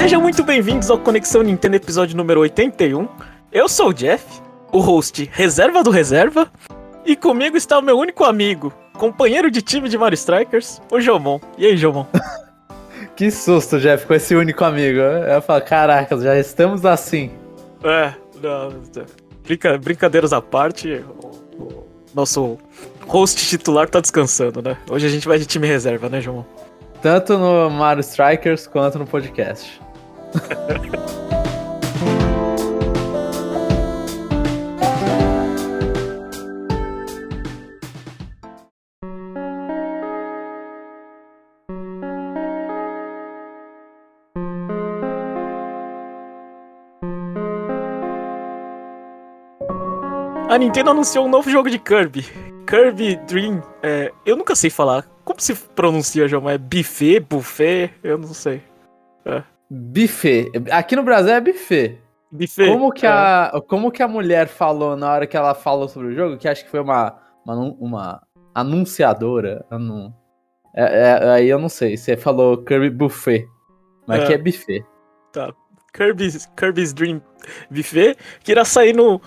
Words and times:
Sejam 0.00 0.18
muito 0.18 0.42
bem-vindos 0.42 0.90
ao 0.90 0.98
Conexão 0.98 1.42
Nintendo 1.42 1.76
episódio 1.76 2.16
número 2.16 2.40
81. 2.40 3.06
Eu 3.52 3.68
sou 3.68 3.90
o 3.90 3.92
Jeff, 3.92 4.24
o 4.72 4.80
host 4.80 5.28
reserva 5.30 5.82
do 5.82 5.90
reserva, 5.90 6.50
e 7.04 7.14
comigo 7.14 7.54
está 7.54 7.78
o 7.78 7.82
meu 7.82 7.98
único 7.98 8.24
amigo, 8.24 8.72
companheiro 8.94 9.50
de 9.50 9.60
time 9.60 9.90
de 9.90 9.98
Mario 9.98 10.14
Strikers, 10.14 10.80
o 10.90 11.02
Jomon. 11.02 11.38
E 11.58 11.66
aí, 11.66 11.76
Jomon? 11.76 12.06
que 13.14 13.30
susto, 13.30 13.78
Jeff, 13.78 14.06
com 14.06 14.14
esse 14.14 14.34
único 14.34 14.64
amigo. 14.64 15.00
Eu 15.00 15.42
falo, 15.42 15.60
caraca, 15.60 16.18
já 16.18 16.34
estamos 16.38 16.86
assim. 16.86 17.30
É, 17.84 18.14
não, 18.42 18.72
brinca, 19.44 19.76
brincadeiras 19.76 20.32
à 20.32 20.40
parte, 20.40 21.04
o, 21.20 21.62
o 21.62 21.86
nosso 22.14 22.56
host 23.06 23.46
titular 23.46 23.86
tá 23.86 24.00
descansando, 24.00 24.62
né? 24.62 24.78
Hoje 24.90 25.06
a 25.06 25.10
gente 25.10 25.28
vai 25.28 25.38
de 25.38 25.44
time 25.44 25.66
reserva, 25.66 26.08
né, 26.08 26.22
Jomon? 26.22 26.44
Tanto 27.02 27.36
no 27.36 27.68
Mario 27.68 28.00
Strikers 28.00 28.66
quanto 28.66 28.98
no 28.98 29.06
podcast. 29.06 29.78
A 50.50 50.58
Nintendo 50.58 50.90
anunciou 50.90 51.26
um 51.26 51.28
novo 51.28 51.48
jogo 51.48 51.70
de 51.70 51.78
Kirby. 51.78 52.26
Kirby 52.66 53.14
Dream. 53.28 53.62
É, 53.80 54.12
eu 54.26 54.36
nunca 54.36 54.56
sei 54.56 54.68
falar. 54.68 55.06
Como 55.24 55.40
se 55.40 55.54
pronuncia, 55.54 56.26
João? 56.26 56.50
É 56.50 56.58
buffet, 56.58 57.20
buffet? 57.20 57.92
Eu 58.02 58.18
não 58.18 58.34
sei. 58.34 58.60
É. 59.24 59.44
Buffet. 59.70 60.50
Aqui 60.70 60.96
no 60.96 61.02
Brasil 61.02 61.32
é 61.32 61.40
buffet. 61.40 61.98
Buffet. 62.32 62.66
Como 62.66 62.92
que, 62.92 63.06
é. 63.06 63.08
a, 63.08 63.62
como 63.68 63.90
que 63.90 64.02
a 64.02 64.08
mulher 64.08 64.48
falou 64.48 64.96
na 64.96 65.12
hora 65.12 65.26
que 65.26 65.36
ela 65.36 65.54
falou 65.54 65.88
sobre 65.88 66.08
o 66.08 66.14
jogo? 66.14 66.36
Que 66.36 66.48
acho 66.48 66.64
que 66.64 66.70
foi 66.70 66.80
uma, 66.80 67.16
uma, 67.46 67.76
uma 67.78 68.22
anunciadora. 68.54 69.64
É, 70.74 70.82
é, 70.82 71.30
aí 71.30 71.48
eu 71.48 71.58
não 71.58 71.68
sei. 71.68 71.96
Você 71.96 72.16
falou 72.16 72.64
Kirby 72.64 72.90
Buffet. 72.90 73.46
Mas 74.06 74.24
aqui 74.24 74.32
é. 74.32 74.36
é 74.36 74.38
buffet. 74.38 74.84
Tá. 75.32 75.52
Kirby's, 75.92 76.48
Kirby's 76.56 76.92
Dream 76.92 77.20
Buffet, 77.70 78.16
que 78.42 78.52
irá 78.52 78.64
sair 78.64 78.94
no 78.94 79.20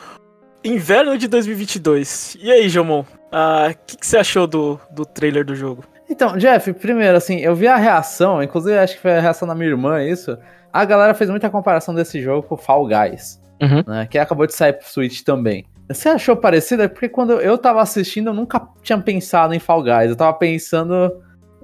inverno 0.64 1.18
de 1.18 1.28
2022. 1.28 2.38
E 2.40 2.52
aí, 2.52 2.70
Jomon? 2.70 3.02
O 3.02 3.06
ah, 3.32 3.74
que, 3.74 3.98
que 3.98 4.06
você 4.06 4.18
achou 4.18 4.48
do, 4.48 4.80
do 4.92 5.06
trailer 5.06 5.46
do 5.46 5.56
jogo? 5.56 5.84
Então, 6.10 6.38
Jeff, 6.38 6.72
primeiro, 6.74 7.18
assim, 7.18 7.40
eu 7.40 7.56
vi 7.56 7.68
a 7.68 7.78
reação, 7.78 8.44
inclusive 8.44 8.78
acho 8.78 8.96
que 8.96 9.02
foi 9.02 9.18
a 9.18 9.22
reação 9.22 9.48
da 9.48 9.56
minha 9.56 9.70
irmã, 9.70 10.04
isso. 10.04 10.38
A 10.72 10.86
galera 10.86 11.14
fez 11.14 11.30
muita 11.30 11.50
comparação 11.50 11.94
desse 11.94 12.22
jogo 12.22 12.48
com 12.48 12.58
Fall 12.58 12.88
Guys, 12.88 13.42
uhum. 13.62 13.84
né? 13.88 14.08
Que 14.10 14.18
acabou 14.18 14.46
de 14.46 14.54
sair 14.54 14.74
pro 14.74 14.88
Switch 14.88 15.22
também. 15.22 15.66
Você 15.88 16.10
achou 16.10 16.36
parecido? 16.36 16.84
É 16.84 16.88
porque 16.88 17.10
quando 17.10 17.34
eu 17.34 17.58
tava 17.58 17.82
assistindo, 17.82 18.28
eu 18.28 18.34
nunca 18.34 18.68
tinha 18.82 18.98
pensado 19.00 19.54
em 19.54 19.60
Fall 19.60 19.84
Guys. 19.84 20.10
Eu 20.10 20.16
tava 20.16 20.34
pensando 20.34 21.12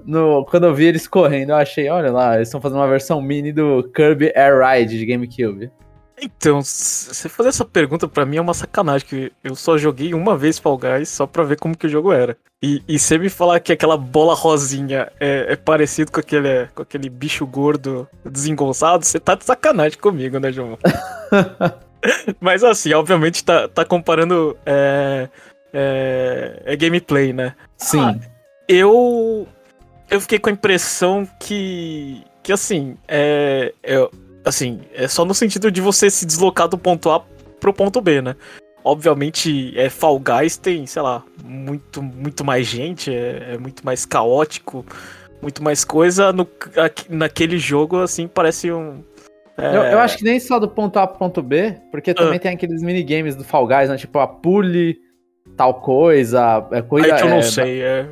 no. 0.04 0.44
Quando 0.46 0.66
eu 0.66 0.74
vi 0.74 0.86
eles 0.86 1.08
correndo, 1.08 1.50
eu 1.50 1.56
achei, 1.56 1.88
olha 1.88 2.12
lá, 2.12 2.36
eles 2.36 2.48
estão 2.48 2.60
fazendo 2.60 2.78
uma 2.78 2.88
versão 2.88 3.20
mini 3.20 3.52
do 3.52 3.90
Kirby 3.94 4.32
Air 4.36 4.60
Ride 4.60 4.98
de 4.98 5.06
GameCube. 5.06 5.70
Então, 6.22 6.62
você 6.62 7.28
fazer 7.28 7.48
essa 7.48 7.64
pergunta 7.64 8.06
para 8.06 8.26
mim 8.26 8.36
é 8.36 8.40
uma 8.40 8.52
sacanagem, 8.52 9.08
que 9.08 9.32
eu 9.42 9.54
só 9.54 9.78
joguei 9.78 10.12
uma 10.12 10.36
vez 10.36 10.58
Fall 10.58 10.76
Guys 10.76 11.08
só 11.08 11.26
pra 11.26 11.44
ver 11.44 11.58
como 11.58 11.76
que 11.76 11.86
o 11.86 11.90
jogo 11.90 12.12
era. 12.12 12.36
E, 12.62 12.82
e 12.86 12.98
você 12.98 13.16
me 13.16 13.30
falar 13.30 13.58
que 13.60 13.72
aquela 13.72 13.96
bola 13.96 14.34
rosinha 14.34 15.10
é, 15.18 15.46
é 15.52 15.56
parecido 15.56 16.12
com 16.12 16.20
aquele, 16.20 16.66
com 16.74 16.82
aquele 16.82 17.08
bicho 17.08 17.46
gordo 17.46 18.06
desengonçado, 18.24 19.04
você 19.04 19.18
tá 19.18 19.34
de 19.34 19.44
sacanagem 19.44 19.98
comigo, 19.98 20.38
né, 20.38 20.52
João? 20.52 20.78
Mas 22.38 22.62
assim, 22.62 22.92
obviamente 22.92 23.42
tá, 23.42 23.66
tá 23.66 23.84
comparando 23.84 24.56
é, 24.66 25.28
é, 25.72 26.62
é 26.66 26.76
gameplay, 26.76 27.32
né? 27.32 27.54
Sim. 27.78 28.00
Ah, 28.00 28.14
eu, 28.68 29.48
eu 30.10 30.20
fiquei 30.20 30.38
com 30.38 30.50
a 30.50 30.52
impressão 30.52 31.26
que, 31.38 32.22
que 32.42 32.52
assim, 32.52 32.96
é, 33.08 33.72
é 33.82 34.08
assim, 34.44 34.80
é 34.94 35.06
só 35.08 35.24
no 35.24 35.34
sentido 35.34 35.70
de 35.70 35.80
você 35.80 36.10
se 36.10 36.26
deslocar 36.26 36.68
do 36.68 36.78
ponto 36.78 37.10
A 37.10 37.22
pro 37.60 37.72
ponto 37.72 38.00
B, 38.00 38.22
né? 38.22 38.36
Obviamente, 38.82 39.78
é, 39.78 39.90
Fall 39.90 40.18
Guys 40.18 40.56
tem, 40.56 40.86
sei 40.86 41.02
lá, 41.02 41.22
muito, 41.44 42.02
muito 42.02 42.44
mais 42.44 42.66
gente, 42.66 43.14
é, 43.14 43.54
é 43.54 43.58
muito 43.58 43.84
mais 43.84 44.06
caótico, 44.06 44.84
muito 45.42 45.62
mais 45.62 45.84
coisa. 45.84 46.32
No, 46.32 46.48
naquele 47.08 47.58
jogo, 47.58 47.98
assim, 47.98 48.26
parece 48.26 48.72
um. 48.72 49.04
É... 49.58 49.76
Eu, 49.76 49.82
eu, 49.82 49.98
acho 49.98 50.16
que 50.16 50.24
nem 50.24 50.40
só 50.40 50.58
do 50.58 50.68
ponto 50.68 50.98
A 50.98 51.06
pro 51.06 51.18
ponto 51.18 51.42
B, 51.42 51.76
porque 51.90 52.14
também 52.14 52.36
ah. 52.36 52.40
tem 52.40 52.52
aqueles 52.52 52.82
minigames 52.82 53.36
do 53.36 53.44
Fall 53.44 53.66
Guys, 53.66 53.90
né? 53.90 53.98
Tipo, 53.98 54.18
a 54.18 54.26
pule 54.26 54.98
tal 55.56 55.74
coisa. 55.74 56.66
É 56.72 56.80
coisa 56.80 57.14
Aí 57.14 57.20
que 57.20 57.26
eu 57.26 57.30
não 57.30 57.38
é, 57.38 57.42
sei, 57.42 57.82
é. 57.82 58.08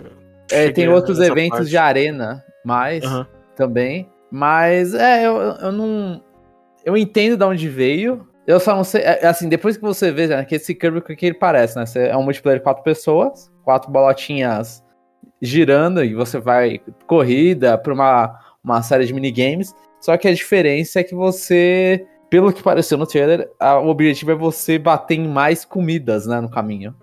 é 0.50 0.70
tem 0.70 0.88
outros 0.88 1.18
eventos 1.18 1.60
parte. 1.60 1.70
de 1.70 1.78
arena 1.78 2.44
mais 2.62 3.02
também. 3.56 4.06
Mas, 4.30 4.94
é, 4.94 5.26
eu, 5.26 5.36
eu 5.36 5.72
não. 5.72 6.22
Eu 6.84 6.96
entendo 6.96 7.36
de 7.36 7.44
onde 7.44 7.68
veio. 7.68 8.26
Eu 8.46 8.58
só 8.58 8.74
não 8.74 8.84
sei. 8.84 9.02
É, 9.02 9.26
assim, 9.26 9.48
depois 9.48 9.76
que 9.76 9.82
você 9.82 10.10
vê, 10.10 10.26
né, 10.26 10.44
que 10.44 10.54
esse 10.54 10.74
Kirby, 10.74 10.98
o 10.98 11.02
que 11.02 11.26
ele 11.26 11.34
parece, 11.34 11.76
né? 11.76 11.84
Você 11.84 12.06
é 12.08 12.16
um 12.16 12.22
multiplayer 12.22 12.60
de 12.60 12.64
quatro 12.64 12.82
pessoas, 12.82 13.50
quatro 13.64 13.90
bolotinhas 13.90 14.82
girando, 15.40 16.02
e 16.02 16.14
você 16.14 16.38
vai 16.38 16.80
corrida 17.06 17.76
pra 17.78 17.92
uma, 17.92 18.38
uma 18.62 18.82
série 18.82 19.04
de 19.04 19.14
minigames. 19.14 19.74
Só 20.00 20.16
que 20.16 20.28
a 20.28 20.34
diferença 20.34 21.00
é 21.00 21.04
que 21.04 21.14
você, 21.14 22.06
pelo 22.30 22.52
que 22.52 22.62
pareceu 22.62 22.96
no 22.96 23.06
trailer, 23.06 23.50
a, 23.58 23.78
o 23.78 23.88
objetivo 23.88 24.32
é 24.32 24.34
você 24.34 24.78
bater 24.78 25.18
em 25.18 25.28
mais 25.28 25.64
comidas, 25.64 26.26
né, 26.26 26.40
no 26.40 26.50
caminho. 26.50 26.94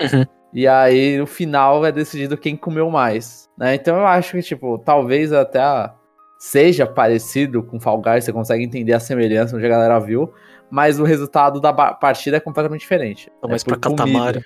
Uhum. 0.00 0.24
E 0.52 0.66
aí, 0.66 1.18
no 1.18 1.26
final, 1.26 1.84
é 1.84 1.92
decidido 1.92 2.36
quem 2.38 2.56
comeu 2.56 2.88
mais. 2.88 3.50
Né? 3.58 3.74
Então 3.74 3.96
eu 3.96 4.06
acho 4.06 4.32
que, 4.32 4.42
tipo, 4.42 4.78
talvez 4.78 5.32
até 5.32 5.60
a, 5.60 5.92
seja 6.38 6.86
parecido 6.86 7.62
com 7.62 7.80
Fall 7.80 8.00
Guys, 8.00 8.24
você 8.24 8.32
consegue 8.32 8.64
entender 8.64 8.92
a 8.92 9.00
semelhança 9.00 9.56
onde 9.56 9.66
a 9.66 9.68
galera 9.68 9.98
viu, 9.98 10.32
mas 10.70 10.98
o 10.98 11.04
resultado 11.04 11.60
da 11.60 11.72
partida 11.72 12.36
é 12.36 12.40
completamente 12.40 12.80
diferente. 12.80 13.30
Não, 13.42 13.50
mas 13.50 13.62
é 13.62 13.64
pra 13.64 13.76
Katamari. 13.76 14.44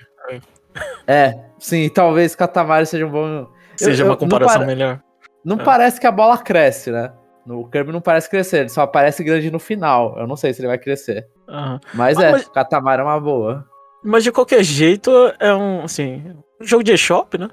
É, 1.07 1.39
sim, 1.59 1.89
talvez 1.89 2.35
Katamari 2.35 2.87
seja 2.87 3.07
um 3.07 3.11
bom. 3.11 3.49
Seja 3.77 4.05
eu, 4.05 4.09
uma 4.09 4.17
comparação 4.17 4.65
melhor. 4.67 5.01
Não 5.45 5.59
é. 5.59 5.65
parece 5.65 6.01
que 6.01 6.07
a 6.07 6.13
bola 6.13 6.39
cresce, 6.39 6.91
né? 6.91 7.13
No 7.45 7.69
Kirby 7.69 7.91
não 7.91 8.01
parece 8.01 8.29
crescer, 8.29 8.61
ele 8.61 8.69
só 8.69 8.83
aparece 8.83 9.25
grande 9.25 9.51
no 9.51 9.59
final. 9.59 10.17
Eu 10.19 10.27
não 10.27 10.37
sei 10.37 10.53
se 10.53 10.61
ele 10.61 10.69
vai 10.69 10.79
crescer. 10.79 11.27
Uhum. 11.49 11.81
Mas 11.95 12.19
ah, 12.19 12.25
é, 12.25 12.33
mas... 12.33 12.49
Katamari 12.49 13.01
é 13.01 13.05
uma 13.05 13.19
boa. 13.19 13.67
Mas 14.05 14.23
de 14.23 14.31
qualquer 14.31 14.63
jeito, 14.63 15.11
é 15.39 15.53
um, 15.55 15.83
assim, 15.83 16.35
um 16.61 16.65
jogo 16.65 16.85
de 16.85 16.93
eShop, 16.93 17.37
né? 17.37 17.49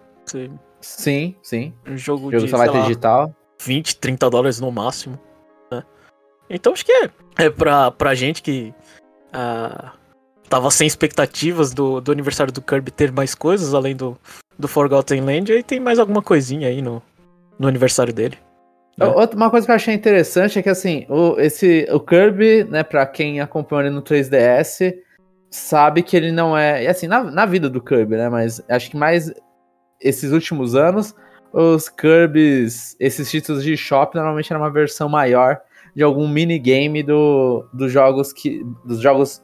Sim, 0.81 1.35
sim. 1.41 1.73
Um 1.85 1.97
jogo, 1.97 2.27
o 2.27 2.31
jogo 2.31 2.45
de, 2.45 2.51
só 2.51 2.57
vai 2.57 2.69
ter 2.69 2.81
digital. 2.81 3.33
20, 3.67 3.97
30 3.97 4.29
dólares 4.29 4.59
no 4.59 4.71
máximo. 4.71 5.19
Né? 5.71 5.83
Então 6.49 6.73
acho 6.73 6.85
que 6.85 6.91
é, 6.91 7.09
é 7.37 7.49
pra, 7.49 7.91
pra 7.91 8.15
gente 8.15 8.41
que 8.41 8.73
uh, 9.29 9.91
tava 10.49 10.71
sem 10.71 10.87
expectativas 10.87 11.73
do, 11.73 11.99
do 11.99 12.11
aniversário 12.11 12.53
do 12.53 12.61
Kirby 12.61 12.91
ter 12.91 13.11
mais 13.11 13.35
coisas 13.35 13.73
além 13.73 13.95
do, 13.95 14.17
do 14.57 14.67
Forgotten 14.67 15.21
Land, 15.21 15.51
aí 15.51 15.61
tem 15.61 15.79
mais 15.79 15.99
alguma 15.99 16.21
coisinha 16.21 16.69
aí 16.69 16.81
no, 16.81 17.03
no 17.59 17.67
aniversário 17.67 18.13
dele. 18.13 18.37
Né? 18.97 19.05
Uma 19.35 19.51
coisa 19.51 19.65
que 19.65 19.71
eu 19.71 19.75
achei 19.75 19.93
interessante 19.93 20.57
é 20.57 20.63
que 20.63 20.69
assim, 20.69 21.05
o, 21.09 21.39
esse, 21.39 21.85
o 21.91 21.99
Kirby, 21.99 22.63
né, 22.63 22.83
pra 22.83 23.05
quem 23.05 23.41
acompanha 23.41 23.87
ele 23.87 23.95
no 23.95 24.01
3DS, 24.01 24.95
sabe 25.51 26.01
que 26.01 26.15
ele 26.15 26.31
não 26.31 26.57
é. 26.57 26.87
Assim, 26.87 27.07
na, 27.07 27.23
na 27.23 27.45
vida 27.45 27.69
do 27.69 27.81
Kirby, 27.81 28.15
né? 28.15 28.29
Mas 28.29 28.61
acho 28.69 28.89
que 28.89 28.97
mais 28.97 29.31
esses 30.01 30.31
últimos 30.31 30.75
anos 30.75 31.13
os 31.59 31.89
Kirby's, 31.89 32.95
esses 32.99 33.31
títulos 33.31 33.63
de 33.63 33.75
shop 33.75 34.15
normalmente 34.15 34.53
era 34.53 34.61
uma 34.61 34.69
versão 34.69 35.09
maior 35.09 35.59
de 35.95 36.03
algum 36.03 36.27
minigame 36.27 37.01
do, 37.01 37.67
dos 37.73 37.91
jogos 37.91 38.31
que. 38.31 38.63
dos 38.85 39.01
jogos 39.01 39.43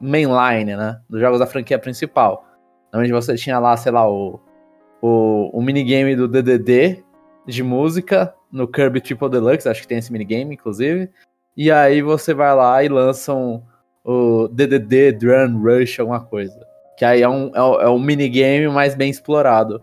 mainline, 0.00 0.74
né? 0.74 0.98
Dos 1.10 1.20
jogos 1.20 1.38
da 1.38 1.46
franquia 1.46 1.78
principal. 1.78 2.46
Normalmente 2.90 3.12
você 3.12 3.34
tinha 3.36 3.58
lá, 3.58 3.76
sei 3.76 3.92
lá, 3.92 4.10
o, 4.10 4.40
o, 5.02 5.50
o 5.52 5.60
minigame 5.60 6.16
do 6.16 6.26
DDD 6.26 7.04
de 7.46 7.62
música 7.62 8.34
no 8.50 8.66
Kirby 8.66 9.02
Triple 9.02 9.28
Deluxe, 9.28 9.68
acho 9.68 9.82
que 9.82 9.88
tem 9.88 9.98
esse 9.98 10.10
minigame, 10.10 10.54
inclusive. 10.54 11.10
E 11.54 11.70
aí 11.70 12.00
você 12.00 12.32
vai 12.32 12.54
lá 12.54 12.82
e 12.82 12.88
lançam 12.88 13.62
o 14.02 14.48
DDD 14.48 15.12
Drum 15.12 15.60
Rush, 15.62 16.00
alguma 16.00 16.20
coisa. 16.20 16.58
Que 16.96 17.04
aí 17.04 17.20
é 17.20 17.28
um, 17.28 17.48
é, 17.54 17.84
é 17.84 17.88
um 17.90 17.98
minigame 17.98 18.68
mais 18.68 18.94
bem 18.94 19.10
explorado. 19.10 19.82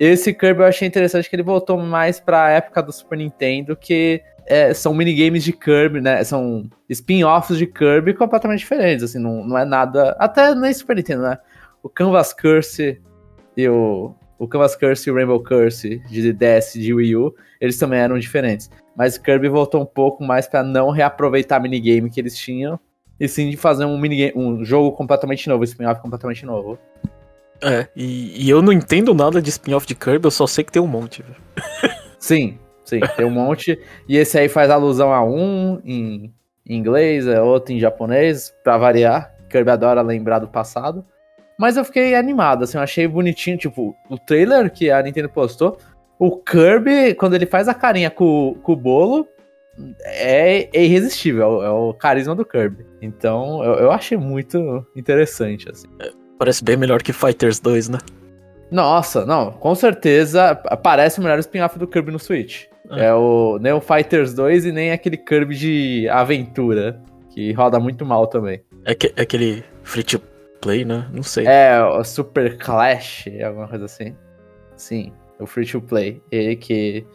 Esse 0.00 0.32
Kirby 0.32 0.62
eu 0.62 0.66
achei 0.66 0.88
interessante 0.88 1.28
que 1.28 1.36
ele 1.36 1.42
voltou 1.42 1.76
mais 1.76 2.18
pra 2.18 2.48
época 2.48 2.82
do 2.82 2.90
Super 2.90 3.18
Nintendo, 3.18 3.76
que 3.76 4.22
é, 4.46 4.72
são 4.72 4.94
minigames 4.94 5.44
de 5.44 5.52
Kirby, 5.52 6.00
né? 6.00 6.24
São 6.24 6.70
spin-offs 6.88 7.58
de 7.58 7.66
Kirby 7.66 8.14
completamente 8.14 8.60
diferentes, 8.60 9.04
assim, 9.04 9.18
não, 9.18 9.44
não 9.44 9.58
é 9.58 9.64
nada. 9.66 10.16
Até 10.18 10.54
nem 10.54 10.72
Super 10.72 10.96
Nintendo, 10.96 11.24
né? 11.24 11.38
O 11.82 11.88
Canvas 11.90 12.32
Curse 12.32 12.98
e 13.54 13.68
o. 13.68 14.14
O 14.38 14.48
Canvas 14.48 14.74
Curse 14.74 15.06
e 15.06 15.12
o 15.12 15.14
Rainbow 15.14 15.44
Curse 15.44 15.98
de 16.08 16.32
DS 16.32 16.72
de 16.72 16.94
Wii 16.94 17.14
U, 17.14 17.34
eles 17.60 17.76
também 17.76 17.98
eram 17.98 18.18
diferentes. 18.18 18.70
mas 18.96 19.18
Kirby 19.18 19.50
voltou 19.50 19.82
um 19.82 19.86
pouco 19.86 20.24
mais 20.24 20.46
para 20.46 20.62
não 20.62 20.88
reaproveitar 20.88 21.60
minigame 21.60 22.08
que 22.08 22.18
eles 22.18 22.34
tinham, 22.34 22.80
e 23.20 23.28
sim 23.28 23.50
de 23.50 23.58
fazer 23.58 23.84
um 23.84 23.98
minigame, 23.98 24.32
um 24.34 24.64
jogo 24.64 24.92
completamente 24.92 25.46
novo, 25.46 25.60
um 25.60 25.64
spin-off 25.64 26.00
completamente 26.00 26.46
novo. 26.46 26.78
É, 27.62 27.88
e, 27.94 28.46
e, 28.46 28.50
eu 28.50 28.62
não 28.62 28.72
entendo 28.72 29.14
nada 29.14 29.40
de 29.40 29.50
spin-off 29.50 29.86
de 29.86 29.94
Kirby, 29.94 30.26
eu 30.26 30.30
só 30.30 30.46
sei 30.46 30.64
que 30.64 30.72
tem 30.72 30.80
um 30.80 30.86
monte. 30.86 31.24
sim, 32.18 32.58
sim, 32.84 33.00
tem 33.16 33.26
um 33.26 33.30
monte. 33.30 33.78
E 34.08 34.16
esse 34.16 34.38
aí 34.38 34.48
faz 34.48 34.70
alusão 34.70 35.12
a 35.12 35.22
um 35.22 35.80
em, 35.84 36.32
inglês, 36.66 37.26
é 37.26 37.40
outro 37.40 37.72
em 37.72 37.78
japonês, 37.78 38.54
para 38.64 38.78
variar. 38.78 39.34
Kirby 39.48 39.70
adora 39.70 40.00
lembrar 40.00 40.38
do 40.38 40.48
passado. 40.48 41.04
Mas 41.58 41.76
eu 41.76 41.84
fiquei 41.84 42.14
animado, 42.14 42.64
assim, 42.64 42.78
eu 42.78 42.82
achei 42.82 43.06
bonitinho, 43.06 43.58
tipo, 43.58 43.94
o 44.08 44.16
trailer 44.16 44.72
que 44.72 44.90
a 44.90 45.02
Nintendo 45.02 45.28
postou, 45.28 45.76
o 46.18 46.38
Kirby, 46.38 47.14
quando 47.14 47.34
ele 47.34 47.44
faz 47.44 47.68
a 47.68 47.74
carinha 47.74 48.10
com, 48.10 48.56
com 48.62 48.72
o 48.72 48.76
bolo, 48.76 49.28
é, 50.04 50.68
é 50.72 50.84
irresistível, 50.84 51.62
é 51.62 51.70
o 51.70 51.92
carisma 51.92 52.34
do 52.34 52.44
Kirby. 52.44 52.86
Então, 53.02 53.62
eu, 53.62 53.74
eu 53.74 53.90
achei 53.90 54.16
muito 54.16 54.86
interessante, 54.96 55.68
assim. 55.70 55.88
Parece 56.40 56.64
bem 56.64 56.76
melhor 56.76 57.02
que 57.02 57.12
Fighters 57.12 57.60
2, 57.60 57.90
né? 57.90 57.98
Nossa, 58.70 59.26
não, 59.26 59.52
com 59.52 59.74
certeza 59.74 60.54
parece 60.82 61.20
o 61.20 61.22
melhor 61.22 61.38
spin-off 61.38 61.78
do 61.78 61.86
Kirby 61.86 62.10
no 62.10 62.18
Switch. 62.18 62.64
É. 62.90 63.06
é 63.06 63.14
o, 63.14 63.58
nem 63.60 63.72
o 63.72 63.80
Fighters 63.80 64.32
2 64.32 64.64
e 64.64 64.72
nem 64.72 64.90
aquele 64.90 65.16
Kirby 65.16 65.54
de 65.54 66.08
aventura, 66.08 67.00
que 67.34 67.52
roda 67.52 67.78
muito 67.78 68.06
mal 68.06 68.26
também. 68.26 68.62
É, 68.84 68.94
que, 68.94 69.12
é 69.16 69.22
aquele 69.22 69.62
free 69.82 70.02
to 70.02 70.20
play, 70.60 70.84
né? 70.84 71.06
Não 71.12 71.22
sei. 71.22 71.46
É, 71.46 71.80
o 71.84 72.02
Super 72.02 72.56
Clash, 72.56 73.26
alguma 73.44 73.68
coisa 73.68 73.84
assim. 73.84 74.16
Sim 74.76 75.12
o 75.40 75.46
Free 75.46 75.66
to 75.66 75.80
Play. 75.80 76.22
Ele 76.30 76.56
que. 76.56 77.06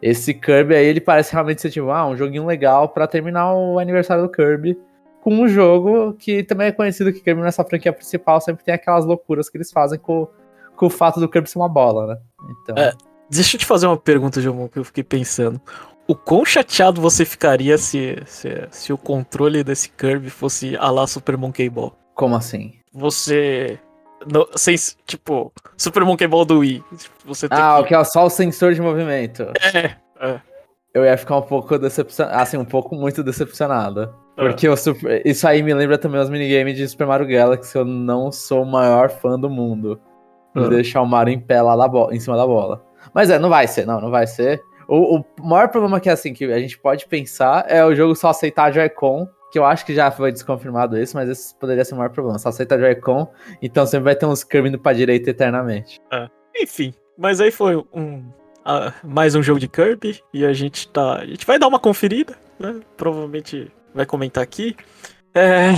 Esse 0.00 0.34
Kirby 0.34 0.74
aí, 0.74 0.86
ele 0.86 1.00
parece 1.00 1.32
realmente 1.32 1.62
ser 1.62 1.70
tipo, 1.70 1.90
ah, 1.90 2.06
um 2.06 2.16
joguinho 2.16 2.44
legal 2.44 2.90
para 2.90 3.06
terminar 3.06 3.54
o 3.54 3.78
aniversário 3.78 4.22
do 4.22 4.30
Kirby. 4.30 4.78
Com 5.24 5.34
um 5.34 5.48
jogo 5.48 6.12
que 6.12 6.42
também 6.42 6.66
é 6.66 6.72
conhecido 6.72 7.10
que 7.10 7.20
Kirby 7.20 7.40
nessa 7.40 7.64
franquia 7.64 7.94
principal 7.94 8.42
sempre 8.42 8.62
tem 8.62 8.74
aquelas 8.74 9.06
loucuras 9.06 9.48
que 9.48 9.56
eles 9.56 9.72
fazem 9.72 9.98
com, 9.98 10.28
com 10.76 10.84
o 10.84 10.90
fato 10.90 11.18
do 11.18 11.26
Kirby 11.26 11.48
ser 11.48 11.58
uma 11.58 11.68
bola, 11.68 12.06
né? 12.06 12.20
Então... 12.50 12.76
É, 12.76 12.92
deixa 13.30 13.56
eu 13.56 13.58
te 13.60 13.64
fazer 13.64 13.86
uma 13.86 13.96
pergunta, 13.96 14.38
João, 14.38 14.68
que 14.68 14.78
eu 14.78 14.84
fiquei 14.84 15.02
pensando. 15.02 15.58
O 16.06 16.14
quão 16.14 16.44
chateado 16.44 17.00
você 17.00 17.24
ficaria 17.24 17.78
se, 17.78 18.18
se, 18.26 18.68
se 18.70 18.92
o 18.92 18.98
controle 18.98 19.64
desse 19.64 19.88
Kirby 19.88 20.28
fosse 20.28 20.76
a 20.76 20.90
lá 20.90 21.06
Super 21.06 21.38
Monkey 21.38 21.70
Ball? 21.70 21.96
Como 22.14 22.36
assim? 22.36 22.74
Você 22.92 23.80
no, 24.30 24.46
sem, 24.56 24.76
tipo, 25.06 25.50
Super 25.74 26.04
Monkey 26.04 26.26
Ball 26.26 26.44
do 26.44 26.58
Wii. 26.58 26.84
Você 27.24 27.46
ah, 27.50 27.76
que... 27.76 27.82
o 27.82 27.84
que 27.86 27.94
é 27.94 28.04
só 28.04 28.26
o 28.26 28.30
sensor 28.30 28.74
de 28.74 28.82
movimento. 28.82 29.50
É, 29.72 29.96
é. 30.20 30.40
Eu 30.94 31.04
ia 31.04 31.16
ficar 31.16 31.36
um 31.36 31.42
pouco 31.42 31.76
decepcionado, 31.76 32.40
assim, 32.40 32.56
um 32.56 32.64
pouco 32.64 32.94
muito 32.94 33.22
decepcionado. 33.22 34.14
Porque 34.36 34.66
é. 34.66 34.76
super... 34.76 35.26
isso 35.26 35.46
aí 35.46 35.62
me 35.62 35.74
lembra 35.74 35.98
também 35.98 36.20
os 36.20 36.30
minigames 36.30 36.76
de 36.76 36.88
Super 36.88 37.06
Mario 37.06 37.26
Galaxy, 37.26 37.76
eu 37.76 37.84
não 37.84 38.30
sou 38.30 38.62
o 38.62 38.66
maior 38.66 39.10
fã 39.10 39.38
do 39.38 39.50
mundo. 39.50 40.00
De 40.54 40.64
é. 40.64 40.68
deixar 40.68 41.02
o 41.02 41.06
Mario 41.06 41.34
em 41.34 41.40
pé 41.40 41.60
lá 41.60 41.76
da 41.76 41.88
bola, 41.88 42.14
em 42.14 42.20
cima 42.20 42.36
da 42.36 42.46
bola. 42.46 42.84
Mas 43.12 43.28
é, 43.28 43.38
não 43.40 43.48
vai 43.48 43.66
ser, 43.66 43.84
não, 43.84 44.00
não 44.00 44.10
vai 44.10 44.26
ser. 44.26 44.62
O, 44.86 45.18
o 45.18 45.24
maior 45.42 45.68
problema 45.68 45.98
que, 45.98 46.08
assim, 46.08 46.32
que 46.32 46.44
a 46.44 46.60
gente 46.60 46.78
pode 46.78 47.06
pensar 47.08 47.64
é 47.68 47.84
o 47.84 47.94
jogo 47.94 48.14
só 48.14 48.28
aceitar 48.28 48.72
Joy-Con 48.72 49.28
que 49.54 49.58
eu 49.60 49.64
acho 49.64 49.86
que 49.86 49.94
já 49.94 50.10
foi 50.10 50.32
desconfirmado 50.32 50.98
isso, 50.98 51.16
mas 51.16 51.28
esse 51.28 51.54
poderia 51.54 51.84
ser 51.84 51.94
o 51.94 51.96
maior 51.96 52.10
problema. 52.10 52.36
Só 52.40 52.48
aceita 52.48 52.76
Joy-Con, 52.76 53.30
então 53.62 53.86
sempre 53.86 54.06
vai 54.06 54.16
ter 54.16 54.26
uns 54.26 54.42
Kirby 54.42 54.68
indo 54.68 54.80
pra 54.80 54.92
direita 54.92 55.30
eternamente. 55.30 56.00
É. 56.12 56.28
Enfim, 56.60 56.92
mas 57.16 57.40
aí 57.40 57.52
foi 57.52 57.76
um 57.92 58.32
mais 59.02 59.34
um 59.34 59.42
jogo 59.42 59.60
de 59.60 59.68
Kirby 59.68 60.22
e 60.32 60.44
a 60.44 60.52
gente 60.52 60.88
tá, 60.88 61.16
a 61.16 61.26
gente 61.26 61.46
vai 61.46 61.58
dar 61.58 61.68
uma 61.68 61.78
conferida, 61.78 62.34
né? 62.58 62.80
Provavelmente 62.96 63.70
vai 63.94 64.06
comentar 64.06 64.42
aqui. 64.42 64.76
É, 65.34 65.72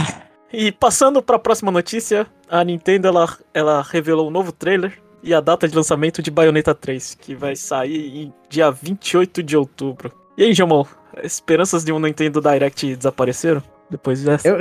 e 0.52 0.70
passando 0.70 1.22
para 1.22 1.36
a 1.36 1.40
próxima 1.40 1.70
notícia, 1.70 2.26
a 2.48 2.62
Nintendo 2.62 3.08
ela, 3.08 3.36
ela 3.52 3.82
revelou 3.82 4.28
um 4.28 4.30
novo 4.30 4.52
trailer 4.52 4.98
e 5.22 5.34
a 5.34 5.40
data 5.40 5.66
de 5.66 5.74
lançamento 5.74 6.22
de 6.22 6.30
Bayonetta 6.30 6.74
3, 6.74 7.16
que 7.16 7.34
vai 7.34 7.56
sair 7.56 8.24
em 8.24 8.32
dia 8.48 8.70
28 8.70 9.42
de 9.42 9.56
outubro. 9.56 10.12
E 10.36 10.44
aí, 10.44 10.52
Jamon, 10.52 10.84
esperanças 11.22 11.84
de 11.84 11.92
um 11.92 11.98
Nintendo 11.98 12.40
Direct 12.40 12.94
desapareceram 12.94 13.62
depois 13.90 14.22
dessa? 14.22 14.46
Eu, 14.46 14.58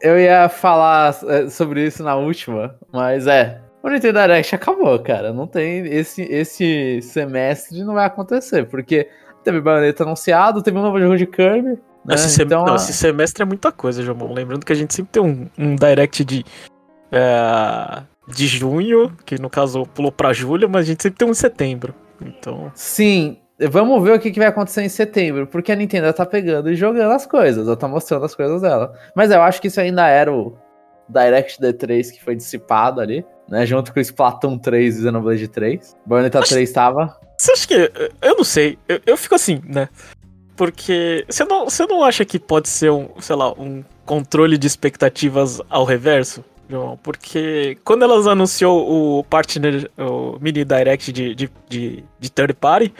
eu 0.00 0.18
ia 0.18 0.48
falar 0.48 1.16
é, 1.26 1.48
sobre 1.48 1.86
isso 1.86 2.02
na 2.02 2.16
última, 2.16 2.76
mas 2.92 3.26
é. 3.26 3.60
O 3.88 3.90
Nintendo 3.90 4.20
Direct 4.20 4.54
acabou, 4.54 4.98
cara. 4.98 5.32
Não 5.32 5.46
tem. 5.46 5.86
Esse, 5.86 6.22
esse 6.22 7.00
semestre 7.00 7.82
não 7.82 7.94
vai 7.94 8.04
acontecer, 8.04 8.66
porque 8.66 9.08
teve 9.42 9.62
Bayonetta 9.62 10.02
anunciado, 10.02 10.62
teve 10.62 10.76
um 10.76 10.82
novo 10.82 11.00
jogo 11.00 11.16
de 11.16 11.26
Kirby. 11.26 11.78
Né? 12.04 12.14
Esse, 12.14 12.28
sem... 12.28 12.44
então, 12.44 12.66
não, 12.66 12.74
esse 12.74 12.92
semestre 12.92 13.42
é 13.42 13.46
muita 13.46 13.72
coisa, 13.72 14.02
João. 14.02 14.30
Lembrando 14.32 14.66
que 14.66 14.72
a 14.72 14.76
gente 14.76 14.94
sempre 14.94 15.12
tem 15.12 15.22
um, 15.22 15.48
um 15.58 15.74
Direct 15.74 16.22
de. 16.22 16.44
É, 17.10 18.02
de 18.28 18.46
junho, 18.46 19.10
que 19.24 19.40
no 19.40 19.48
caso 19.48 19.86
pulou 19.86 20.12
pra 20.12 20.34
julho, 20.34 20.68
mas 20.68 20.82
a 20.82 20.88
gente 20.88 21.02
sempre 21.02 21.16
tem 21.16 21.26
um 21.26 21.30
em 21.30 21.34
setembro. 21.34 21.94
Então. 22.20 22.70
Sim, 22.74 23.38
Vamos 23.70 24.00
ver 24.04 24.12
o 24.12 24.20
que, 24.20 24.30
que, 24.30 24.38
vai 24.38 24.46
acontecer 24.46 24.82
em 24.82 24.88
setembro, 24.88 25.44
porque 25.44 25.72
a 25.72 25.74
Nintendo 25.74 26.12
tá 26.12 26.24
pegando 26.24 26.70
e 26.70 26.76
jogando 26.76 27.10
as 27.10 27.26
coisas, 27.26 27.66
ela 27.66 27.76
tá 27.76 27.88
mostrando 27.88 28.24
as 28.24 28.32
coisas 28.32 28.62
dela. 28.62 28.94
Mas 29.16 29.32
eu 29.32 29.42
acho 29.42 29.60
que 29.60 29.66
isso 29.66 29.80
ainda 29.80 30.06
era 30.06 30.32
o 30.32 30.56
Direct 31.08 31.60
D3 31.60 32.12
que 32.12 32.22
foi 32.22 32.36
dissipado 32.36 33.00
ali, 33.00 33.24
né? 33.48 33.64
Junto 33.66 33.92
com 33.92 33.98
o 33.98 34.02
Splatoon 34.02 34.58
3 34.58 34.98
e 34.98 35.02
Xenoblade 35.02 35.48
3. 35.48 35.96
Bayonetta 36.06 36.40
acho... 36.40 36.50
3 36.50 36.72
tava. 36.72 37.16
Você 37.38 37.52
acha 37.52 37.68
que. 37.68 37.92
Eu 38.20 38.36
não 38.36 38.44
sei, 38.44 38.78
eu, 38.88 39.00
eu 39.06 39.16
fico 39.16 39.34
assim, 39.34 39.60
né? 39.64 39.88
Porque 40.56 41.24
você 41.28 41.44
não, 41.44 41.64
você 41.64 41.86
não 41.86 42.02
acha 42.02 42.24
que 42.24 42.38
pode 42.38 42.68
ser 42.68 42.90
um, 42.90 43.08
sei 43.20 43.36
lá, 43.36 43.52
um 43.52 43.84
controle 44.04 44.58
de 44.58 44.66
expectativas 44.66 45.60
ao 45.70 45.84
reverso? 45.84 46.44
João, 46.68 46.98
porque 47.02 47.78
quando 47.84 48.02
elas 48.02 48.26
anunciou 48.26 49.18
o 49.18 49.24
partner, 49.24 49.90
o 49.96 50.38
mini 50.38 50.64
direct 50.64 51.12
de, 51.12 51.34
de, 51.34 51.50
de, 51.68 52.04
de 52.18 52.30
third 52.30 52.52
party, 52.54 52.92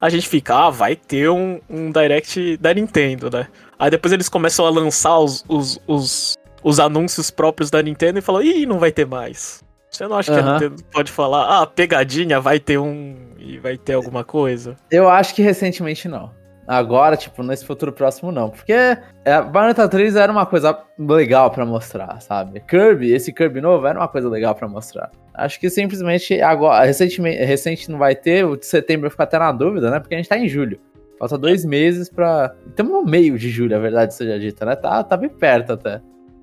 a 0.00 0.10
gente 0.10 0.28
fica, 0.28 0.66
ah, 0.66 0.70
vai 0.70 0.94
ter 0.94 1.30
um, 1.30 1.58
um 1.70 1.90
direct 1.90 2.58
da 2.58 2.74
Nintendo, 2.74 3.30
né? 3.30 3.48
Aí 3.78 3.90
depois 3.90 4.12
eles 4.12 4.28
começam 4.28 4.66
a 4.66 4.70
lançar 4.70 5.18
os, 5.18 5.42
os, 5.48 5.80
os, 5.86 6.36
os 6.64 6.80
anúncios 6.80 7.30
próprios 7.30 7.70
da 7.70 7.82
Nintendo 7.82 8.18
e 8.18 8.22
falam, 8.22 8.42
ih, 8.42 8.64
não 8.64 8.78
vai 8.78 8.90
ter 8.90 9.06
mais. 9.06 9.62
Você 9.90 10.08
não 10.08 10.16
acha 10.16 10.32
uhum. 10.32 10.38
que 10.38 10.44
a 10.44 10.52
Nintendo 10.52 10.82
pode 10.90 11.12
falar, 11.12 11.60
ah, 11.60 11.66
pegadinha, 11.66 12.40
vai 12.40 12.58
ter 12.58 12.78
um 12.78 13.14
e 13.38 13.58
vai 13.58 13.76
ter 13.76 13.92
alguma 13.92 14.24
coisa? 14.24 14.74
Eu 14.90 15.08
acho 15.08 15.34
que 15.34 15.42
recentemente 15.42 16.08
não. 16.08 16.32
Agora, 16.66 17.14
tipo, 17.14 17.42
nesse 17.42 17.64
futuro 17.64 17.92
próximo, 17.92 18.32
não. 18.32 18.48
Porque 18.48 18.72
é, 18.72 19.42
Bayonetta 19.42 19.86
3 19.86 20.16
era 20.16 20.32
uma 20.32 20.46
coisa 20.46 20.76
legal 20.98 21.50
para 21.50 21.66
mostrar, 21.66 22.20
sabe? 22.22 22.60
Kirby, 22.60 23.12
esse 23.12 23.32
Kirby 23.32 23.60
novo 23.60 23.86
era 23.86 23.98
uma 23.98 24.08
coisa 24.08 24.28
legal 24.30 24.54
para 24.54 24.66
mostrar. 24.66 25.10
Acho 25.34 25.60
que 25.60 25.68
simplesmente 25.68 26.40
agora, 26.40 26.84
recentemente, 26.86 27.44
recente 27.44 27.90
não 27.90 27.98
vai 27.98 28.16
ter, 28.16 28.46
o 28.46 28.56
de 28.56 28.64
setembro 28.64 29.10
fica 29.10 29.24
até 29.24 29.38
na 29.38 29.52
dúvida, 29.52 29.90
né? 29.90 30.00
Porque 30.00 30.14
a 30.14 30.16
gente 30.16 30.28
tá 30.28 30.38
em 30.38 30.48
julho. 30.48 30.80
Falta 31.18 31.36
dois 31.36 31.64
meses 31.64 32.08
pra. 32.08 32.54
Estamos 32.66 32.92
no 32.92 33.04
meio 33.04 33.38
de 33.38 33.50
julho, 33.50 33.76
a 33.76 33.78
verdade 33.78 34.14
seja 34.14 34.38
dita, 34.38 34.64
né? 34.64 34.74
Tá, 34.74 35.04
tá 35.04 35.16
bem 35.16 35.28
perto 35.28 35.74
até. 35.74 36.00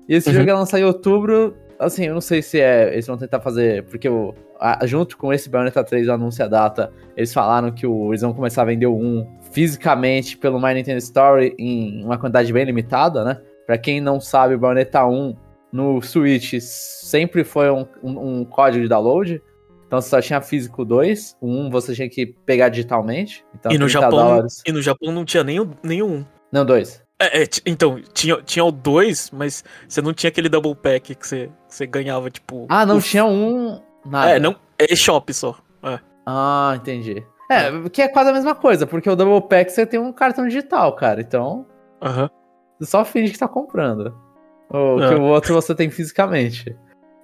E 0.08 0.14
esse 0.14 0.28
uhum. 0.28 0.34
jogo 0.34 0.48
ia 0.48 0.54
lançar 0.54 0.80
em 0.80 0.84
outubro. 0.84 1.56
Assim, 1.78 2.06
eu 2.06 2.14
não 2.14 2.20
sei 2.20 2.42
se 2.42 2.60
é. 2.60 2.92
Eles 2.92 3.06
vão 3.06 3.16
tentar 3.16 3.40
fazer. 3.40 3.84
Porque 3.84 4.08
o, 4.08 4.34
a, 4.60 4.86
junto 4.86 5.16
com 5.16 5.32
esse 5.32 5.48
Bayonetta 5.48 5.82
3, 5.82 6.08
o 6.08 6.12
anúncio 6.12 6.44
a 6.44 6.48
data, 6.48 6.92
eles 7.16 7.32
falaram 7.32 7.70
que 7.72 7.86
o, 7.86 8.10
eles 8.10 8.22
vão 8.22 8.32
começar 8.32 8.62
a 8.62 8.66
vender 8.66 8.86
o 8.86 8.96
1 8.96 9.26
fisicamente 9.50 10.36
pelo 10.38 10.60
My 10.60 10.74
Nintendo 10.74 10.98
Story 10.98 11.54
em 11.58 12.04
uma 12.04 12.16
quantidade 12.16 12.52
bem 12.52 12.64
limitada, 12.64 13.24
né? 13.24 13.40
Pra 13.66 13.76
quem 13.76 14.00
não 14.00 14.20
sabe, 14.20 14.54
o 14.54 14.58
Bayonetta 14.58 15.04
1 15.04 15.34
no 15.72 16.00
Switch 16.02 16.60
sempre 16.60 17.42
foi 17.42 17.70
um, 17.70 17.86
um, 18.02 18.40
um, 18.40 18.44
código 18.44 18.82
de 18.82 18.88
download. 18.88 19.42
Então 19.86 20.00
você 20.00 20.08
só 20.08 20.20
tinha 20.20 20.40
físico 20.40 20.84
2, 20.84 21.36
o 21.40 21.48
1 21.48 21.70
você 21.70 21.94
tinha 21.94 22.08
que 22.08 22.26
pegar 22.46 22.68
digitalmente. 22.68 23.44
Então, 23.54 23.72
e, 23.72 23.78
no 23.78 23.88
Japão, 23.88 24.10
dólares. 24.10 24.62
e 24.66 24.72
no 24.72 24.80
Japão 24.80 25.12
não 25.12 25.24
tinha 25.24 25.42
nem 25.44 25.60
1. 25.60 26.24
Não, 26.50 26.64
2. 26.64 27.01
É, 27.22 27.44
é, 27.44 27.46
então, 27.64 28.00
tinha, 28.12 28.42
tinha 28.42 28.64
o 28.64 28.72
2, 28.72 29.30
mas 29.30 29.62
você 29.88 30.02
não 30.02 30.12
tinha 30.12 30.28
aquele 30.28 30.48
double 30.48 30.74
pack 30.74 31.14
que 31.14 31.26
você, 31.26 31.48
você 31.68 31.86
ganhava, 31.86 32.28
tipo. 32.28 32.66
Ah, 32.68 32.84
não 32.84 33.00
tinha 33.00 33.24
um. 33.24 33.80
Nada. 34.04 34.30
É, 34.30 34.40
não. 34.40 34.56
É 34.76 34.96
shop 34.96 35.32
só. 35.32 35.56
É. 35.84 36.00
Ah, 36.26 36.72
entendi. 36.76 37.24
É, 37.48 37.88
que 37.90 38.02
é 38.02 38.08
quase 38.08 38.30
a 38.30 38.32
mesma 38.32 38.56
coisa, 38.56 38.86
porque 38.86 39.08
o 39.08 39.14
double 39.14 39.46
pack 39.48 39.70
você 39.70 39.86
tem 39.86 40.00
um 40.00 40.12
cartão 40.12 40.48
digital, 40.48 40.96
cara. 40.96 41.20
Então. 41.20 41.64
Aham. 42.00 42.28
Você 42.80 42.90
só 42.90 43.04
finge 43.04 43.32
que 43.32 43.38
tá 43.38 43.46
comprando. 43.46 44.12
O 44.68 44.96
que 44.96 45.14
o 45.14 45.22
outro 45.22 45.54
você 45.54 45.74
tem 45.74 45.90
fisicamente. 45.90 46.76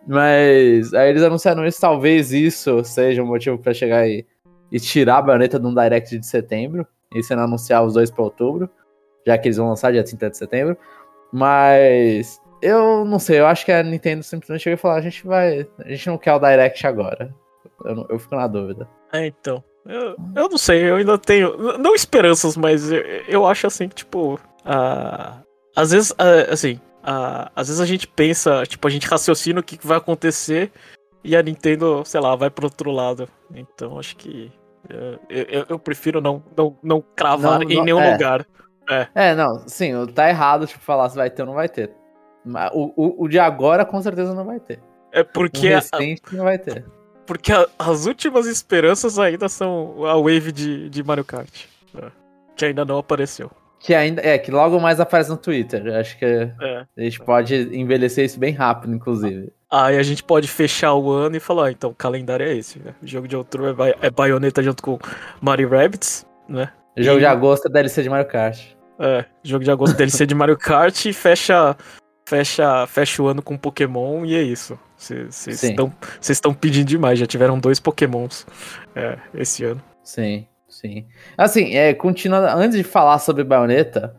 Mas 0.06 0.94
aí 0.94 1.10
eles 1.10 1.22
anunciaram 1.22 1.66
isso, 1.66 1.80
talvez 1.80 2.32
isso 2.32 2.84
seja 2.84 3.22
um 3.22 3.26
motivo 3.26 3.58
para 3.58 3.74
chegar 3.74 4.06
e, 4.06 4.24
e 4.70 4.78
tirar 4.78 5.18
a 5.18 5.22
baioneta 5.22 5.58
de 5.58 5.66
um 5.66 5.74
direct 5.74 6.16
de 6.16 6.26
setembro. 6.26 6.86
E 7.12 7.22
sendo 7.22 7.42
anunciar 7.42 7.84
os 7.84 7.94
dois 7.94 8.10
para 8.10 8.22
outubro. 8.22 8.70
Já 9.26 9.36
que 9.38 9.48
eles 9.48 9.56
vão 9.56 9.68
lançar 9.68 9.92
dia 9.92 10.04
30 10.04 10.30
de 10.30 10.36
setembro. 10.36 10.76
Mas 11.32 12.40
eu 12.60 13.04
não 13.04 13.18
sei, 13.18 13.40
eu 13.40 13.46
acho 13.46 13.64
que 13.64 13.72
a 13.72 13.82
Nintendo 13.82 14.22
simplesmente 14.22 14.62
chegou 14.62 14.74
e 14.74 14.80
falou: 14.80 14.96
a 14.96 15.00
gente 15.00 15.26
vai. 15.26 15.66
A 15.84 15.88
gente 15.88 16.06
não 16.08 16.18
quer 16.18 16.34
o 16.34 16.38
Direct 16.38 16.86
agora. 16.86 17.34
Eu, 17.84 18.06
eu 18.08 18.18
fico 18.18 18.34
na 18.34 18.46
dúvida. 18.46 18.88
É, 19.12 19.26
então. 19.26 19.62
Eu, 19.86 20.16
eu 20.36 20.48
não 20.50 20.58
sei, 20.58 20.90
eu 20.90 20.96
ainda 20.96 21.16
tenho. 21.16 21.78
Não 21.78 21.94
esperanças, 21.94 22.56
mas 22.56 22.90
eu, 22.90 23.00
eu 23.28 23.46
acho 23.46 23.66
assim 23.66 23.88
que, 23.88 23.96
tipo. 23.96 24.34
Uh, 24.34 25.42
às 25.74 25.92
vezes, 25.92 26.10
uh, 26.10 26.52
assim. 26.52 26.80
Uh, 26.98 27.48
às 27.54 27.68
vezes 27.68 27.80
a 27.80 27.86
gente 27.86 28.06
pensa, 28.06 28.64
tipo, 28.66 28.86
a 28.86 28.90
gente 28.90 29.06
raciocina 29.06 29.60
o 29.60 29.62
que 29.62 29.78
vai 29.86 29.96
acontecer 29.96 30.70
e 31.24 31.34
a 31.34 31.42
Nintendo, 31.42 32.02
sei 32.04 32.20
lá, 32.20 32.34
vai 32.36 32.50
pro 32.50 32.66
outro 32.66 32.90
lado. 32.90 33.28
Então 33.54 33.98
acho 33.98 34.16
que. 34.16 34.52
Uh, 34.90 35.18
eu, 35.28 35.66
eu, 35.68 35.78
prefiro 35.78 36.20
não, 36.20 36.42
não, 36.56 36.76
não 36.82 37.04
cravar 37.14 37.60
não, 37.60 37.70
em 37.70 37.82
nenhum 37.82 38.00
é. 38.00 38.12
lugar. 38.12 38.46
É. 38.88 39.08
é, 39.14 39.34
não, 39.34 39.68
sim, 39.68 39.92
tá 40.14 40.28
errado, 40.28 40.66
tipo, 40.66 40.80
falar 40.80 41.08
se 41.10 41.16
vai 41.16 41.28
ter 41.30 41.42
ou 41.42 41.48
não 41.48 41.54
vai 41.54 41.68
ter. 41.68 41.90
O, 42.72 42.92
o, 42.96 43.24
o 43.24 43.28
de 43.28 43.38
agora 43.38 43.84
com 43.84 44.00
certeza 44.00 44.34
não 44.34 44.44
vai 44.44 44.58
ter. 44.58 44.80
É 45.12 45.22
porque. 45.22 45.66
O 45.66 45.70
recente 45.70 46.22
a, 46.32 46.36
não 46.36 46.44
vai 46.44 46.58
ter. 46.58 46.84
Porque 47.26 47.52
a, 47.52 47.66
as 47.78 48.06
últimas 48.06 48.46
esperanças 48.46 49.18
ainda 49.18 49.48
são 49.48 50.04
a 50.06 50.14
wave 50.14 50.52
de, 50.52 50.88
de 50.88 51.02
Mario 51.02 51.24
Kart. 51.24 51.66
Né? 51.92 52.10
Que 52.56 52.66
ainda 52.66 52.84
não 52.84 52.98
apareceu. 52.98 53.50
Que 53.78 53.94
ainda. 53.94 54.22
É, 54.22 54.38
que 54.38 54.50
logo 54.50 54.80
mais 54.80 54.98
aparece 54.98 55.30
no 55.30 55.36
Twitter. 55.36 55.94
Acho 55.94 56.18
que 56.18 56.24
é. 56.24 56.52
a 56.96 57.00
gente 57.00 57.20
pode 57.20 57.54
envelhecer 57.76 58.24
isso 58.24 58.38
bem 58.38 58.52
rápido, 58.52 58.94
inclusive. 58.94 59.52
Aí 59.70 59.98
a 59.98 60.02
gente 60.02 60.24
pode 60.24 60.48
fechar 60.48 60.94
o 60.94 61.10
ano 61.10 61.36
e 61.36 61.40
falar, 61.40 61.66
ah, 61.66 61.70
então 61.70 61.90
o 61.90 61.94
calendário 61.94 62.46
é 62.46 62.56
esse. 62.56 62.78
Né? 62.78 62.94
O 63.02 63.06
jogo 63.06 63.28
de 63.28 63.36
outubro 63.36 63.84
é, 63.84 63.94
é 64.06 64.10
Bayonetta 64.10 64.62
junto 64.62 64.82
com 64.82 64.98
Mario 65.42 65.68
Rabbids, 65.68 66.26
né? 66.48 66.72
O 66.96 67.02
jogo 67.02 67.18
e... 67.18 67.20
de 67.20 67.26
agosto 67.26 67.68
é 67.68 67.70
DLC 67.70 68.02
de 68.02 68.08
Mario 68.08 68.26
Kart. 68.26 68.77
É, 68.98 69.24
jogo 69.42 69.64
de 69.64 69.70
agosto 69.70 69.94
é 69.94 69.96
DLC 69.96 70.26
de 70.26 70.34
Mario 70.34 70.56
Kart 70.56 71.04
e 71.06 71.12
fecha, 71.12 71.76
fecha, 72.28 72.86
fecha 72.86 73.22
o 73.22 73.28
ano 73.28 73.42
com 73.42 73.56
Pokémon 73.56 74.24
e 74.24 74.34
é 74.34 74.42
isso. 74.42 74.78
Vocês 74.96 75.56
estão 76.28 76.52
pedindo 76.52 76.86
demais, 76.86 77.18
já 77.18 77.26
tiveram 77.26 77.58
dois 77.58 77.78
Pokémons 77.78 78.44
é, 78.96 79.16
esse 79.34 79.64
ano. 79.64 79.80
Sim, 80.02 80.46
sim. 80.68 81.06
Assim, 81.36 81.76
é, 81.76 81.94
continuando, 81.94 82.48
antes 82.48 82.76
de 82.76 82.82
falar 82.82 83.18
sobre 83.20 83.44
Bayonetta, 83.44 84.16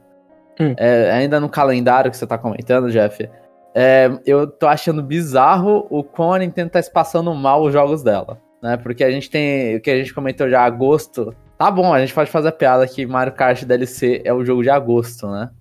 hum. 0.60 0.74
é, 0.78 1.12
ainda 1.12 1.40
no 1.40 1.50
calendário 1.50 2.10
que 2.10 2.16
você 2.16 2.26
tá 2.26 2.38
comentando, 2.38 2.90
Jeff, 2.90 3.30
é, 3.76 4.10
eu 4.26 4.48
tô 4.48 4.68
achando 4.68 5.04
bizarro 5.04 5.86
o 5.90 6.04
quão 6.04 6.34
a 6.34 6.40
Nintendo 6.40 6.72
tá 6.72 6.80
espaçando 6.80 7.34
mal 7.36 7.64
os 7.64 7.74
jogos 7.74 8.02
dela. 8.02 8.42
Né? 8.62 8.78
Porque 8.78 9.04
a 9.04 9.12
gente 9.12 9.30
tem. 9.30 9.76
O 9.76 9.82
que 9.82 9.90
a 9.90 9.98
gente 9.98 10.14
comentou 10.14 10.50
já, 10.50 10.64
agosto. 10.64 11.36
Tá 11.60 11.70
bom, 11.70 11.94
a 11.94 12.00
gente 12.00 12.14
pode 12.14 12.32
fazer 12.32 12.48
a 12.48 12.52
piada 12.52 12.88
que 12.88 13.06
Mario 13.06 13.34
Kart 13.34 13.64
DLC 13.64 14.22
é 14.26 14.34
o 14.34 14.44
jogo 14.44 14.64
de 14.64 14.72
agosto, 14.72 15.28
né? 15.28 15.52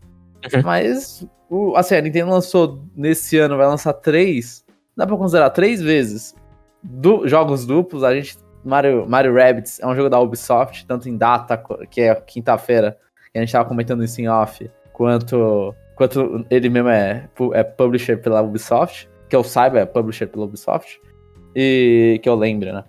Uhum. 0.55 0.63
Mas, 0.65 1.27
o, 1.51 1.77
assim, 1.77 1.97
a 1.97 2.01
Nintendo 2.01 2.31
lançou 2.31 2.83
nesse 2.97 3.37
ano, 3.37 3.59
vai 3.59 3.67
lançar 3.67 3.93
três 3.93 4.65
dá 4.99 5.07
pra 5.07 5.17
considerar 5.17 5.51
três 5.51 5.81
vezes 5.81 6.35
du 6.83 7.27
jogos 7.29 7.65
duplos. 7.65 8.03
A 8.03 8.13
gente. 8.13 8.37
Mario, 8.65 9.09
Mario 9.09 9.33
Rabbids 9.33 9.79
é 9.79 9.87
um 9.87 9.95
jogo 9.95 10.11
da 10.11 10.21
Ubisoft, 10.21 10.85
tanto 10.85 11.09
em 11.09 11.17
data, 11.17 11.63
que 11.89 12.01
é 12.01 12.15
quinta-feira, 12.17 12.99
que 13.33 13.39
a 13.39 13.41
gente 13.41 13.53
tava 13.53 13.69
comentando 13.69 14.03
isso 14.03 14.21
em 14.21 14.29
off, 14.29 14.69
quanto, 14.93 15.73
quanto 15.95 16.45
ele 16.51 16.69
mesmo 16.69 16.89
é, 16.89 17.29
é 17.55 17.63
publisher 17.63 18.17
pela 18.17 18.43
Ubisoft, 18.43 19.09
que 19.29 19.37
eu 19.37 19.45
saiba 19.45 19.79
é 19.79 19.87
publisher 19.87 20.27
pela 20.27 20.45
Ubisoft, 20.45 21.01
e 21.55 22.19
que 22.21 22.29
eu 22.29 22.35
lembro, 22.35 22.73
né? 22.73 22.85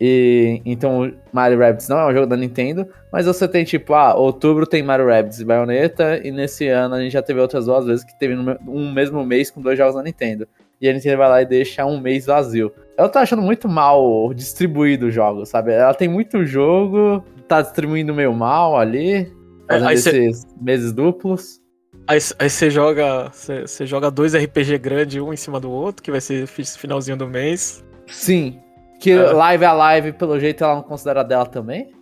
E 0.00 0.60
então 0.64 1.12
Mario 1.32 1.58
Rabbids 1.58 1.88
não 1.88 1.98
é 1.98 2.06
um 2.06 2.14
jogo 2.14 2.26
da 2.26 2.36
Nintendo, 2.36 2.86
mas 3.12 3.26
você 3.26 3.48
tem 3.48 3.64
tipo, 3.64 3.94
ah, 3.94 4.14
outubro 4.14 4.66
tem 4.66 4.82
Mario 4.82 5.06
Rabbids 5.06 5.40
e 5.40 5.44
Bayonetta, 5.44 6.20
e 6.22 6.30
nesse 6.30 6.68
ano 6.68 6.96
a 6.96 7.00
gente 7.00 7.12
já 7.12 7.22
teve 7.22 7.40
outras 7.40 7.66
duas 7.66 7.86
vezes 7.86 8.04
que 8.04 8.18
teve 8.18 8.34
um 8.68 8.92
mesmo 8.92 9.24
mês 9.24 9.50
com 9.50 9.60
dois 9.60 9.78
jogos 9.78 9.94
da 9.94 10.02
Nintendo 10.02 10.46
e 10.80 10.88
a 10.88 10.92
Nintendo 10.92 11.18
vai 11.18 11.28
lá 11.28 11.42
e 11.42 11.46
deixa 11.46 11.84
um 11.84 12.00
mês 12.00 12.26
vazio. 12.26 12.72
Eu 12.96 13.08
tô 13.08 13.18
achando 13.18 13.42
muito 13.42 13.68
mal 13.68 14.32
distribuído 14.34 15.06
o 15.06 15.10
jogo, 15.10 15.44
sabe? 15.44 15.72
Ela 15.72 15.94
tem 15.94 16.08
muito 16.08 16.44
jogo, 16.44 17.24
tá 17.48 17.62
distribuindo 17.62 18.14
meio 18.14 18.32
mal 18.32 18.78
ali, 18.78 19.14
é, 19.14 19.26
fazendo 19.68 19.90
é, 19.90 19.94
esses 19.94 20.40
cê... 20.40 20.48
meses 20.60 20.92
duplos. 20.92 21.60
Aí, 22.06 22.18
aí 22.38 22.50
você 22.50 22.70
joga. 22.70 23.30
Você 23.32 23.86
joga 23.86 24.10
dois 24.10 24.34
RPG 24.34 24.78
grandes, 24.78 25.20
um 25.20 25.32
em 25.32 25.36
cima 25.36 25.58
do 25.58 25.70
outro, 25.70 26.02
que 26.02 26.10
vai 26.10 26.20
ser 26.20 26.46
finalzinho 26.46 27.16
do 27.16 27.26
mês. 27.26 27.84
Sim. 28.06 28.60
Que 28.98 29.12
é. 29.12 29.32
live 29.32 29.64
a 29.64 29.72
live, 29.72 30.12
pelo 30.12 30.38
jeito, 30.38 30.64
ela 30.64 30.76
não 30.76 30.82
considera 30.82 31.22
dela 31.22 31.46
também, 31.46 31.92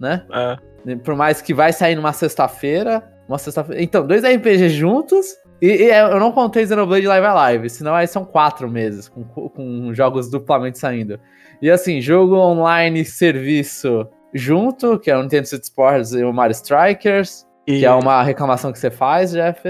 né? 0.00 0.24
É. 0.32 0.96
Por 0.96 1.14
mais 1.14 1.42
que 1.42 1.52
vai 1.52 1.72
sair 1.72 1.94
numa 1.94 2.12
sexta-feira. 2.12 3.02
Uma 3.28 3.38
sexta-feira. 3.38 3.82
Então, 3.82 4.06
dois 4.06 4.22
RPG 4.22 4.70
juntos 4.70 5.36
e, 5.60 5.66
e, 5.66 5.90
é, 5.90 6.02
eu 6.02 6.20
não 6.20 6.30
contei 6.30 6.66
Xenoblade 6.66 7.06
Live 7.06 7.26
Alive, 7.26 7.70
senão 7.70 7.94
aí 7.94 8.06
são 8.06 8.24
quatro 8.24 8.70
meses 8.70 9.08
com, 9.08 9.24
com 9.24 9.92
jogos 9.92 10.30
duplamente 10.30 10.78
saindo. 10.78 11.18
E 11.60 11.70
assim, 11.70 12.00
jogo 12.00 12.36
online 12.36 13.04
serviço 13.04 14.08
junto, 14.32 14.98
que 14.98 15.10
é 15.10 15.16
o 15.16 15.22
Nintendo 15.22 15.48
Switch 15.48 15.64
Sports 15.64 16.12
e 16.12 16.22
o 16.22 16.32
Mario 16.32 16.52
Strikers, 16.52 17.44
e... 17.66 17.80
que 17.80 17.86
é 17.86 17.92
uma 17.92 18.22
reclamação 18.22 18.72
que 18.72 18.78
você 18.78 18.90
faz, 18.90 19.32
Jeff. 19.32 19.68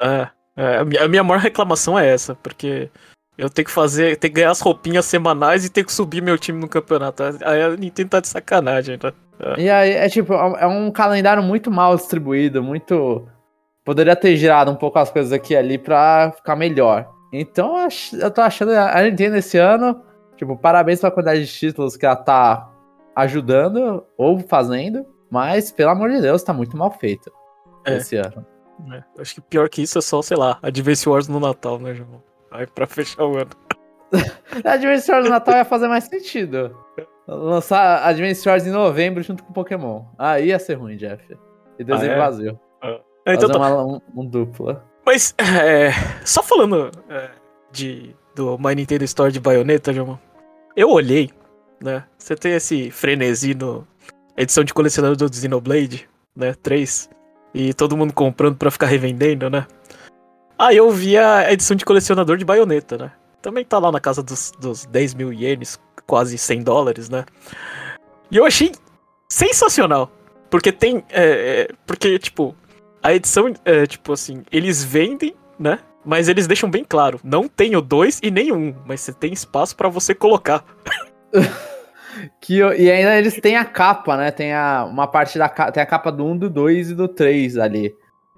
É, 0.00 0.28
é, 0.56 0.76
a 0.78 1.08
minha 1.08 1.22
maior 1.22 1.40
reclamação 1.40 1.98
é 1.98 2.08
essa, 2.08 2.34
porque 2.36 2.90
eu 3.36 3.48
tenho 3.48 3.66
que 3.66 3.72
fazer, 3.72 4.16
tenho 4.16 4.32
que 4.32 4.40
ganhar 4.40 4.50
as 4.50 4.60
roupinhas 4.60 5.04
semanais 5.06 5.64
e 5.64 5.70
ter 5.70 5.84
que 5.84 5.92
subir 5.92 6.22
meu 6.22 6.38
time 6.38 6.58
no 6.58 6.68
campeonato. 6.68 7.22
Aí 7.44 7.62
a 7.62 7.70
Nintendo 7.70 8.10
tá 8.10 8.20
de 8.20 8.28
sacanagem, 8.28 8.98
tá? 8.98 9.12
É. 9.40 9.60
E 9.60 9.70
aí 9.70 9.92
é 9.92 10.08
tipo, 10.08 10.32
é 10.34 10.66
um 10.66 10.90
calendário 10.90 11.42
muito 11.42 11.70
mal 11.70 11.96
distribuído, 11.96 12.62
muito 12.62 13.26
poderia 13.84 14.14
ter 14.14 14.36
girado 14.36 14.70
um 14.70 14.76
pouco 14.76 14.98
as 14.98 15.10
coisas 15.10 15.32
aqui 15.32 15.54
e 15.54 15.56
ali 15.56 15.78
pra 15.78 16.32
ficar 16.36 16.54
melhor. 16.56 17.08
Então 17.32 17.88
eu 18.12 18.30
tô 18.30 18.42
achando 18.42 18.72
a 18.72 19.02
Nintendo 19.02 19.36
esse 19.36 19.56
ano, 19.58 20.02
tipo, 20.36 20.56
parabéns 20.56 21.00
pela 21.00 21.10
quantidade 21.10 21.44
de 21.44 21.52
títulos 21.52 21.96
que 21.96 22.04
ela 22.04 22.16
tá 22.16 22.70
ajudando 23.16 24.04
ou 24.16 24.38
fazendo, 24.40 25.06
mas 25.30 25.72
pelo 25.72 25.90
amor 25.90 26.10
de 26.10 26.20
Deus, 26.20 26.42
tá 26.42 26.52
muito 26.52 26.76
mal 26.76 26.90
feito 26.90 27.32
é. 27.84 27.96
esse 27.96 28.16
ano. 28.16 28.46
É. 28.92 29.02
Acho 29.18 29.36
que 29.36 29.40
pior 29.40 29.68
que 29.68 29.82
isso 29.82 29.98
é 29.98 30.02
só, 30.02 30.20
sei 30.22 30.36
lá, 30.36 30.58
Advance 30.62 31.08
Wars 31.08 31.28
no 31.28 31.40
Natal, 31.40 31.78
né, 31.78 31.94
João? 31.94 32.22
Aí 32.52 32.66
pra 32.66 32.86
fechar 32.86 33.24
o 33.24 33.36
ano. 33.36 33.50
Advance 34.64 35.10
Wars 35.10 35.28
Natal 35.28 35.56
ia 35.56 35.64
fazer 35.64 35.88
mais 35.88 36.04
sentido. 36.04 36.76
Lançar 37.26 38.06
Advance 38.06 38.46
Wars 38.48 38.66
em 38.66 38.70
novembro 38.70 39.22
junto 39.22 39.42
com 39.42 39.52
Pokémon. 39.52 40.04
Aí 40.18 40.48
ia 40.48 40.58
ser 40.58 40.74
ruim, 40.74 40.96
Jeff. 40.96 41.24
E 41.78 41.84
dezembro 41.84 42.12
ah, 42.12 42.14
é? 42.14 42.18
vazio. 42.18 42.60
Ah. 42.82 43.00
É, 43.24 43.34
então, 43.34 43.48
Fazer 43.48 43.52
tá- 43.52 43.58
uma, 43.58 43.84
um, 43.84 44.00
um 44.16 44.26
dupla. 44.26 44.84
Mas, 45.04 45.34
é, 45.38 45.90
só 46.24 46.42
falando 46.42 46.90
é, 47.08 47.30
de, 47.70 48.14
do 48.34 48.58
My 48.58 48.74
Nintendo 48.74 49.04
Store 49.04 49.32
de 49.32 49.40
Bayonetta, 49.40 49.92
João, 49.92 50.18
eu 50.76 50.90
olhei, 50.90 51.30
né? 51.82 52.04
Você 52.18 52.36
tem 52.36 52.52
esse 52.52 52.90
frenesi 52.90 53.54
no 53.54 53.86
edição 54.36 54.64
de 54.64 54.74
colecionador 54.74 55.16
do 55.16 55.34
Xenoblade, 55.34 56.08
né? 56.36 56.54
3. 56.62 57.10
E 57.54 57.74
todo 57.74 57.96
mundo 57.96 58.12
comprando 58.12 58.56
pra 58.56 58.70
ficar 58.70 58.86
revendendo, 58.86 59.50
né? 59.50 59.66
Aí 60.62 60.76
eu 60.76 60.88
vi 60.92 61.18
a 61.18 61.52
edição 61.52 61.76
de 61.76 61.84
colecionador 61.84 62.36
de 62.36 62.44
Bayonetta, 62.44 62.96
né? 62.96 63.10
Também 63.42 63.64
tá 63.64 63.80
lá 63.80 63.90
na 63.90 63.98
casa 63.98 64.22
dos, 64.22 64.52
dos 64.60 64.86
10 64.86 65.14
mil 65.14 65.32
ienes, 65.32 65.76
quase 66.06 66.38
100 66.38 66.62
dólares, 66.62 67.08
né? 67.08 67.24
E 68.30 68.36
eu 68.36 68.46
achei 68.46 68.70
sensacional. 69.28 70.08
Porque 70.48 70.70
tem. 70.70 71.02
É, 71.10 71.24
é, 71.68 71.68
porque, 71.84 72.16
tipo, 72.16 72.54
a 73.02 73.12
edição, 73.12 73.52
é, 73.64 73.86
tipo 73.86 74.12
assim, 74.12 74.44
eles 74.52 74.84
vendem, 74.84 75.34
né? 75.58 75.80
Mas 76.04 76.28
eles 76.28 76.46
deixam 76.46 76.70
bem 76.70 76.84
claro, 76.84 77.18
não 77.24 77.48
tem 77.48 77.74
o 77.74 77.80
2 77.80 78.20
e 78.22 78.30
nem 78.30 78.52
um, 78.52 78.72
mas 78.86 79.00
você 79.00 79.12
tem 79.12 79.32
espaço 79.32 79.74
para 79.74 79.88
você 79.88 80.14
colocar. 80.14 80.64
que, 82.40 82.58
e 82.58 82.88
ainda 82.88 83.18
eles 83.18 83.34
têm 83.40 83.56
a 83.56 83.64
capa, 83.64 84.16
né? 84.16 84.30
Tem 84.30 84.52
a, 84.52 84.84
uma 84.84 85.08
parte 85.08 85.40
da 85.40 85.48
tem 85.48 85.82
a 85.82 85.86
capa 85.86 86.12
do 86.12 86.24
1, 86.24 86.30
um, 86.30 86.38
do 86.38 86.48
2 86.48 86.90
e 86.90 86.94
do 86.94 87.08
3 87.08 87.58
ali. 87.58 87.96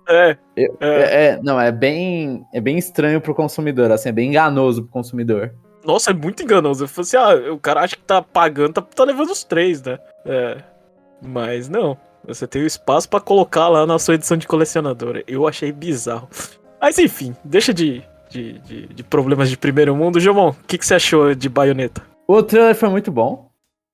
É, 0.08 0.36
é. 0.56 0.64
é, 0.80 1.24
é. 1.26 1.40
Não, 1.42 1.60
é 1.60 1.72
bem, 1.72 2.44
é 2.52 2.60
bem 2.60 2.78
estranho 2.78 3.20
pro 3.20 3.34
consumidor, 3.34 3.90
assim, 3.90 4.08
é 4.08 4.12
bem 4.12 4.28
enganoso 4.28 4.82
pro 4.82 4.92
consumidor. 4.92 5.54
Nossa, 5.84 6.10
é 6.10 6.14
muito 6.14 6.42
enganoso. 6.42 6.84
Eu 6.84 6.88
falei 6.88 7.02
assim, 7.06 7.16
ah, 7.16 7.52
o 7.52 7.58
cara 7.58 7.82
acha 7.82 7.96
que 7.96 8.02
tá 8.02 8.22
pagando, 8.22 8.74
tá, 8.74 8.82
tá 8.82 9.04
levando 9.04 9.30
os 9.30 9.44
três, 9.44 9.82
né? 9.82 9.98
É. 10.24 10.56
Mas 11.22 11.68
não. 11.68 11.96
Você 12.26 12.46
tem 12.46 12.62
o 12.62 12.66
espaço 12.66 13.08
para 13.08 13.20
colocar 13.20 13.68
lá 13.68 13.86
na 13.86 13.98
sua 13.98 14.14
edição 14.14 14.36
de 14.36 14.46
colecionadora. 14.46 15.22
Eu 15.26 15.46
achei 15.46 15.70
bizarro. 15.70 16.28
Mas 16.80 16.98
enfim, 16.98 17.36
deixa 17.44 17.72
de, 17.72 18.02
de, 18.30 18.58
de, 18.60 18.86
de 18.86 19.02
problemas 19.02 19.50
de 19.50 19.58
primeiro 19.58 19.94
mundo. 19.94 20.18
Jomon, 20.18 20.50
o 20.50 20.56
que, 20.66 20.78
que 20.78 20.86
você 20.86 20.94
achou 20.94 21.34
de 21.34 21.48
baioneta? 21.48 22.02
O 22.26 22.42
trailer 22.42 22.74
foi 22.74 22.88
muito 22.88 23.12
bom. 23.12 23.50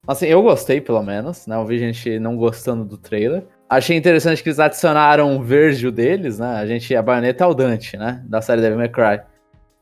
Assim, 0.07 0.27
eu 0.27 0.43
gostei, 0.43 0.81
pelo 0.81 1.03
menos, 1.03 1.47
né? 1.47 1.57
Eu 1.57 1.67
vi 1.67 1.79
gente 1.79 2.19
não 2.19 2.37
gostando 2.37 2.85
do 2.85 2.97
trailer. 2.97 3.45
Achei 3.71 3.97
interessante 3.97 4.43
que 4.43 4.49
eles 4.49 4.59
adicionaram 4.59 5.37
o 5.37 5.43
verde 5.43 5.89
deles, 5.93 6.41
né? 6.41 6.57
A 6.57 6.67
gente, 6.67 6.95
a 6.95 7.01
baioneta 7.01 7.45
é 7.45 7.47
o 7.47 7.55
Dante, 7.55 7.97
né? 7.97 8.21
Da 8.27 8.43
série 8.43 8.61
Devil 8.61 8.79
May 8.79 8.89
Cry. 8.89 9.21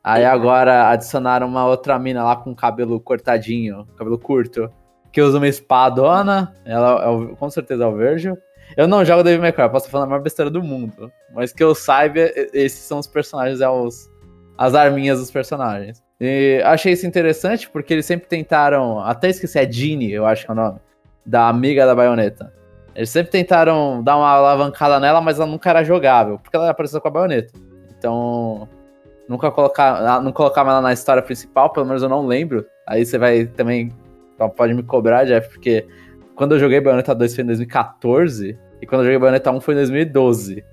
Aí 0.04 0.26
agora 0.26 0.90
adicionaram 0.90 1.49
uma 1.49 1.66
outra 1.66 1.99
mina 1.99 2.23
lá 2.23 2.37
com 2.37 2.54
cabelo 2.54 3.00
cortadinho, 3.00 3.87
cabelo 3.97 4.18
curto 4.18 4.71
que 5.12 5.23
usa 5.23 5.38
uma 5.38 5.49
espadona. 5.49 6.54
Ela 6.64 7.02
é 7.02 7.09
o, 7.09 7.37
com 7.37 7.50
certeza 7.50 7.85
é 7.85 7.87
o 7.87 7.97
Virgil. 7.97 8.38
Eu 8.76 8.87
não 8.87 9.04
jogo 9.04 9.23
Devil 9.23 9.40
May 9.40 9.52
Cry, 9.52 9.68
posso 9.71 9.90
falando 9.90 10.07
a 10.07 10.11
maior 10.11 10.23
besteira 10.23 10.50
do 10.50 10.62
mundo. 10.62 11.11
Mas 11.35 11.52
que 11.52 11.64
eu 11.64 11.75
saiba, 11.75 12.21
esses 12.52 12.80
são 12.80 12.99
os 12.99 13.07
personagens, 13.07 13.61
é 13.61 13.68
os, 13.68 14.09
as 14.57 14.75
arminhas 14.75 15.18
dos 15.18 15.30
personagens. 15.30 16.02
E 16.21 16.61
achei 16.64 16.92
isso 16.92 17.07
interessante 17.07 17.68
porque 17.71 17.95
eles 17.95 18.07
sempre 18.07 18.28
tentaram. 18.28 19.00
Até 19.00 19.30
esqueci, 19.30 19.59
é 19.59 19.71
Genie, 19.71 20.12
eu 20.12 20.26
acho 20.26 20.45
que 20.45 20.50
é 20.50 20.54
o 20.54 20.57
nome. 20.57 20.78
da 21.25 21.49
amiga 21.49 21.87
da 21.87 21.95
baioneta. 21.95 22.52
Eles 22.99 23.11
sempre 23.11 23.31
tentaram 23.31 24.02
dar 24.02 24.17
uma 24.17 24.28
alavancada 24.28 24.99
nela, 24.99 25.21
mas 25.21 25.38
ela 25.38 25.47
nunca 25.47 25.71
era 25.71 25.85
jogável, 25.85 26.37
porque 26.37 26.57
ela 26.57 26.64
era 26.64 26.75
parecida 26.75 27.00
com 27.00 27.07
a 27.07 27.11
baioneta. 27.12 27.52
Então, 27.97 28.69
nunca 29.28 29.52
colocar, 29.52 30.21
não 30.21 30.33
colocava 30.33 30.73
ela 30.73 30.81
na 30.81 30.93
história 30.93 31.23
principal, 31.23 31.71
pelo 31.71 31.87
menos 31.87 32.02
eu 32.02 32.09
não 32.09 32.26
lembro. 32.26 32.67
Aí 32.85 33.07
você 33.07 33.17
vai 33.17 33.47
também, 33.47 33.93
pode 34.57 34.75
me 34.75 34.83
cobrar, 34.83 35.25
Jeff, 35.25 35.49
porque 35.49 35.87
quando 36.35 36.57
eu 36.57 36.59
joguei 36.59 36.81
Bayonetta 36.81 37.14
2 37.14 37.37
foi 37.37 37.45
em 37.45 37.47
2014, 37.47 38.59
e 38.83 38.87
quando 38.87 39.02
eu 39.02 39.05
joguei 39.05 39.19
Bayonetta 39.21 39.52
1 39.52 39.61
foi 39.61 39.75
em 39.75 39.76
2012. 39.76 40.64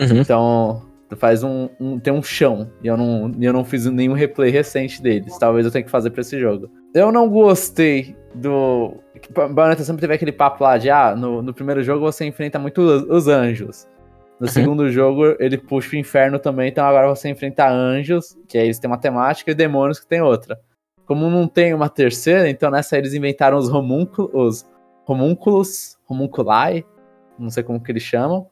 Uhum. 0.00 0.20
Então, 0.20 0.82
faz 1.16 1.42
um, 1.42 1.68
um, 1.80 1.98
tem 1.98 2.12
um 2.12 2.22
chão. 2.22 2.70
E 2.82 2.86
eu 2.86 2.96
não, 2.96 3.30
eu 3.40 3.52
não 3.52 3.64
fiz 3.64 3.86
nenhum 3.86 4.14
replay 4.14 4.50
recente 4.50 5.02
deles. 5.02 5.36
Talvez 5.38 5.66
eu 5.66 5.72
tenha 5.72 5.84
que 5.84 5.90
fazer 5.90 6.10
pra 6.10 6.20
esse 6.20 6.38
jogo. 6.38 6.70
Eu 6.94 7.10
não 7.10 7.28
gostei 7.28 8.16
do. 8.34 8.94
Bayonetta 9.32 9.84
sempre 9.84 10.00
teve 10.00 10.14
aquele 10.14 10.32
papo 10.32 10.62
lá 10.62 10.76
de 10.76 10.90
ah, 10.90 11.14
no, 11.16 11.42
no 11.42 11.54
primeiro 11.54 11.82
jogo 11.82 12.00
você 12.00 12.24
enfrenta 12.24 12.58
muito 12.58 12.80
os, 12.80 13.02
os 13.08 13.28
anjos. 13.28 13.88
No 14.38 14.46
uhum. 14.46 14.52
segundo 14.52 14.90
jogo, 14.90 15.36
ele 15.38 15.56
puxa 15.56 15.94
o 15.94 15.98
inferno 15.98 16.38
também, 16.38 16.68
então 16.68 16.84
agora 16.84 17.08
você 17.08 17.28
enfrenta 17.28 17.68
anjos, 17.68 18.36
que 18.48 18.58
aí 18.58 18.64
eles 18.64 18.78
têm 18.78 18.90
uma 18.90 18.98
temática, 18.98 19.50
e 19.50 19.54
demônios 19.54 20.00
que 20.00 20.06
tem 20.06 20.20
outra. 20.20 20.60
Como 21.06 21.30
não 21.30 21.46
tem 21.46 21.72
uma 21.72 21.88
terceira, 21.88 22.48
então 22.48 22.70
nessa 22.70 22.98
eles 22.98 23.14
inventaram 23.14 23.56
os 23.56 23.68
homúnculos, 23.68 24.30
os 24.34 24.66
homúnculos, 25.06 25.96
homunculi, 26.08 26.84
não 27.38 27.50
sei 27.50 27.62
como 27.62 27.80
que 27.80 27.92
eles 27.92 28.02
chamam, 28.02 28.46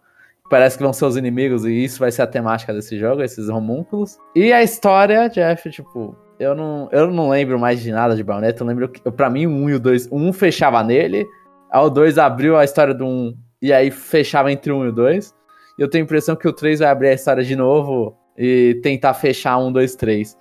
parece 0.53 0.77
que 0.77 0.83
vão 0.83 0.93
ser 0.93 1.07
os 1.07 1.17
inimigos, 1.17 1.65
e 1.65 1.73
isso 1.83 1.99
vai 1.99 2.13
ser 2.13 2.21
a 2.21 2.27
temática 2.27 2.75
desse 2.75 2.99
jogo, 2.99 3.23
esses 3.23 3.49
homúnculos. 3.49 4.19
E 4.37 4.53
a 4.53 4.63
história, 4.63 5.27
Jeff, 5.31 5.71
tipo, 5.71 6.15
eu 6.39 6.55
não, 6.55 6.91
eu 6.93 7.11
não 7.11 7.31
lembro 7.31 7.59
mais 7.59 7.81
de 7.81 7.91
nada 7.91 8.15
de 8.15 8.23
Bayonetta, 8.23 8.63
eu 8.63 8.67
lembro 8.67 8.87
que, 8.87 9.01
pra 9.13 9.31
mim, 9.31 9.47
o 9.47 9.51
1 9.51 9.71
e 9.71 9.75
o 9.77 9.81
2, 9.81 10.09
o 10.11 10.17
1 10.19 10.33
fechava 10.35 10.85
nele, 10.85 11.27
aí 11.71 11.81
o 11.81 11.89
2 11.89 12.19
abriu 12.19 12.59
a 12.59 12.65
história 12.65 12.93
do 12.93 13.07
1, 13.07 13.35
e 13.63 13.73
aí 13.73 13.91
fechava 13.91 14.53
entre 14.53 14.71
o 14.71 14.77
1 14.77 14.85
e 14.85 14.89
o 14.89 14.93
2. 14.93 15.35
E 15.79 15.81
eu 15.81 15.89
tenho 15.89 16.05
a 16.05 16.05
impressão 16.05 16.37
que 16.37 16.47
o 16.47 16.53
3 16.53 16.81
vai 16.81 16.89
abrir 16.91 17.09
a 17.09 17.15
história 17.15 17.43
de 17.43 17.57
novo 17.57 18.15
e 18.37 18.79
tentar 18.83 19.15
fechar 19.15 19.57
1, 19.57 19.73
2, 19.73 19.95
3. 19.95 20.37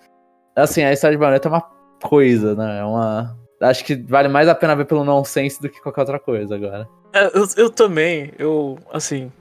Assim, 0.58 0.84
a 0.84 0.91
história 0.91 1.15
de 1.15 1.22
Bayonetta 1.22 1.48
é 1.48 1.51
uma 1.51 1.65
coisa, 2.03 2.53
né? 2.53 2.80
É 2.80 2.84
uma... 2.84 3.34
Acho 3.62 3.86
que 3.86 3.96
vale 3.96 4.27
mais 4.27 4.50
a 4.50 4.56
pena 4.56 4.75
ver 4.75 4.84
pelo 4.84 5.06
nonsense 5.06 5.62
do 5.62 5.70
que 5.70 5.82
qualquer 5.82 6.01
outra 6.01 6.20
coisa 6.20 6.53
agora. 6.53 6.86
É, 7.13 7.27
eu, 7.27 7.46
eu 7.56 7.70
também, 7.70 8.34
eu, 8.38 8.77
assim, 8.91 9.32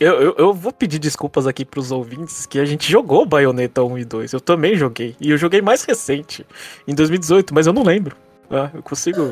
eu, 0.00 0.20
eu, 0.20 0.34
eu, 0.38 0.54
vou 0.54 0.72
pedir 0.72 0.98
desculpas 0.98 1.46
aqui 1.46 1.62
pros 1.62 1.92
ouvintes 1.92 2.46
que 2.46 2.58
a 2.58 2.64
gente 2.64 2.90
jogou 2.90 3.26
Bayonetta 3.26 3.84
1 3.84 3.98
e 3.98 4.04
2. 4.06 4.32
Eu 4.32 4.40
também 4.40 4.74
joguei. 4.74 5.14
E 5.20 5.30
eu 5.30 5.36
joguei 5.36 5.60
mais 5.60 5.84
recente, 5.84 6.46
em 6.88 6.94
2018, 6.94 7.54
mas 7.54 7.66
eu 7.66 7.72
não 7.74 7.82
lembro. 7.82 8.16
Ah, 8.50 8.70
eu 8.72 8.82
consigo. 8.82 9.30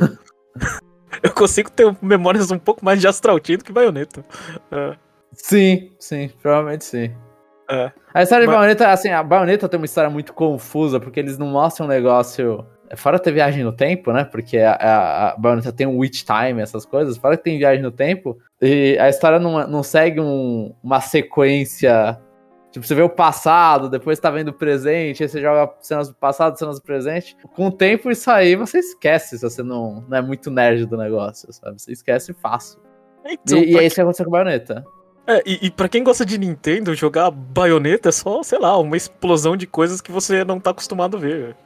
eu 1.23 1.33
consigo 1.33 1.71
ter 1.71 1.97
memórias 2.03 2.51
um 2.51 2.59
pouco 2.59 2.85
mais 2.85 3.01
de 3.01 3.09
Astral 3.09 3.41
Chain 3.43 3.57
do 3.57 3.65
que 3.65 3.73
Bayonetta. 3.73 4.23
Ah. 4.71 4.95
Sim, 5.33 5.93
sim, 5.99 6.31
provavelmente 6.43 6.85
sim. 6.85 7.15
É. 7.71 7.91
A 8.13 8.23
história 8.23 8.47
mas... 8.47 8.55
de 8.55 8.59
Bayonetta, 8.59 8.89
assim, 8.89 9.09
a 9.09 9.23
Bayonetta 9.23 9.69
tem 9.69 9.79
uma 9.79 9.87
história 9.87 10.11
muito 10.11 10.35
confusa, 10.35 11.01
porque 11.01 11.19
eles 11.19 11.39
não 11.39 11.47
mostram 11.47 11.87
um 11.87 11.89
negócio 11.89 12.67
Fora 12.97 13.19
ter 13.19 13.33
viagem 13.33 13.65
no 13.65 13.73
tempo, 13.73 14.13
né? 14.13 14.25
Porque 14.25 14.59
a, 14.59 14.73
a, 14.73 15.31
a 15.31 15.37
Bayonetta 15.37 15.73
tem 15.73 15.87
um 15.87 15.99
witch 15.99 16.25
time, 16.25 16.61
essas 16.61 16.85
coisas. 16.85 17.17
Fora 17.17 17.37
que 17.37 17.45
tem 17.45 17.59
viagem 17.59 17.83
no 17.83 17.91
tempo. 17.91 18.39
E 18.61 18.97
a 18.99 19.09
história 19.09 19.39
não, 19.39 19.67
não 19.67 19.83
segue 19.83 20.21
um, 20.21 20.73
uma 20.83 21.01
sequência. 21.01 22.19
Tipo, 22.71 22.87
você 22.87 22.95
vê 22.95 23.03
o 23.03 23.09
passado, 23.09 23.89
depois 23.89 24.19
tá 24.19 24.31
vendo 24.31 24.49
o 24.49 24.53
presente, 24.53 25.23
aí 25.23 25.29
você 25.29 25.41
joga 25.41 25.73
cenas 25.81 26.09
do 26.09 26.15
passado, 26.15 26.59
cenas 26.59 26.79
do 26.79 26.83
presente. 26.83 27.37
Com 27.55 27.69
o 27.69 27.73
tempo, 27.73 28.11
isso 28.11 28.31
aí 28.31 28.55
você 28.57 28.79
esquece 28.79 29.39
se 29.39 29.43
você 29.43 29.63
não, 29.63 30.05
não 30.09 30.19
é 30.19 30.23
muito 30.23 30.51
nerd 30.51 30.85
do 30.85 30.97
negócio, 30.97 31.51
sabe? 31.53 31.81
Você 31.81 31.93
esquece 31.93 32.35
fácil. 32.35 32.79
Então, 33.25 33.59
e, 33.59 33.73
e 33.73 33.79
é 33.79 33.85
isso 33.85 33.95
que 33.95 34.01
aconteceu 34.01 34.27
com 34.27 34.37
a 34.37 34.39
Bayonetta. 34.45 34.85
É, 35.27 35.43
e, 35.45 35.67
e 35.67 35.71
pra 35.71 35.91
quem 35.91 36.03
gosta 36.03 36.25
de 36.25 36.39
Nintendo, 36.39 36.95
jogar 36.95 37.31
baioneta 37.31 38.09
é 38.09 38.13
só, 38.13 38.43
sei 38.43 38.59
lá, 38.59 38.79
uma 38.79 38.97
explosão 38.97 39.59
de 39.59 39.67
coisas 39.67 40.01
que 40.01 40.11
você 40.11 40.43
não 40.43 40.59
tá 40.59 40.71
acostumado 40.71 41.19
a 41.19 41.21
ver. 41.21 41.57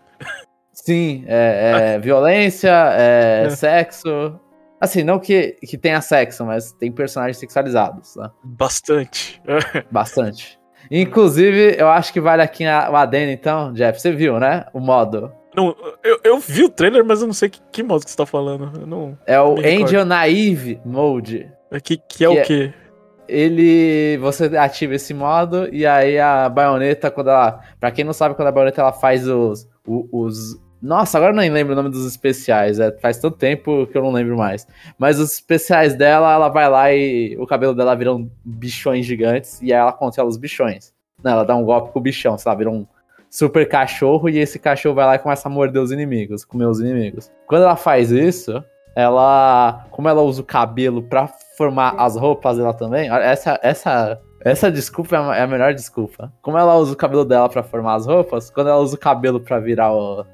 Sim, 0.73 1.25
é, 1.27 1.95
é 1.95 1.99
violência, 1.99 2.71
é, 2.97 3.45
é, 3.47 3.51
sexo. 3.51 4.41
Assim, 4.81 5.05
não 5.05 5.19
que, 5.19 5.57
que 5.63 5.79
tenha 5.79 6.01
sexo, 6.01 6.45
mas 6.45 6.73
tem 6.73 6.91
personagens 6.91 7.37
sexualizados. 7.37 8.17
Né? 8.17 8.31
Bastante. 8.43 9.41
Bastante. 9.91 10.59
Inclusive, 10.91 11.77
eu 11.79 11.89
acho 11.89 12.13
que 12.13 12.21
vale 12.21 12.43
aqui 12.43 12.65
o 12.65 12.97
adendo, 12.97 13.31
então, 13.31 13.73
Jeff. 13.73 14.01
Você 14.01 14.11
viu, 14.11 14.41
né? 14.41 14.65
O 14.73 14.81
modo. 14.81 15.33
Não, 15.55 15.77
eu, 16.03 16.19
eu 16.25 16.39
vi 16.39 16.65
o 16.65 16.69
trailer, 16.69 17.05
mas 17.05 17.21
eu 17.21 17.27
não 17.27 17.35
sei 17.35 17.51
que, 17.51 17.61
que 17.71 17.83
modo 17.83 18.05
que 18.05 18.11
você 18.11 18.17
tá 18.17 18.27
falando. 18.27 18.87
não, 18.87 19.17
é 19.27 19.41
o 19.41 19.59
Angel 19.59 20.05
Naive 20.05 20.81
Mode. 20.85 21.51
É 21.71 21.79
que, 21.79 21.97
que 21.97 22.25
é 22.25 22.29
que 22.29 22.41
o 22.41 22.45
quê? 22.45 22.75
É, 22.77 22.83
ele. 23.29 24.19
Você 24.19 24.45
ativa 24.57 24.95
esse 24.95 25.13
modo 25.15 25.69
e 25.73 25.87
aí 25.87 26.19
a 26.19 26.49
baioneta, 26.49 27.11
quando 27.11 27.31
ela. 27.31 27.61
Pra 27.79 27.91
quem 27.91 28.05
não 28.05 28.13
sabe, 28.13 28.35
quando 28.35 28.49
a 28.49 28.53
baioneta 28.53 28.81
ela 28.81 28.93
faz 28.93 29.29
os. 29.29 29.69
Os 29.87 30.61
nossa, 30.83 31.17
agora 31.17 31.33
eu 31.33 31.37
nem 31.37 31.49
lembro 31.49 31.75
o 31.75 31.77
nome 31.77 31.91
dos 31.91 32.05
especiais. 32.05 32.81
É, 32.81 32.91
faz 32.99 33.17
tanto 33.17 33.39
tempo 33.39 33.87
que 33.87 33.97
eu 33.97 34.03
não 34.03 34.11
lembro 34.11 34.37
mais. 34.37 34.67
Mas 34.99 35.21
os 35.21 35.35
especiais 35.35 35.95
dela, 35.95 36.33
ela 36.33 36.49
vai 36.49 36.69
lá 36.69 36.93
e 36.93 37.37
o 37.39 37.47
cabelo 37.47 37.73
dela 37.73 37.95
vira 37.95 38.13
um 38.13 38.29
bichões 38.45 39.07
gigantes. 39.07 39.63
E 39.63 39.73
aí 39.73 39.79
ela 39.79 39.93
controla 39.93 40.29
os 40.29 40.37
bichões. 40.37 40.93
Não, 41.23 41.31
ela 41.31 41.45
dá 41.45 41.55
um 41.55 41.65
golpe 41.65 41.93
com 41.93 42.01
o 42.01 42.03
bichão, 42.03 42.37
sabe? 42.37 42.65
Vira 42.65 42.71
um 42.71 42.85
super 43.31 43.69
cachorro. 43.69 44.29
E 44.29 44.39
esse 44.39 44.59
cachorro 44.59 44.97
vai 44.97 45.07
lá 45.07 45.15
e 45.15 45.21
começa 45.21 45.49
a 45.49 45.51
morder 45.53 45.81
os 45.81 45.93
inimigos, 45.93 46.45
comer 46.45 46.67
os 46.67 46.81
inimigos. 46.81 47.31
Quando 47.47 47.63
ela 47.63 47.77
faz 47.77 48.11
isso, 48.11 48.63
ela. 48.97 49.87
Como 49.93 50.09
ela 50.09 50.23
usa 50.23 50.43
o 50.43 50.45
cabelo 50.45 51.01
pra 51.05 51.29
formar 51.57 51.95
as 51.97 52.17
roupas 52.17 52.57
dela 52.57 52.75
também, 52.75 53.09
essa, 53.09 53.61
essa 53.63 54.21
essa 54.45 54.71
desculpa 54.71 55.17
é, 55.17 55.39
é 55.39 55.43
a 55.43 55.47
melhor 55.47 55.75
desculpa. 55.75 56.33
Como 56.41 56.59
ela 56.59 56.77
usa 56.77 56.93
o 56.93 56.97
cabelo 56.97 57.25
dela 57.25 57.49
para 57.49 57.63
formar 57.63 57.95
as 57.95 58.07
roupas, 58.07 58.51
quando 58.51 58.69
ela 58.69 58.79
usa 58.79 58.97
o 58.97 58.99
cabelo 58.99 59.41
para 59.41 59.59
virar 59.59 59.93
o, 59.93 60.25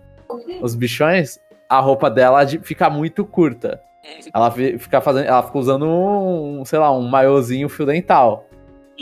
os 0.61 0.75
bichões, 0.75 1.39
a 1.69 1.81
roupa 1.81 2.11
dela 2.11 2.47
fica 2.63 2.89
muito 2.89 3.25
curta. 3.25 3.81
Ela 4.33 4.51
fica 4.51 5.01
fazendo, 5.01 5.27
ela 5.27 5.43
fica 5.43 5.59
usando 5.59 5.87
um, 5.87 6.65
sei 6.65 6.79
lá, 6.79 6.91
um 6.97 7.07
maiôzinho 7.09 7.69
fio 7.69 7.85
dental. 7.85 8.47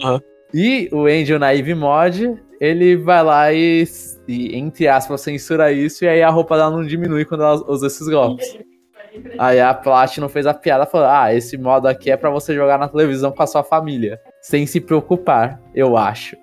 Uhum. 0.03 0.21
E 0.53 0.89
o 0.93 1.07
Angel 1.07 1.39
na 1.39 1.55
Eve 1.55 1.75
Mod, 1.75 2.37
ele 2.61 2.97
vai 2.97 3.23
lá 3.23 3.53
e, 3.53 3.85
e, 4.27 4.57
entre 4.57 4.89
aspas, 4.89 5.21
censura 5.21 5.71
isso, 5.71 6.05
e 6.05 6.09
aí 6.09 6.23
a 6.23 6.31
roupa 6.31 6.57
dela 6.57 6.71
não 6.71 6.85
diminui 6.85 7.25
quando 7.25 7.45
ela 7.45 7.71
usa 7.71 7.87
esses 7.87 8.09
golpes. 8.09 8.59
Aí 9.39 9.61
a 9.61 9.75
Platinum 9.75 10.29
fez 10.29 10.47
a 10.47 10.55
piada 10.55 10.87
falou: 10.87 11.09
Ah, 11.09 11.33
esse 11.35 11.57
modo 11.57 11.89
aqui 11.89 12.11
é 12.11 12.17
para 12.17 12.31
você 12.31 12.55
jogar 12.55 12.79
na 12.79 12.89
televisão 12.89 13.33
com 13.33 13.43
a 13.43 13.47
sua 13.47 13.63
família. 13.63 14.21
Sem 14.41 14.67
se 14.67 14.81
preocupar, 14.81 15.61
eu 15.75 15.97
acho. 15.97 16.37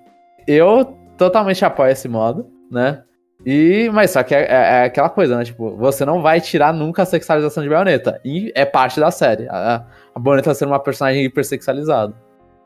Eu 0.48 0.98
totalmente 1.18 1.64
apoio 1.64 1.92
esse 1.92 2.08
modo, 2.08 2.50
né? 2.72 3.04
E, 3.46 3.90
mas 3.94 4.12
só 4.12 4.24
que 4.24 4.34
é, 4.34 4.44
é, 4.44 4.54
é, 4.54 4.84
aquela 4.86 5.10
coisa, 5.10 5.38
né? 5.38 5.44
Tipo, 5.44 5.76
você 5.76 6.06
não 6.06 6.22
vai 6.22 6.40
tirar 6.40 6.74
nunca 6.74 7.04
a 7.04 7.06
sexualização 7.06 7.62
de 7.62 7.70
Bayonetta. 7.70 8.20
E 8.24 8.52
é 8.56 8.66
parte 8.66 9.00
da 9.00 9.12
série. 9.12 9.48
A, 9.50 9.86
a 10.16 10.20
Bayonetta 10.20 10.54
ser 10.54 10.66
uma 10.66 10.80
personagem 10.80 11.26
hipersexualizada. 11.26 12.14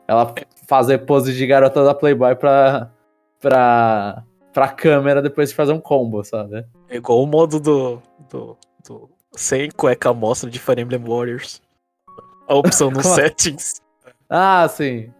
Ela 0.06 0.32
fazer 0.68 0.98
pose 0.98 1.34
de 1.34 1.46
garota 1.46 1.84
da 1.84 1.94
Playboy 1.94 2.34
pra, 2.36 2.90
pra, 3.40 4.22
pra 4.52 4.68
câmera 4.68 5.20
depois 5.20 5.50
de 5.50 5.54
fazer 5.54 5.72
um 5.72 5.80
combo, 5.80 6.22
sabe? 6.22 6.64
É 6.88 6.96
igual 6.96 7.22
o 7.22 7.26
modo 7.26 7.58
do, 7.58 8.00
do, 8.30 8.56
do 8.86 9.10
sem 9.32 9.70
cueca 9.70 10.12
mostra 10.12 10.50
de 10.50 10.58
Fire 10.58 10.80
Emblem 10.80 11.02
Warriors. 11.02 11.62
A 12.48 12.54
opção 12.54 12.90
nos 12.92 13.06
settings. 13.06 13.80
Ah, 14.28 14.66
sim. 14.68 15.12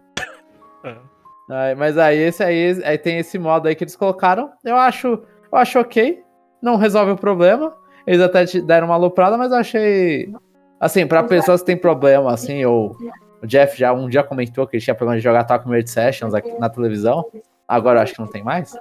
É. 1.50 1.74
mas 1.74 1.96
aí 1.96 2.18
esse 2.18 2.42
aí, 2.42 2.78
aí 2.84 2.98
tem 2.98 3.18
esse 3.18 3.38
modo 3.38 3.68
aí 3.68 3.74
que 3.74 3.84
eles 3.84 3.96
colocaram. 3.96 4.52
Eu 4.64 4.76
acho, 4.76 5.08
eu 5.50 5.58
acho 5.58 5.78
ok. 5.78 6.22
Não 6.60 6.76
resolve 6.76 7.12
o 7.12 7.16
problema. 7.16 7.74
Eles 8.06 8.20
até 8.20 8.44
te 8.44 8.60
deram 8.60 8.88
uma 8.88 8.94
aloprada, 8.94 9.36
mas 9.36 9.52
eu 9.52 9.58
achei. 9.58 10.32
Assim, 10.80 11.06
pra 11.06 11.22
pessoas 11.22 11.60
que 11.60 11.66
têm 11.66 11.76
problema, 11.76 12.32
assim, 12.32 12.64
ou. 12.64 12.96
O 13.40 13.46
Jeff 13.46 13.78
já 13.78 13.92
um 13.92 14.08
dia 14.08 14.24
comentou 14.24 14.66
que 14.66 14.76
ele 14.76 14.82
tinha 14.82 14.94
problema 14.94 15.18
de 15.18 15.22
jogar 15.22 15.44
Talk 15.44 15.68
Made 15.68 15.88
Sessions 15.88 16.34
aqui 16.34 16.52
na 16.58 16.68
televisão. 16.68 17.24
Agora 17.68 17.98
eu 17.98 18.02
acho 18.02 18.14
que 18.14 18.20
não 18.20 18.26
tem 18.26 18.42
mais. 18.42 18.76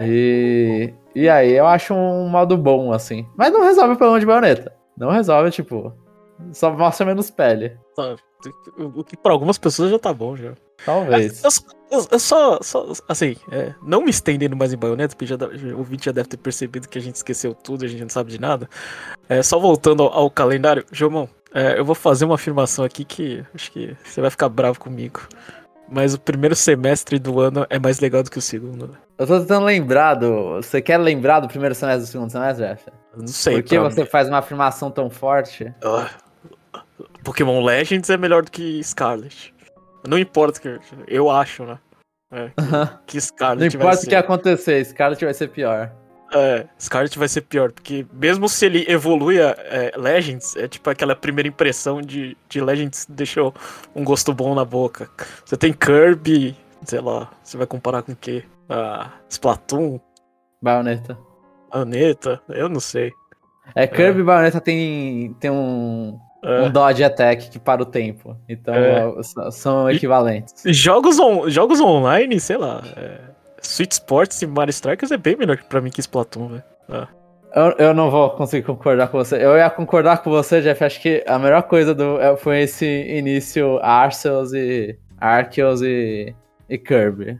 E, 0.00 0.92
e 1.14 1.28
aí 1.28 1.52
eu 1.52 1.66
acho 1.66 1.94
um 1.94 2.28
modo 2.28 2.56
bom, 2.56 2.92
assim. 2.92 3.26
Mas 3.36 3.52
não 3.52 3.62
resolve 3.62 3.94
o 3.94 3.96
problema 3.96 4.20
de 4.20 4.26
baioneta. 4.26 4.72
Não 4.96 5.10
resolve, 5.10 5.50
tipo. 5.50 5.92
Só 6.52 6.72
mostra 6.72 7.04
menos 7.04 7.30
pele. 7.30 7.76
O 8.78 9.04
que 9.04 9.16
pra 9.16 9.32
algumas 9.32 9.58
pessoas 9.58 9.90
já 9.90 9.98
tá 9.98 10.12
bom, 10.12 10.36
já. 10.36 10.52
Talvez. 10.84 11.42
Eu, 11.44 11.50
eu, 11.90 12.06
eu 12.12 12.18
só, 12.18 12.58
só, 12.62 12.92
assim, 13.06 13.36
é, 13.50 13.74
não 13.82 14.02
me 14.02 14.10
estendendo 14.10 14.56
mais 14.56 14.72
em 14.72 14.78
baioneta, 14.78 15.14
porque 15.14 15.26
já, 15.26 15.36
o 15.36 15.78
ouvinte 15.78 16.06
já 16.06 16.12
deve 16.12 16.28
ter 16.28 16.38
percebido 16.38 16.88
que 16.88 16.96
a 16.96 17.02
gente 17.02 17.16
esqueceu 17.16 17.54
tudo, 17.54 17.84
a 17.84 17.88
gente 17.88 18.00
não 18.00 18.08
sabe 18.08 18.30
de 18.30 18.40
nada. 18.40 18.68
É, 19.28 19.42
só 19.42 19.58
voltando 19.58 20.02
ao, 20.02 20.12
ao 20.12 20.30
calendário, 20.30 20.84
Jomão, 20.90 21.28
é, 21.52 21.78
eu 21.78 21.84
vou 21.84 21.94
fazer 21.94 22.24
uma 22.24 22.36
afirmação 22.36 22.84
aqui 22.84 23.04
que 23.04 23.44
acho 23.54 23.72
que 23.72 23.96
você 24.04 24.20
vai 24.20 24.30
ficar 24.30 24.48
bravo 24.48 24.78
comigo. 24.78 25.20
Mas 25.90 26.14
o 26.14 26.20
primeiro 26.20 26.54
semestre 26.54 27.18
do 27.18 27.40
ano 27.40 27.66
é 27.68 27.78
mais 27.78 27.98
legal 27.98 28.22
do 28.22 28.30
que 28.30 28.38
o 28.38 28.42
segundo. 28.42 28.96
Eu 29.18 29.26
tô 29.26 29.40
tentando 29.40 29.66
lembrar 29.66 30.14
do. 30.14 30.56
Você 30.56 30.80
quer 30.80 30.98
lembrar 30.98 31.40
do 31.40 31.48
primeiro 31.48 31.74
semestre 31.74 32.06
do 32.06 32.10
segundo 32.10 32.30
semestre, 32.30 32.66
Jeff? 32.66 32.84
Não 33.16 33.26
sei. 33.26 33.54
Por 33.54 33.62
que 33.64 33.78
pra 33.78 33.90
você 33.90 34.06
faz 34.06 34.28
uma 34.28 34.38
afirmação 34.38 34.90
tão 34.90 35.10
forte? 35.10 35.74
Ah, 35.84 36.08
Pokémon 37.24 37.62
Legends 37.64 38.08
é 38.08 38.16
melhor 38.16 38.44
do 38.44 38.50
que 38.50 38.82
Scarlet. 38.84 39.52
Não 40.06 40.18
importa 40.18 40.60
que 40.60 40.80
eu 41.08 41.28
acho, 41.28 41.64
né? 41.64 41.78
É, 42.32 42.50
que 43.06 43.16
Não 43.16 43.20
Scarlet 43.22 43.76
vai 43.76 43.86
importa 43.86 44.06
o 44.06 44.08
que 44.08 44.14
acontecer, 44.14 44.84
Scarlet 44.84 45.24
vai 45.24 45.34
ser 45.34 45.48
pior. 45.48 45.92
É, 46.32 46.66
Scarlet 46.78 47.18
vai 47.18 47.28
ser 47.28 47.40
pior, 47.42 47.72
porque 47.72 48.06
mesmo 48.12 48.48
se 48.48 48.64
ele 48.64 48.84
evolui 48.88 49.40
a 49.42 49.54
é, 49.58 49.92
Legends, 49.96 50.54
é 50.56 50.68
tipo 50.68 50.88
aquela 50.88 51.16
primeira 51.16 51.48
impressão 51.48 52.00
de, 52.00 52.36
de 52.48 52.60
Legends 52.60 53.04
deixou 53.08 53.52
um 53.96 54.04
gosto 54.04 54.32
bom 54.32 54.54
na 54.54 54.64
boca. 54.64 55.10
Você 55.44 55.56
tem 55.56 55.72
Kirby, 55.72 56.56
sei 56.84 57.00
lá, 57.00 57.28
você 57.42 57.56
vai 57.56 57.66
comparar 57.66 58.02
com 58.02 58.12
o 58.12 58.16
quê? 58.16 58.44
Ah, 58.68 59.10
Splatoon, 59.28 59.98
Bayonetta. 60.62 61.18
Aneta, 61.72 62.40
eu 62.48 62.68
não 62.68 62.80
sei. 62.80 63.12
É, 63.74 63.86
Kirby 63.86 64.20
e 64.20 64.24
Bayonetta 64.24 64.60
tem, 64.60 65.34
tem 65.40 65.50
um, 65.50 66.18
É. 66.44 66.62
um 66.62 66.70
dodge 66.70 67.02
attack 67.04 67.50
que 67.50 67.58
para 67.58 67.82
o 67.82 67.86
tempo. 67.86 68.36
Então 68.48 68.74
É. 68.74 69.50
são 69.50 69.90
E- 69.90 69.96
equivalentes. 69.96 70.54
Jogos, 70.66 71.18
on- 71.18 71.48
jogos 71.50 71.80
online, 71.80 72.38
sei 72.40 72.56
lá, 72.56 72.82
é, 72.96 73.20
Sweet 73.62 73.92
Sports 73.94 74.42
e 74.42 74.46
Mario 74.46 74.70
Strikers 74.70 75.10
é 75.12 75.16
bem 75.16 75.36
melhor 75.36 75.58
pra 75.68 75.80
mim 75.80 75.90
que 75.90 76.00
Splatoon, 76.00 76.48
velho. 76.48 76.62
Eu, 77.54 77.72
eu 77.78 77.94
não 77.94 78.10
vou 78.10 78.30
conseguir 78.30 78.64
concordar 78.64 79.08
com 79.08 79.18
você. 79.18 79.36
Eu 79.36 79.56
ia 79.56 79.68
concordar 79.68 80.22
com 80.22 80.30
você, 80.30 80.60
Jeff. 80.60 80.84
Acho 80.84 81.00
que 81.02 81.24
a 81.26 81.38
melhor 81.38 81.62
coisa 81.64 81.94
do, 81.94 82.20
é- 82.20 82.36
foi 82.36 82.60
esse 82.62 82.86
início 82.86 83.78
Arceus 83.82 84.52
e 84.52 84.96
Arceus 85.18 85.82
e, 85.82 86.34
e 86.68 86.78
Kirby. 86.78 87.38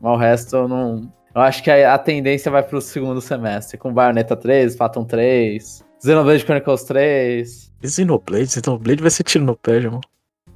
Mas 0.00 0.12
o 0.12 0.16
resto 0.16 0.56
eu 0.56 0.68
não. 0.68 1.12
Eu 1.34 1.40
acho 1.40 1.62
que 1.62 1.70
a, 1.70 1.94
a 1.94 1.98
tendência 1.98 2.50
vai 2.50 2.62
pro 2.62 2.80
segundo 2.80 3.20
semestre. 3.20 3.78
Com 3.78 3.92
Bayonetta 3.92 4.36
3, 4.36 4.72
Splatoon 4.72 5.04
3, 5.04 5.84
Xenoblade 6.02 6.44
Chronicles 6.44 6.82
3. 6.84 7.72
E 7.82 7.88
Xenoblade, 7.88 8.48
Xenoblade 8.48 9.02
vai 9.02 9.10
ser 9.10 9.22
tiro 9.22 9.44
no 9.44 9.56
pé, 9.56 9.72
irmão. 9.76 10.00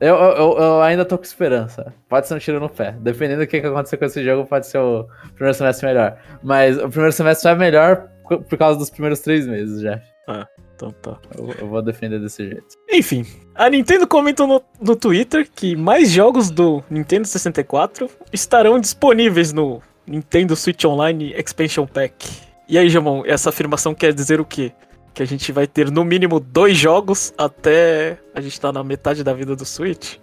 Eu, 0.01 0.15
eu, 0.15 0.59
eu- 0.59 0.81
ainda 0.83 1.05
tô 1.05 1.19
com 1.19 1.25
esperança. 1.25 1.93
Pode 2.09 2.29
ser 2.29 2.35
um 2.35 2.39
tiro 2.39 2.61
no 2.61 2.69
pé. 2.69 2.95
Dependendo 3.01 3.41
do 3.41 3.47
que, 3.47 3.61
que 3.61 3.67
acontecer 3.67 3.97
com 3.97 4.05
esse 4.05 4.23
jogo, 4.25 4.47
pode 4.49 4.67
ser 4.67 4.79
o 4.79 5.07
primeiro 5.35 5.55
semestre 5.57 5.87
melhor. 5.87 6.17
Mas 6.43 6.79
o 6.79 6.89
primeiro 6.89 7.13
semestre 7.13 7.43
só 7.43 7.51
é 7.51 7.55
melhor 7.57 8.09
por 8.29 8.57
causa 8.59 8.79
dos 8.79 8.91
primeiros 8.91 9.21
três 9.21 9.47
meses, 9.47 9.81
Jeff. 9.81 10.05
Então 10.77 10.91
tá. 10.93 11.19
Eu, 11.37 11.53
eu 11.59 11.67
vou 11.67 11.83
defender 11.83 12.21
desse 12.21 12.45
jeito. 12.49 12.67
Enfim, 12.93 13.25
a 13.55 13.69
Nintendo 13.69 14.07
comentou 14.07 14.47
no, 14.47 14.63
no 14.81 14.95
Twitter 14.95 15.49
que 15.53 15.75
mais 15.75 16.11
jogos 16.13 16.51
do 16.51 16.85
Nintendo 16.89 17.27
64 17.27 18.09
estarão 18.33 18.79
disponíveis 18.79 19.53
no 19.53 19.83
Nintendo 20.07 20.55
Switch 20.55 20.85
Online 20.85 21.35
Expansion 21.37 21.87
Pack. 21.87 22.47
E 22.69 22.79
aí, 22.79 22.89
Jamon, 22.89 23.25
essa 23.27 23.49
afirmação 23.49 23.95
quer 23.95 24.13
dizer 24.13 24.41
o 24.41 24.45
quê? 24.45 24.71
Que 25.19 25.25
a 25.25 25.27
gente 25.27 25.51
vai 25.51 25.67
ter 25.67 25.91
no 25.91 26.05
mínimo 26.05 26.39
dois 26.39 26.77
jogos 26.77 27.35
até 27.37 28.19
a 28.33 28.41
gente 28.41 28.61
tá 28.61 28.71
na 28.71 28.85
metade 28.85 29.25
da 29.25 29.33
vida 29.33 29.57
do 29.57 29.65
Switch? 29.65 30.19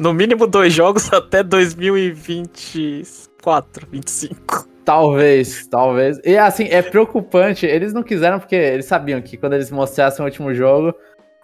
No 0.00 0.14
mínimo 0.14 0.46
dois 0.46 0.72
jogos 0.72 1.10
até 1.12 1.42
2024, 1.42 3.88
25. 3.90 4.68
Talvez, 4.84 5.66
talvez. 5.66 6.20
E 6.24 6.38
assim, 6.38 6.68
é 6.70 6.80
preocupante. 6.80 7.66
Eles 7.66 7.92
não 7.92 8.04
quiseram 8.04 8.38
porque 8.38 8.54
eles 8.54 8.86
sabiam 8.86 9.20
que 9.20 9.36
quando 9.36 9.54
eles 9.54 9.72
mostrassem 9.72 10.24
o 10.24 10.28
último 10.28 10.54
jogo, 10.54 10.94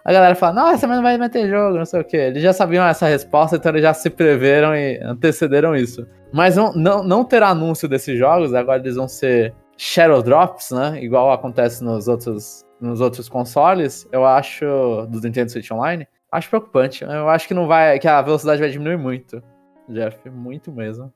a 0.05 0.13
galera 0.13 0.33
fala, 0.33 0.53
nossa, 0.53 0.87
mas 0.87 0.95
não 0.95 1.03
vai 1.03 1.17
meter 1.17 1.49
jogo, 1.49 1.77
não 1.77 1.85
sei 1.85 1.99
o 1.99 2.05
que. 2.05 2.15
Eles 2.15 2.41
já 2.41 2.53
sabiam 2.53 2.87
essa 2.87 3.05
resposta, 3.05 3.57
então 3.57 3.73
eles 3.73 3.81
já 3.81 3.93
se 3.93 4.09
preveram 4.09 4.73
e 4.73 4.97
antecederam 5.03 5.75
isso. 5.75 6.07
Mas 6.31 6.55
não, 6.55 6.71
não, 6.71 7.03
não 7.03 7.25
ter 7.25 7.43
anúncio 7.43 7.85
desses 7.85 8.17
jogos, 8.17 8.53
agora 8.53 8.79
eles 8.79 8.95
vão 8.95 9.09
ser 9.09 9.53
Shadow 9.77 10.21
Drops, 10.21 10.71
né? 10.71 11.03
Igual 11.03 11.33
acontece 11.33 11.83
nos 11.83 12.07
outros, 12.07 12.63
nos 12.83 13.01
outros 13.01 13.27
consoles, 13.29 14.07
eu 14.11 14.25
acho, 14.25 14.65
do 15.09 15.19
Nintendo 15.21 15.51
Switch 15.51 15.69
Online, 15.71 16.07
acho 16.31 16.49
preocupante. 16.49 17.03
Eu 17.03 17.29
acho 17.29 17.47
que 17.47 17.53
não 17.53 17.67
vai, 17.67 17.97
que 17.99 18.07
a 18.07 18.21
velocidade 18.21 18.59
vai 18.61 18.69
diminuir 18.69 18.97
muito, 18.97 19.41
Jeff, 19.89 20.29
muito 20.29 20.71
mesmo. 20.71 21.11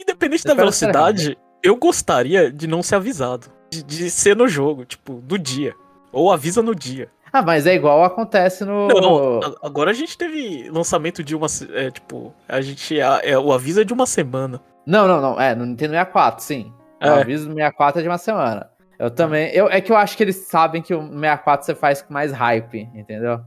Independente 0.00 0.44
Eu 0.46 0.48
da 0.48 0.54
velocidade, 0.60 1.38
eu 1.62 1.76
gostaria 1.76 2.50
de 2.50 2.66
não 2.66 2.82
ser 2.82 2.96
avisado. 2.96 3.48
De, 3.70 3.82
de 3.82 4.10
ser 4.10 4.34
no 4.34 4.48
jogo, 4.48 4.84
tipo, 4.84 5.20
do 5.22 5.38
dia. 5.38 5.74
Ou 6.12 6.32
avisa 6.32 6.60
no 6.62 6.74
dia. 6.74 7.08
Ah, 7.32 7.42
mas 7.42 7.64
é 7.66 7.74
igual 7.74 8.02
acontece 8.02 8.64
no. 8.64 8.88
Não, 8.88 9.38
a- 9.40 9.54
agora 9.62 9.92
a 9.92 9.94
gente 9.94 10.18
teve 10.18 10.68
lançamento 10.70 11.22
de 11.22 11.36
uma. 11.36 11.46
É, 11.74 11.88
tipo, 11.88 12.34
a 12.48 12.60
gente. 12.60 13.00
a- 13.00 13.20
é, 13.22 13.38
o 13.38 13.52
aviso 13.52 13.80
é 13.80 13.84
de 13.84 13.92
uma 13.92 14.06
semana. 14.06 14.60
Não, 14.84 15.06
não, 15.06 15.20
não. 15.20 15.40
É, 15.40 15.54
no 15.54 15.64
Nintendo 15.64 15.92
64, 15.92 16.42
sim. 16.42 16.72
O 17.00 17.06
É. 17.06 17.20
aviso 17.20 17.44
do 17.48 17.54
64 17.54 18.00
é 18.00 18.02
de 18.02 18.08
uma 18.08 18.18
semana. 18.18 18.69
Eu 19.00 19.10
também. 19.10 19.50
Eu, 19.54 19.68
é 19.68 19.80
que 19.80 19.90
eu 19.90 19.96
acho 19.96 20.16
que 20.16 20.22
eles 20.22 20.36
sabem 20.36 20.82
que 20.82 20.94
o 20.94 21.00
64 21.02 21.64
você 21.66 21.74
faz 21.74 22.02
com 22.02 22.12
mais 22.12 22.30
hype, 22.32 22.88
entendeu? 22.94 23.40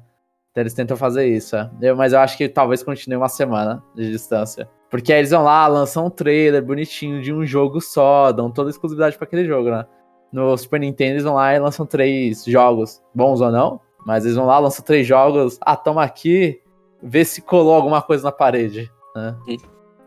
Então 0.51 0.61
eles 0.61 0.73
tentam 0.73 0.97
fazer 0.97 1.27
isso. 1.27 1.55
é. 1.55 1.69
Eu- 1.81 1.95
mas 1.95 2.11
eu 2.11 2.19
acho 2.19 2.35
que 2.37 2.49
talvez 2.49 2.81
continue 2.83 3.17
uma 3.17 3.29
semana 3.29 3.81
de 3.95 4.09
distância. 4.11 4.67
Porque 4.89 5.13
aí 5.13 5.19
eles 5.19 5.31
vão 5.31 5.43
lá, 5.43 5.65
lançam 5.67 6.05
um 6.07 6.09
trailer 6.09 6.63
bonitinho 6.63 7.21
de 7.21 7.31
um 7.33 7.45
jogo 7.45 7.79
só, 7.81 8.31
dão 8.31 8.51
toda 8.51 8.69
a 8.69 8.71
exclusividade 8.71 9.15
pra 9.17 9.25
aquele 9.25 9.45
jogo, 9.45 9.69
né? 9.69 9.85
No 10.31 10.57
Super 10.57 10.79
Nintendo 10.79 11.11
eles 11.13 11.23
vão 11.23 11.35
lá 11.35 11.53
e 11.53 11.59
lançam 11.59 11.85
três 11.85 12.43
jogos, 12.45 13.01
bons 13.13 13.39
ou 13.41 13.51
não. 13.51 13.79
Mas 14.05 14.25
eles 14.25 14.35
vão 14.35 14.45
lá, 14.45 14.57
lançam 14.59 14.83
três 14.83 15.05
jogos. 15.07 15.57
Ah, 15.61 15.75
toma 15.77 16.03
aqui, 16.03 16.59
vê 17.01 17.23
se 17.23 17.41
colou 17.41 17.73
alguma 17.75 18.01
coisa 18.01 18.23
na 18.23 18.31
parede. 18.31 18.91
Né? 19.15 19.35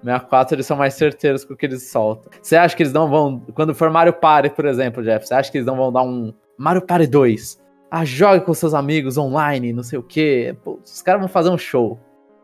Sim. 0.03 0.11
64 0.11 0.55
eles 0.55 0.67
são 0.67 0.77
mais 0.77 0.95
certeiros 0.95 1.45
com 1.45 1.55
o 1.55 1.57
que 1.57 1.67
eles 1.67 1.91
soltam. 1.91 2.31
Você 2.41 2.57
acha 2.57 2.77
que 2.77 2.83
eles 2.83 2.93
não 2.93 3.09
vão. 3.09 3.41
Quando 3.55 3.75
for 3.75 3.91
Mario 3.91 4.13
Party, 4.13 4.51
por 4.51 4.65
exemplo, 4.67 5.03
Jeff, 5.03 5.27
você 5.27 5.35
acha 5.35 5.51
que 5.51 5.59
eles 5.59 5.67
não 5.67 5.77
vão 5.77 5.93
dar 5.93 6.03
um 6.03 6.33
Mario 6.59 6.83
Party 6.83 7.07
2? 7.07 7.61
Ah, 7.91 8.05
jogue 8.05 8.45
com 8.45 8.53
seus 8.53 8.75
amigos 8.75 9.17
online, 9.17 9.73
não 9.73 9.83
sei 9.83 9.99
o 9.99 10.03
quê. 10.03 10.57
Pô, 10.65 10.79
os 10.85 11.03
caras 11.03 11.21
vão 11.21 11.29
fazer 11.29 11.51
um 11.51 11.59
show. 11.59 11.99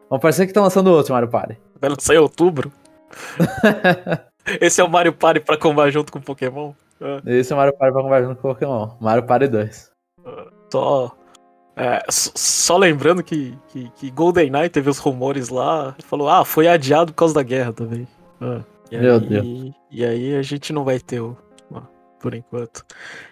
Vão 0.08 0.18
parecer 0.18 0.44
que 0.46 0.50
estão 0.50 0.62
lançando 0.62 0.88
outro 0.88 1.12
Mario 1.12 1.28
Party. 1.28 1.58
Vai 1.80 1.90
lançar 1.90 2.14
em 2.14 2.18
outubro. 2.18 2.72
Esse 4.60 4.80
é 4.80 4.84
o 4.84 4.88
Mario 4.90 5.12
Party 5.12 5.40
pra 5.40 5.56
combar 5.56 5.90
junto 5.90 6.12
com 6.12 6.18
o 6.18 6.22
Pokémon. 6.22 6.72
É, 7.00 7.38
Esse 7.38 7.52
é 7.52 7.56
o 7.56 7.58
Mario 7.58 7.76
Party 7.76 7.92
pra 7.92 8.02
conversar 8.02 8.26
com 8.34 8.48
o 8.48 8.52
Pokémon. 8.54 8.90
Mario 9.00 9.24
Party 9.24 9.48
2. 9.48 9.90
só. 10.72 11.12
É, 11.76 12.04
só 12.08 12.76
lembrando 12.76 13.22
que, 13.22 13.56
que, 13.68 13.90
que 13.96 14.10
GoldenEye 14.10 14.68
teve 14.68 14.90
os 14.90 14.98
rumores 14.98 15.48
lá. 15.48 15.94
Falou, 16.04 16.28
ah, 16.28 16.44
foi 16.44 16.68
adiado 16.68 17.12
por 17.12 17.18
causa 17.18 17.34
da 17.34 17.42
guerra 17.42 17.72
também. 17.72 18.06
É, 18.40 18.60
e 18.90 18.98
Meu 18.98 19.14
aí, 19.14 19.20
Deus. 19.20 19.74
E 19.90 20.04
aí 20.04 20.36
a 20.36 20.42
gente 20.42 20.72
não 20.72 20.84
vai 20.84 20.98
ter 20.98 21.20
o. 21.20 21.36
Por 22.20 22.34
enquanto. 22.34 22.84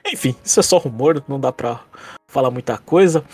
Enfim, 0.04 0.34
isso 0.42 0.58
é 0.58 0.62
só 0.64 0.76
rumor, 0.76 1.22
não 1.28 1.38
dá 1.38 1.52
pra 1.52 1.78
falar 2.26 2.50
muita 2.50 2.76
coisa. 2.76 3.24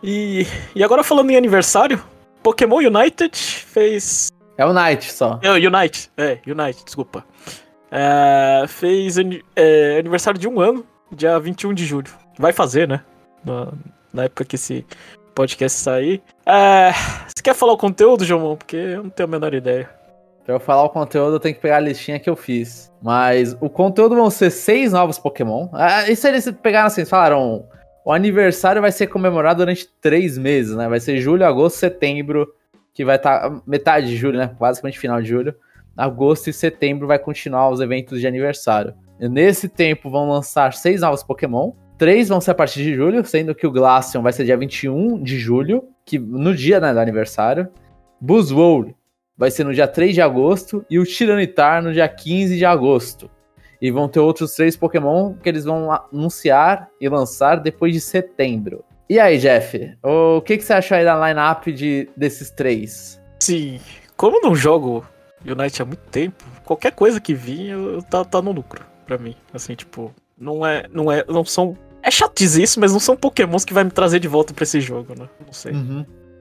E, 0.00 0.46
e 0.72 0.84
agora 0.84 1.02
falando 1.02 1.30
em 1.30 1.36
aniversário, 1.36 2.00
Pokémon 2.44 2.76
United 2.76 3.36
fez 3.36 4.28
É 4.56 4.64
o 4.64 4.72
Knight 4.72 5.12
só. 5.12 5.40
É, 5.42 5.50
o 5.50 5.54
Unite, 5.54 6.08
é, 6.16 6.38
Unite, 6.46 6.84
desculpa. 6.84 7.24
É, 7.90 8.66
fez 8.68 9.16
é, 9.56 9.98
aniversário 9.98 10.38
de 10.38 10.46
um 10.46 10.60
ano, 10.60 10.86
dia 11.10 11.40
21 11.40 11.74
de 11.74 11.84
julho. 11.84 12.12
Vai 12.38 12.52
fazer, 12.52 12.86
né? 12.86 13.00
Na, 13.44 13.72
na 14.12 14.24
época 14.24 14.44
que 14.44 14.56
esse 14.56 14.84
podcast 15.34 15.78
sair. 15.78 16.22
É, 16.44 16.90
você 17.26 17.42
quer 17.42 17.54
falar 17.54 17.72
o 17.72 17.78
conteúdo, 17.78 18.24
Jomon? 18.24 18.56
Porque 18.56 18.76
eu 18.76 19.04
não 19.04 19.10
tenho 19.10 19.28
a 19.28 19.30
menor 19.30 19.54
ideia. 19.54 19.88
Pra 20.44 20.54
eu 20.54 20.60
falar 20.60 20.82
o 20.84 20.88
conteúdo, 20.88 21.36
eu 21.36 21.40
tenho 21.40 21.54
que 21.54 21.60
pegar 21.60 21.76
a 21.76 21.80
listinha 21.80 22.18
que 22.18 22.28
eu 22.28 22.34
fiz. 22.34 22.90
Mas 23.02 23.56
o 23.60 23.68
conteúdo 23.68 24.16
vão 24.16 24.30
ser 24.30 24.50
seis 24.50 24.92
novos 24.92 25.18
Pokémon. 25.18 25.68
Ah, 25.72 26.10
isso 26.10 26.26
eles 26.26 26.50
pegaram 26.62 26.86
assim, 26.86 27.04
falaram. 27.04 27.66
O 28.04 28.10
aniversário 28.10 28.80
vai 28.80 28.90
ser 28.90 29.08
comemorado 29.08 29.58
durante 29.58 29.86
três 30.00 30.38
meses, 30.38 30.74
né? 30.74 30.88
Vai 30.88 30.98
ser 30.98 31.18
julho, 31.18 31.44
agosto, 31.44 31.76
setembro, 31.76 32.50
que 32.94 33.04
vai 33.04 33.16
estar 33.16 33.60
metade 33.66 34.06
de 34.06 34.16
julho, 34.16 34.38
né? 34.38 34.56
Basicamente 34.58 34.98
final 34.98 35.20
de 35.20 35.28
julho. 35.28 35.54
Agosto 35.94 36.48
e 36.48 36.52
setembro 36.52 37.06
vai 37.06 37.18
continuar 37.18 37.68
os 37.68 37.80
eventos 37.80 38.18
de 38.18 38.26
aniversário. 38.26 38.94
E 39.20 39.28
nesse 39.28 39.68
tempo 39.68 40.08
vão 40.08 40.30
lançar 40.30 40.72
seis 40.72 41.02
novos 41.02 41.22
Pokémon. 41.22 41.72
Três 41.98 42.28
vão 42.28 42.40
ser 42.40 42.52
a 42.52 42.54
partir 42.54 42.82
de 42.84 42.94
julho, 42.94 43.24
sendo 43.24 43.54
que 43.54 43.66
o 43.66 43.72
Glaceon 43.72 44.22
vai 44.22 44.32
ser 44.32 44.44
dia 44.44 44.56
21 44.56 45.20
de 45.20 45.36
julho, 45.38 45.84
que 46.04 46.18
no 46.18 46.54
dia 46.54 46.78
né, 46.78 46.92
do 46.92 47.00
aniversário. 47.00 47.68
Buzzwole 48.20 48.94
vai 49.36 49.50
ser 49.50 49.64
no 49.64 49.74
dia 49.74 49.86
3 49.86 50.14
de 50.14 50.20
agosto 50.20 50.84
e 50.88 50.98
o 50.98 51.04
Tiranitar 51.04 51.82
no 51.82 51.92
dia 51.92 52.08
15 52.08 52.56
de 52.56 52.64
agosto. 52.64 53.28
E 53.82 53.90
vão 53.90 54.08
ter 54.08 54.20
outros 54.20 54.54
três 54.54 54.76
Pokémon 54.76 55.34
que 55.34 55.48
eles 55.48 55.64
vão 55.64 55.92
anunciar 55.92 56.88
e 57.00 57.08
lançar 57.08 57.56
depois 57.56 57.92
de 57.92 58.00
setembro. 58.00 58.84
E 59.10 59.18
aí, 59.18 59.38
Jeff, 59.38 59.96
o 60.02 60.40
que, 60.40 60.56
que 60.56 60.64
você 60.64 60.72
achou 60.72 60.96
aí 60.96 61.04
da 61.04 61.28
lineup 61.28 61.66
de, 61.68 62.08
desses 62.16 62.50
três? 62.50 63.20
Sim, 63.40 63.80
como 64.16 64.40
não 64.40 64.54
jogo 64.54 65.04
Unite 65.44 65.80
há 65.80 65.84
muito 65.84 66.02
tempo, 66.10 66.44
qualquer 66.64 66.92
coisa 66.92 67.20
que 67.20 67.32
eu 67.32 68.02
tá, 68.02 68.24
tá 68.24 68.42
no 68.42 68.52
lucro 68.52 68.84
pra 69.06 69.16
mim. 69.16 69.34
Assim, 69.52 69.74
tipo, 69.74 70.12
não 70.36 70.66
é. 70.66 70.86
Não 70.90 71.10
é. 71.10 71.24
Não 71.28 71.44
são. 71.44 71.76
É 72.02 72.10
chatice 72.10 72.62
isso, 72.62 72.80
mas 72.80 72.92
não 72.92 73.00
são 73.00 73.16
pokémons 73.16 73.64
que 73.64 73.74
vai 73.74 73.84
me 73.84 73.90
trazer 73.90 74.18
de 74.20 74.28
volta 74.28 74.52
pra 74.54 74.62
esse 74.62 74.80
jogo, 74.80 75.14
né? 75.18 75.28
Não 75.44 75.52
sei. 75.52 75.72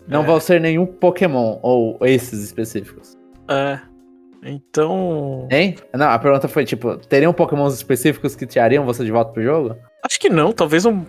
Não 0.07 0.23
É. 0.23 0.25
vão 0.25 0.39
ser 0.39 0.61
nenhum 0.61 0.85
Pokémon, 0.85 1.59
ou 1.61 1.97
esses 2.01 2.43
específicos. 2.43 3.17
É. 3.49 3.79
Então. 4.43 5.47
Hein? 5.51 5.75
Não, 5.93 6.07
a 6.09 6.19
pergunta 6.19 6.47
foi 6.47 6.63
tipo: 6.63 6.95
teriam 6.97 7.33
Pokémons 7.33 7.73
específicos 7.73 8.35
que 8.35 8.45
tirariam 8.45 8.85
você 8.85 9.03
de 9.03 9.11
volta 9.11 9.31
pro 9.31 9.43
jogo? 9.43 9.75
Acho 10.05 10.19
que 10.19 10.29
não, 10.29 10.51
talvez 10.51 10.85
um. 10.85 11.03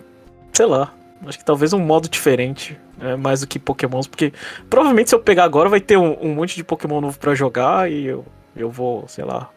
Sei 0.51 0.65
lá. 0.65 0.93
Acho 1.25 1.37
que 1.37 1.45
talvez 1.45 1.73
um 1.73 1.79
modo 1.79 2.09
diferente. 2.09 2.79
É, 3.01 3.15
mais 3.15 3.39
do 3.41 3.47
que 3.47 3.57
Pokémons, 3.57 4.07
porque 4.07 4.33
provavelmente 4.69 5.09
se 5.09 5.15
eu 5.15 5.21
pegar 5.21 5.45
agora 5.45 5.69
vai 5.69 5.79
ter 5.79 5.97
um, 5.97 6.17
um 6.21 6.33
monte 6.35 6.57
de 6.57 6.65
Pokémon 6.65 6.99
novo 6.99 7.17
para 7.17 7.33
jogar 7.33 7.89
e 7.89 8.05
eu, 8.05 8.25
eu 8.57 8.69
vou, 8.69 9.07
sei 9.07 9.23
lá. 9.23 9.49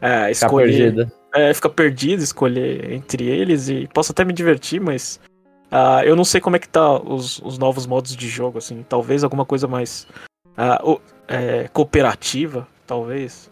É, 0.00 0.30
escolher. 0.30 0.92
Ficar 0.92 1.08
é, 1.36 1.52
ficar 1.54 1.70
perdido, 1.70 2.22
escolher 2.22 2.92
entre 2.92 3.24
eles 3.24 3.68
e 3.68 3.88
posso 3.92 4.12
até 4.12 4.24
me 4.24 4.32
divertir, 4.32 4.80
mas. 4.80 5.20
Uh, 5.66 6.00
eu 6.04 6.14
não 6.14 6.24
sei 6.24 6.40
como 6.40 6.56
é 6.56 6.58
que 6.58 6.68
tá 6.68 6.92
os, 6.92 7.40
os 7.40 7.58
novos 7.58 7.86
modos 7.86 8.16
de 8.16 8.28
jogo, 8.28 8.58
assim. 8.58 8.84
Talvez 8.88 9.22
alguma 9.24 9.44
coisa 9.44 9.66
mais. 9.66 10.06
Uh, 10.56 11.00
é, 11.28 11.68
cooperativa, 11.68 12.66
talvez. 12.86 13.50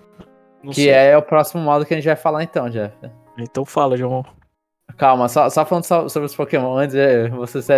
Não 0.62 0.73
que 0.73 0.83
sei. 0.83 0.90
é 0.90 1.16
o 1.16 1.23
próximo 1.23 1.62
modo 1.62 1.85
que 1.85 1.92
a 1.92 1.97
gente 1.97 2.07
vai 2.07 2.16
falar 2.16 2.42
então, 2.42 2.70
Jeff. 2.70 2.94
Então 3.38 3.64
fala, 3.64 3.97
João. 3.97 4.25
Calma, 4.97 5.29
só, 5.29 5.51
só 5.51 5.66
falando 5.66 5.85
sobre 5.85 6.27
os 6.27 6.37
Pokémon 6.37 6.77
antes 6.77 6.94
de 6.94 7.29
você 7.31 7.61
se, 7.61 7.75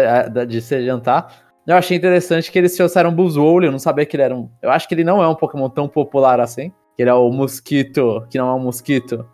de 0.47 0.61
se 0.61 0.75
adiantar. 0.75 1.45
Eu 1.67 1.77
achei 1.77 1.97
interessante 1.97 2.53
que 2.53 2.59
eles 2.59 2.77
trouxeram 2.77 3.13
Buzzwole, 3.13 3.67
eu 3.67 3.73
não 3.73 3.79
sabia 3.79 4.07
que 4.07 4.15
ele 4.15 4.23
era 4.23 4.37
um. 4.37 4.49
Eu 4.63 4.71
acho 4.71 4.87
que 4.87 4.95
ele 4.95 5.03
não 5.03 5.23
é 5.23 5.27
um 5.27 5.35
Pokémon 5.35 5.69
tão 5.69 5.89
popular 5.89 6.39
assim. 6.39 6.71
Que 6.95 7.03
ele 7.03 7.11
é 7.11 7.15
o 7.15 7.31
mosquito, 7.31 8.25
que 8.31 8.39
não 8.39 8.49
é 8.49 8.55
um 8.55 8.61
mosquito 8.61 9.27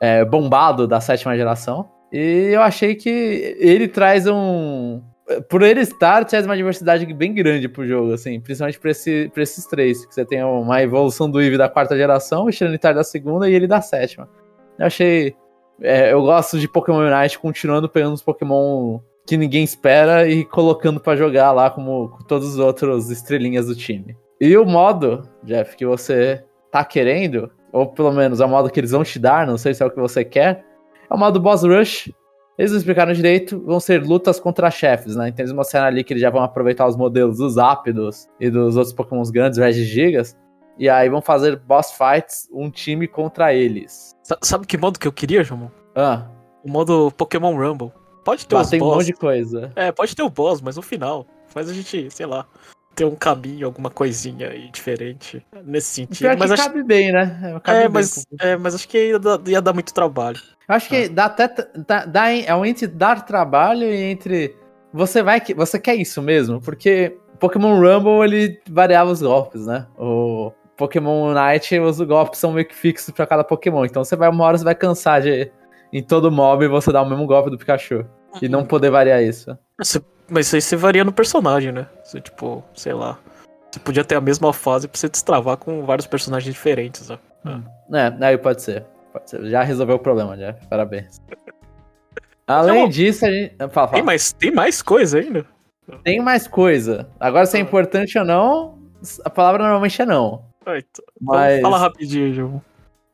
é, 0.00 0.24
bombado 0.24 0.86
da 0.86 1.00
sétima 1.00 1.36
geração. 1.36 1.88
E 2.12 2.50
eu 2.52 2.62
achei 2.62 2.94
que 2.94 3.56
ele 3.58 3.88
traz 3.88 4.26
um. 4.26 5.02
Por 5.48 5.62
ele 5.62 5.80
estar, 5.80 6.24
traz 6.24 6.46
uma 6.46 6.56
diversidade 6.56 7.04
bem 7.12 7.34
grande 7.34 7.68
pro 7.68 7.84
jogo, 7.84 8.12
assim, 8.12 8.40
principalmente 8.40 8.78
pra, 8.78 8.92
esse, 8.92 9.28
pra 9.34 9.42
esses 9.42 9.66
três. 9.66 10.06
Que 10.06 10.14
você 10.14 10.24
tem 10.24 10.42
uma 10.44 10.80
evolução 10.82 11.28
do 11.28 11.40
Eevee 11.40 11.58
da 11.58 11.68
quarta 11.68 11.96
geração, 11.96 12.44
o 12.44 12.52
Xeranitar 12.52 12.94
da 12.94 13.02
segunda 13.02 13.48
e 13.48 13.54
ele 13.54 13.66
da 13.66 13.80
sétima. 13.80 14.28
Eu 14.78 14.86
achei. 14.86 15.34
É, 15.82 16.12
eu 16.12 16.22
gosto 16.22 16.58
de 16.58 16.68
Pokémon 16.68 17.00
Unite 17.00 17.38
continuando 17.38 17.88
pegando 17.88 18.14
os 18.14 18.22
Pokémon 18.22 19.00
que 19.26 19.36
ninguém 19.36 19.64
espera 19.64 20.28
e 20.28 20.44
colocando 20.44 21.00
para 21.00 21.16
jogar 21.16 21.52
lá 21.52 21.68
como 21.68 22.16
todos 22.28 22.48
os 22.50 22.58
outros 22.58 23.10
estrelinhas 23.10 23.66
do 23.66 23.74
time. 23.74 24.16
E 24.40 24.56
o 24.56 24.64
modo, 24.64 25.28
Jeff, 25.42 25.76
que 25.76 25.84
você 25.84 26.44
tá 26.70 26.84
querendo, 26.84 27.50
ou 27.76 27.86
pelo 27.86 28.10
menos 28.10 28.40
é 28.40 28.46
o 28.46 28.48
modo 28.48 28.70
que 28.70 28.80
eles 28.80 28.92
vão 28.92 29.04
te 29.04 29.18
dar, 29.18 29.46
não 29.46 29.58
sei 29.58 29.74
se 29.74 29.82
é 29.82 29.86
o 29.86 29.90
que 29.90 30.00
você 30.00 30.24
quer, 30.24 30.64
é 31.10 31.14
o 31.14 31.18
modo 31.18 31.38
Boss 31.38 31.62
Rush. 31.62 32.10
Eles 32.56 32.70
não 32.70 32.78
explicaram 32.78 33.12
direito, 33.12 33.62
vão 33.66 33.78
ser 33.78 34.02
lutas 34.02 34.40
contra 34.40 34.70
chefes, 34.70 35.14
né? 35.14 35.28
Então 35.28 35.44
eles 35.44 35.52
mostraram 35.52 35.88
ali 35.88 36.02
que 36.02 36.14
eles 36.14 36.22
já 36.22 36.30
vão 36.30 36.42
aproveitar 36.42 36.86
os 36.86 36.96
modelos 36.96 37.36
dos 37.36 37.58
Ápidos 37.58 38.28
e 38.40 38.48
dos 38.48 38.76
outros 38.76 38.94
Pokémons 38.94 39.28
grandes, 39.28 39.58
Regigigas, 39.58 40.34
e 40.78 40.88
aí 40.88 41.10
vão 41.10 41.20
fazer 41.20 41.56
boss 41.56 41.92
fights, 41.92 42.48
um 42.50 42.70
time 42.70 43.06
contra 43.06 43.52
eles. 43.52 44.16
Sabe 44.40 44.66
que 44.66 44.78
modo 44.78 44.98
que 44.98 45.06
eu 45.06 45.12
queria, 45.12 45.44
João? 45.44 45.70
Ah. 45.94 46.28
O 46.64 46.70
modo 46.70 47.12
Pokémon 47.14 47.54
Rumble. 47.54 47.92
Pode 48.24 48.46
ter 48.46 48.56
os 48.56 48.70
tem 48.70 48.80
boss. 48.80 48.90
um 48.90 48.94
monte 48.96 49.06
de 49.06 49.12
coisa. 49.12 49.70
É, 49.76 49.92
pode 49.92 50.16
ter 50.16 50.22
o 50.22 50.30
boss, 50.30 50.62
mas 50.62 50.76
no 50.76 50.82
final. 50.82 51.26
Faz 51.48 51.68
a 51.68 51.74
gente, 51.74 52.10
sei 52.10 52.24
lá, 52.24 52.46
ter 52.96 53.04
um 53.04 53.14
caminho, 53.14 53.66
alguma 53.66 53.90
coisinha 53.90 54.48
aí 54.48 54.70
diferente 54.70 55.44
nesse 55.62 55.88
sentido. 55.88 56.18
Pior 56.18 56.36
mas 56.38 56.48
que 56.48 56.54
acho... 56.54 56.62
cabe 56.62 56.82
bem, 56.82 57.12
né? 57.12 57.38
É, 57.44 57.60
cabe 57.60 57.78
é 57.78 57.82
bem 57.82 57.90
mas, 57.92 58.26
é, 58.40 58.56
mas 58.56 58.74
acho 58.74 58.88
que 58.88 59.10
ia 59.10 59.18
dar, 59.18 59.38
ia 59.46 59.60
dar 59.60 59.74
muito 59.74 59.92
trabalho. 59.92 60.38
Eu 60.66 60.74
acho 60.74 60.88
que 60.88 61.04
ah. 61.04 61.08
dá 61.12 61.24
até. 61.26 61.48
Dá, 61.86 62.06
dá, 62.06 62.32
é 62.32 62.54
um 62.54 62.64
entre 62.64 62.86
dar 62.86 63.24
trabalho 63.26 63.84
e 63.84 64.02
entre. 64.02 64.56
Você 64.92 65.22
vai. 65.22 65.42
Você 65.54 65.78
quer 65.78 65.94
isso 65.94 66.22
mesmo? 66.22 66.58
Porque 66.60 67.16
Pokémon 67.38 67.78
Rumble 67.78 68.24
ele 68.24 68.58
variava 68.68 69.10
os 69.10 69.20
golpes, 69.20 69.66
né? 69.66 69.86
O 69.98 70.50
Pokémon 70.74 71.30
Unite, 71.30 71.78
os 71.78 72.00
golpes 72.00 72.40
são 72.40 72.52
meio 72.52 72.66
que 72.66 72.74
fixos 72.74 73.12
para 73.12 73.26
cada 73.26 73.44
Pokémon. 73.44 73.84
Então 73.84 74.02
você 74.02 74.16
vai, 74.16 74.30
uma 74.30 74.44
hora 74.44 74.56
você 74.56 74.64
vai 74.64 74.74
cansar 74.74 75.20
de 75.20 75.52
em 75.92 76.02
todo 76.02 76.32
mob 76.32 76.66
você 76.66 76.90
dar 76.90 77.02
o 77.02 77.08
mesmo 77.08 77.26
golpe 77.26 77.50
do 77.50 77.58
Pikachu. 77.58 78.06
E 78.40 78.48
não 78.48 78.64
poder 78.66 78.90
variar 78.90 79.22
isso. 79.22 79.56
Você, 79.78 80.00
mas 80.28 80.46
isso 80.46 80.56
aí 80.56 80.62
você 80.62 80.76
varia 80.76 81.04
no 81.04 81.12
personagem, 81.12 81.72
né? 81.72 81.86
Você, 82.04 82.20
tipo, 82.20 82.64
sei 82.74 82.92
lá. 82.92 83.18
Você 83.70 83.80
podia 83.80 84.04
ter 84.04 84.14
a 84.14 84.20
mesma 84.20 84.52
fase 84.52 84.88
pra 84.88 84.98
você 84.98 85.08
destravar 85.08 85.56
com 85.56 85.84
vários 85.84 86.06
personagens 86.06 86.52
diferentes, 86.52 87.08
né? 87.08 87.18
Hum. 87.44 87.62
É, 87.92 88.26
aí 88.26 88.38
pode 88.38 88.62
ser. 88.62 88.84
pode 89.12 89.30
ser. 89.30 89.44
Já 89.46 89.62
resolveu 89.62 89.96
o 89.96 89.98
problema, 90.00 90.36
já. 90.36 90.54
Parabéns. 90.68 91.20
Além 92.46 92.82
não, 92.82 92.88
disso, 92.88 93.26
a 93.26 93.30
gente. 93.30 93.56
Fala, 93.58 93.70
fala. 93.70 93.88
Tem, 93.88 94.02
mais, 94.02 94.32
tem 94.32 94.50
mais 94.52 94.80
coisa 94.80 95.18
ainda? 95.18 95.44
Tem 96.04 96.20
mais 96.20 96.46
coisa. 96.46 97.08
Agora, 97.18 97.46
se 97.46 97.56
é 97.56 97.60
ah. 97.60 97.62
importante 97.62 98.18
ou 98.18 98.24
não, 98.24 98.78
a 99.24 99.30
palavra 99.30 99.62
normalmente 99.62 100.00
é 100.00 100.06
não. 100.06 100.44
Então, 100.62 101.04
Mas... 101.20 101.60
Fala 101.60 101.78
rapidinho, 101.78 102.34
João. 102.34 102.62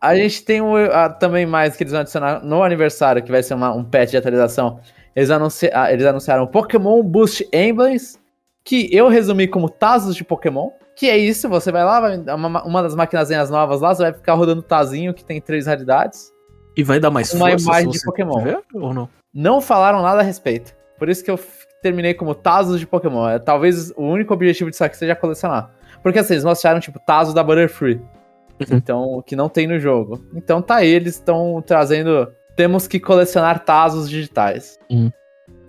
A 0.00 0.16
gente 0.16 0.44
tem 0.44 0.60
um, 0.60 0.74
a, 0.74 1.08
também 1.08 1.46
mais 1.46 1.76
que 1.76 1.84
eles 1.84 1.92
vão 1.92 2.00
adicionar 2.00 2.44
no 2.44 2.62
aniversário, 2.62 3.22
que 3.22 3.30
vai 3.30 3.42
ser 3.42 3.54
uma, 3.54 3.72
um 3.72 3.84
patch 3.84 4.10
de 4.10 4.16
atualização. 4.16 4.80
Eles, 5.14 5.30
anunci, 5.30 5.70
eles 5.90 6.06
anunciaram 6.06 6.46
Pokémon 6.46 7.02
Boost 7.02 7.48
Emblems, 7.52 8.18
que 8.64 8.88
eu 8.94 9.08
resumi 9.08 9.46
como 9.46 9.68
Tazos 9.68 10.16
de 10.16 10.24
Pokémon. 10.24 10.70
Que 10.94 11.08
é 11.08 11.16
isso, 11.16 11.48
você 11.48 11.72
vai 11.72 11.84
lá, 11.84 12.00
vai, 12.00 12.18
uma, 12.18 12.64
uma 12.64 12.82
das 12.82 12.94
maquinazinhas 12.94 13.48
novas 13.48 13.80
lá, 13.80 13.94
você 13.94 14.02
vai 14.02 14.12
ficar 14.12 14.34
rodando 14.34 14.62
Tazinho, 14.62 15.14
que 15.14 15.24
tem 15.24 15.40
três 15.40 15.66
raridades. 15.66 16.30
E 16.76 16.82
vai 16.82 17.00
dar 17.00 17.10
mais 17.10 17.32
uma 17.32 17.48
força 17.50 17.64
imagem 17.64 17.90
de 17.90 18.02
Pokémon. 18.02 18.38
Tiver, 18.38 18.62
ou 18.74 18.92
não? 18.92 19.08
Não 19.32 19.60
falaram 19.60 20.02
nada 20.02 20.20
a 20.20 20.22
respeito. 20.22 20.74
Por 20.98 21.08
isso 21.08 21.24
que 21.24 21.30
eu 21.30 21.38
terminei 21.82 22.14
como 22.14 22.34
Tazos 22.34 22.78
de 22.78 22.86
Pokémon. 22.86 23.28
É, 23.28 23.38
talvez 23.38 23.90
o 23.96 24.02
único 24.02 24.32
objetivo 24.32 24.70
disso 24.70 24.84
aqui 24.84 24.96
seja 24.96 25.16
colecionar. 25.16 25.70
Porque 26.02 26.18
assim, 26.18 26.34
eles 26.34 26.44
mostraram, 26.44 26.80
tipo, 26.80 26.98
Tazo 26.98 27.34
da 27.34 27.42
Butterfree. 27.42 27.94
Uhum. 27.94 28.76
Então, 28.76 29.22
que 29.26 29.34
não 29.34 29.48
tem 29.48 29.66
no 29.66 29.78
jogo. 29.78 30.24
Então 30.34 30.62
tá, 30.62 30.84
eles 30.84 31.14
estão 31.14 31.62
trazendo. 31.66 32.32
Temos 32.56 32.86
que 32.86 33.00
colecionar 33.00 33.64
Tazos 33.64 34.08
digitais. 34.08 34.78
Uhum. 34.90 35.10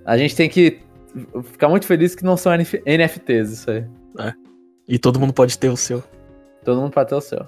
A 0.06 0.18
gente 0.18 0.36
tem 0.36 0.50
que 0.50 0.80
ficar 1.44 1.70
muito 1.70 1.86
feliz 1.86 2.16
que 2.16 2.24
não 2.24 2.36
são 2.36 2.52
NFTs, 2.54 3.52
isso 3.52 3.72
aí. 3.72 3.86
É. 4.20 4.34
E 4.88 5.00
todo 5.00 5.20
mundo 5.20 5.34
pode 5.34 5.58
ter 5.58 5.70
o 5.70 5.78
seu. 5.78 6.04
Todo 6.64 6.82
mundo 6.82 6.92
pode 6.92 7.10
ter 7.10 7.16
o 7.16 7.22
seu. 7.22 7.48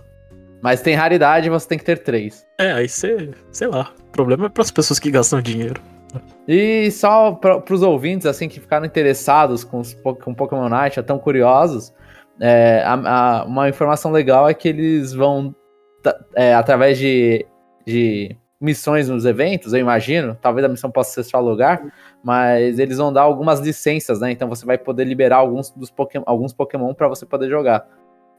Mas 0.62 0.82
tem 0.82 0.96
raridade 0.96 1.50
você 1.50 1.68
tem 1.68 1.78
que 1.78 1.84
ter 1.84 2.00
três. 2.00 2.46
É, 2.60 2.72
aí 2.72 2.88
você. 2.88 3.32
Sei 3.52 3.68
lá. 3.68 3.92
O 4.08 4.12
problema 4.12 4.46
é 4.46 4.50
para 4.50 4.64
as 4.64 4.72
pessoas 4.72 5.00
que 5.00 5.12
gastam 5.12 5.42
dinheiro. 5.42 5.82
E 6.48 6.90
só 6.92 7.34
para 7.34 7.74
os 7.74 7.82
ouvintes, 7.82 8.26
assim, 8.26 8.48
que 8.48 8.60
ficaram 8.60 8.86
interessados 8.86 9.64
com, 9.64 9.80
os, 9.80 9.94
com 9.94 10.34
Pokémon 10.34 10.70
Night, 10.70 11.02
tão 11.04 11.20
curiosos, 11.20 11.94
é, 12.40 12.82
a, 12.86 12.94
a, 12.94 13.46
uma 13.46 13.68
informação 13.70 14.12
legal 14.12 14.48
é 14.48 14.54
que 14.54 14.70
eles 14.70 15.14
vão, 15.14 15.54
é, 16.36 16.54
através 16.54 16.98
de, 16.98 17.46
de 17.86 18.36
missões 18.60 19.10
nos 19.10 19.26
eventos, 19.26 19.74
eu 19.74 19.80
imagino, 19.80 20.38
talvez 20.42 20.66
a 20.66 20.70
missão 20.70 20.90
possa 20.90 21.12
ser 21.12 21.30
só 21.30 21.40
lugar, 21.40 21.82
mas 22.24 22.80
eles 22.80 22.98
vão 22.98 23.12
dar 23.12 23.22
algumas 23.22 23.60
licenças, 23.60 24.20
né? 24.20 24.32
Então 24.32 24.48
você 24.48 24.66
vai 24.66 24.78
poder 24.78 25.04
liberar 25.04 25.38
alguns 25.38 25.70
dos 25.72 25.92
Pokémon, 25.92 26.24
alguns 26.26 26.54
Pokémon 26.54 26.94
para 26.94 27.08
você 27.08 27.26
poder 27.26 27.50
jogar 27.50 27.86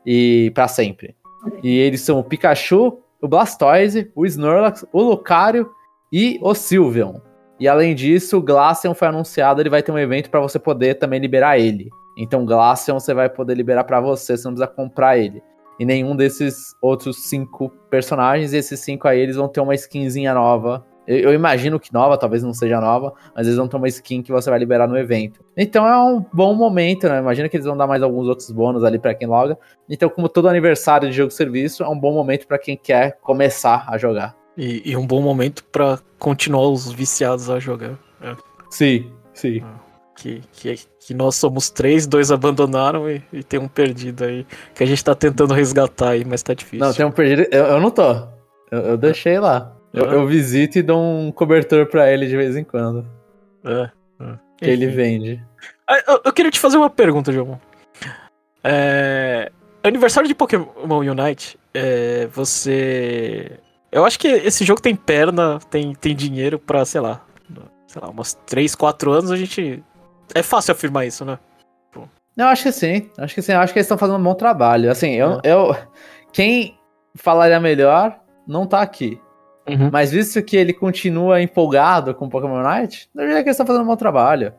e 0.05 0.51
para 0.55 0.69
sempre. 0.69 1.15
E 1.63 1.79
eles 1.79 2.01
são 2.01 2.19
o 2.19 2.25
Pikachu, 2.25 2.99
o 3.21 3.29
Blastoise, 3.29 4.11
o 4.15 4.25
Snorlax, 4.27 4.87
o 4.93 5.03
Lucario 5.03 5.71
e 6.13 6.39
o 6.43 6.55
Sylveon. 6.55 7.21
E 7.59 7.67
além 7.67 7.95
disso, 7.95 8.39
o 8.39 8.43
Glaceon 8.43 8.95
foi 8.95 9.09
anunciado, 9.09 9.61
ele 9.61 9.71
vai 9.71 9.83
ter 9.83 9.93
um 9.93 9.99
evento 9.99 10.31
para 10.31 10.41
você 10.41 10.59
poder 10.59 10.95
também 10.95 11.21
liberar 11.21 11.59
ele. 11.59 11.89
Então 12.17 12.47
Glaceon 12.47 12.99
você 12.99 13.15
vai 13.15 13.29
poder 13.29 13.55
liberar 13.55 13.85
para 13.85 14.01
você, 14.01 14.37
você 14.37 14.49
não 14.49 14.55
precisa 14.55 14.75
comprar 14.75 15.19
ele. 15.19 15.43
E 15.79 15.85
nenhum 15.85 16.17
desses 16.17 16.75
outros 16.81 17.25
cinco 17.25 17.71
personagens, 17.91 18.53
e 18.53 18.57
esses 18.57 18.81
cinco 18.81 19.07
aí 19.07 19.21
eles 19.21 19.37
vão 19.37 19.49
ter 19.49 19.61
uma 19.61 19.75
skinzinha 19.75 20.33
nova. 20.35 20.85
Eu, 21.07 21.19
eu, 21.19 21.35
imagino 21.35 21.79
que 21.79 21.93
nova, 21.93 22.19
talvez 22.19 22.43
não 22.43 22.53
seja 22.53 22.81
nova, 22.81 23.13
mas 23.35 23.47
eles 23.47 23.59
vão 23.59 23.69
ter 23.69 23.77
uma 23.77 23.87
skin 23.87 24.23
que 24.23 24.33
você 24.33 24.51
vai 24.51 24.59
liberar 24.59 24.89
no 24.89 24.99
evento. 24.99 25.41
Então 25.57 25.87
é 25.87 25.97
um 25.97 26.25
bom 26.33 26.55
momento, 26.55 27.09
né? 27.09 27.19
Imagina 27.19 27.49
que 27.49 27.57
eles 27.57 27.67
vão 27.67 27.77
dar 27.77 27.87
mais 27.87 28.03
alguns 28.03 28.27
outros 28.27 28.51
bônus 28.51 28.83
ali 28.83 28.99
para 28.99 29.15
quem 29.15 29.29
loga. 29.29 29.57
Então, 29.89 30.09
como 30.09 30.29
todo 30.29 30.49
aniversário 30.49 31.09
de 31.09 31.15
jogo-serviço, 31.15 31.85
é 31.85 31.89
um 31.89 31.99
bom 31.99 32.13
momento 32.13 32.47
para 32.47 32.59
quem 32.59 32.77
quer 32.77 33.19
começar 33.21 33.85
a 33.89 33.97
jogar. 33.97 34.35
E, 34.57 34.83
e 34.85 34.97
um 34.97 35.07
bom 35.07 35.23
momento 35.23 35.63
para 35.65 35.99
continuar 36.19 36.69
os 36.69 36.91
viciados 36.91 37.49
a 37.49 37.61
jogar. 37.61 37.99
É. 38.21 38.35
Sim, 38.71 39.13
sim. 39.33 39.61
Ah 39.63 39.86
que, 40.17 40.43
que, 40.53 40.81
que 40.99 41.15
nós 41.15 41.37
somos 41.37 41.71
três, 41.71 42.07
dois 42.07 42.33
abandonaram 42.33 43.09
e, 43.09 43.23
e, 43.33 43.45
tem 43.45 43.61
um 43.61 43.69
perdido 43.69 44.25
aí. 44.25 44.47
Que 44.75 44.83
a 44.83 44.87
gente 44.87 45.05
tá 45.05 45.15
tentando 45.15 45.53
resgatar 45.53 46.11
aí, 46.11 46.25
mas 46.25 46.43
tá 46.43 46.55
difícil. 46.55 46.85
Não, 46.85 46.93
tem 46.93 47.05
um 47.05 47.11
perdido. 47.11 47.47
Eu, 47.53 47.65
eu 47.67 47.81
não 47.81 47.91
tô. 47.91 48.13
Eu, 48.71 48.81
eu 48.81 48.97
deixei 48.97 49.39
lá. 49.39 49.77
Eu, 49.93 50.05
eu, 50.05 50.27
visito 50.27 50.79
e 50.79 50.83
dou 50.83 51.01
um 51.01 51.31
cobertor 51.31 51.87
pra 51.87 52.11
ele 52.11 52.27
de 52.27 52.37
vez 52.37 52.57
em 52.57 52.65
quando. 52.65 53.07
É. 53.65 53.91
é. 54.21 54.39
Que 54.59 54.71
ele 54.71 54.87
vende. 54.87 55.43
Ah, 55.87 56.03
eu, 56.09 56.21
eu, 56.25 56.33
queria 56.33 56.51
te 56.51 56.59
fazer 56.59 56.77
uma 56.77 56.91
pergunta, 56.91 57.31
João. 57.31 57.61
É, 58.65 59.53
aniversário 59.83 60.27
de 60.27 60.35
Pokémon 60.35 60.67
Unite, 60.89 61.59
é, 61.73 62.27
você. 62.27 63.53
Eu 63.93 64.05
acho 64.05 64.19
que 64.19 64.29
esse 64.29 64.65
jogo 64.65 64.81
tem 64.81 64.97
perna, 64.97 65.59
tem, 65.71 65.95
tem 65.95 66.15
dinheiro 66.15 66.59
pra, 66.59 66.85
sei 66.85 67.01
lá, 67.01 67.25
sei 67.87 68.03
lá, 68.03 68.09
umas 68.09 68.35
3, 68.35 68.75
4 68.75 69.13
anos 69.13 69.31
a 69.31 69.37
gente 69.37 69.83
é 70.35 70.43
fácil 70.43 70.73
afirmar 70.73 71.07
isso, 71.07 71.25
né? 71.25 71.39
Eu 72.37 72.47
acho 72.47 72.65
que 72.65 72.73
sim. 72.73 73.11
Acho 73.17 73.35
que 73.35 73.43
sim. 73.43 73.53
Acho 73.53 73.73
que 73.73 73.79
eles 73.79 73.87
estão 73.87 73.97
fazendo 73.97 74.19
um 74.19 74.23
bom 74.23 74.35
trabalho. 74.35 74.91
Assim, 74.91 75.13
eu, 75.13 75.41
é. 75.43 75.53
eu. 75.53 75.75
Quem 76.33 76.79
falaria 77.15 77.59
melhor 77.59 78.21
não 78.47 78.67
tá 78.67 78.83
aqui. 78.83 79.19
Uhum. 79.67 79.91
Mas 79.91 80.13
visto 80.13 80.41
que 80.43 80.57
ele 80.57 80.73
continua 80.73 81.41
empolgado 81.41 82.15
com 82.15 82.29
Pokémon 82.29 82.63
Night, 82.63 83.09
eu 83.15 83.23
diria 83.23 83.43
que 83.43 83.49
eles 83.49 83.55
estão 83.55 83.67
fazendo 83.67 83.83
um 83.83 83.89
bom 83.89 83.97
trabalho. 83.97 84.53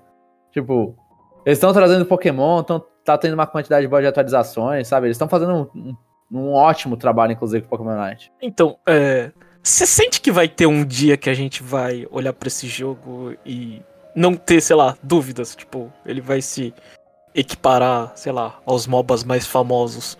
Tipo, 0.51 0.97
eles 1.45 1.57
estão 1.57 1.71
trazendo 1.71 2.05
Pokémon, 2.05 2.63
tão, 2.63 2.83
tá 3.05 3.17
tendo 3.17 3.35
uma 3.35 3.47
quantidade 3.47 3.87
boa 3.87 4.01
de 4.01 4.07
atualizações, 4.07 4.87
sabe? 4.87 5.07
Eles 5.07 5.15
estão 5.15 5.29
fazendo 5.29 5.69
um, 5.73 5.79
um, 5.79 5.95
um, 6.39 6.53
ótimo 6.53 6.97
trabalho, 6.97 7.31
inclusive, 7.31 7.63
com 7.63 7.69
Pokémon 7.69 7.95
Night. 7.95 8.31
Então, 8.41 8.77
é. 8.87 9.31
Você 9.63 9.85
sente 9.85 10.21
que 10.21 10.31
vai 10.31 10.47
ter 10.47 10.65
um 10.65 10.83
dia 10.83 11.17
que 11.17 11.29
a 11.29 11.33
gente 11.33 11.61
vai 11.61 12.07
olhar 12.09 12.31
para 12.31 12.47
esse 12.47 12.67
jogo 12.67 13.35
e 13.45 13.81
não 14.17 14.35
ter, 14.35 14.59
sei 14.59 14.75
lá, 14.75 14.97
dúvidas? 15.03 15.55
Tipo, 15.55 15.93
ele 16.03 16.19
vai 16.19 16.41
se 16.41 16.73
equiparar, 17.35 18.11
sei 18.15 18.31
lá, 18.31 18.59
aos 18.65 18.87
MOBAs 18.87 19.23
mais 19.23 19.45
famosos, 19.45 20.17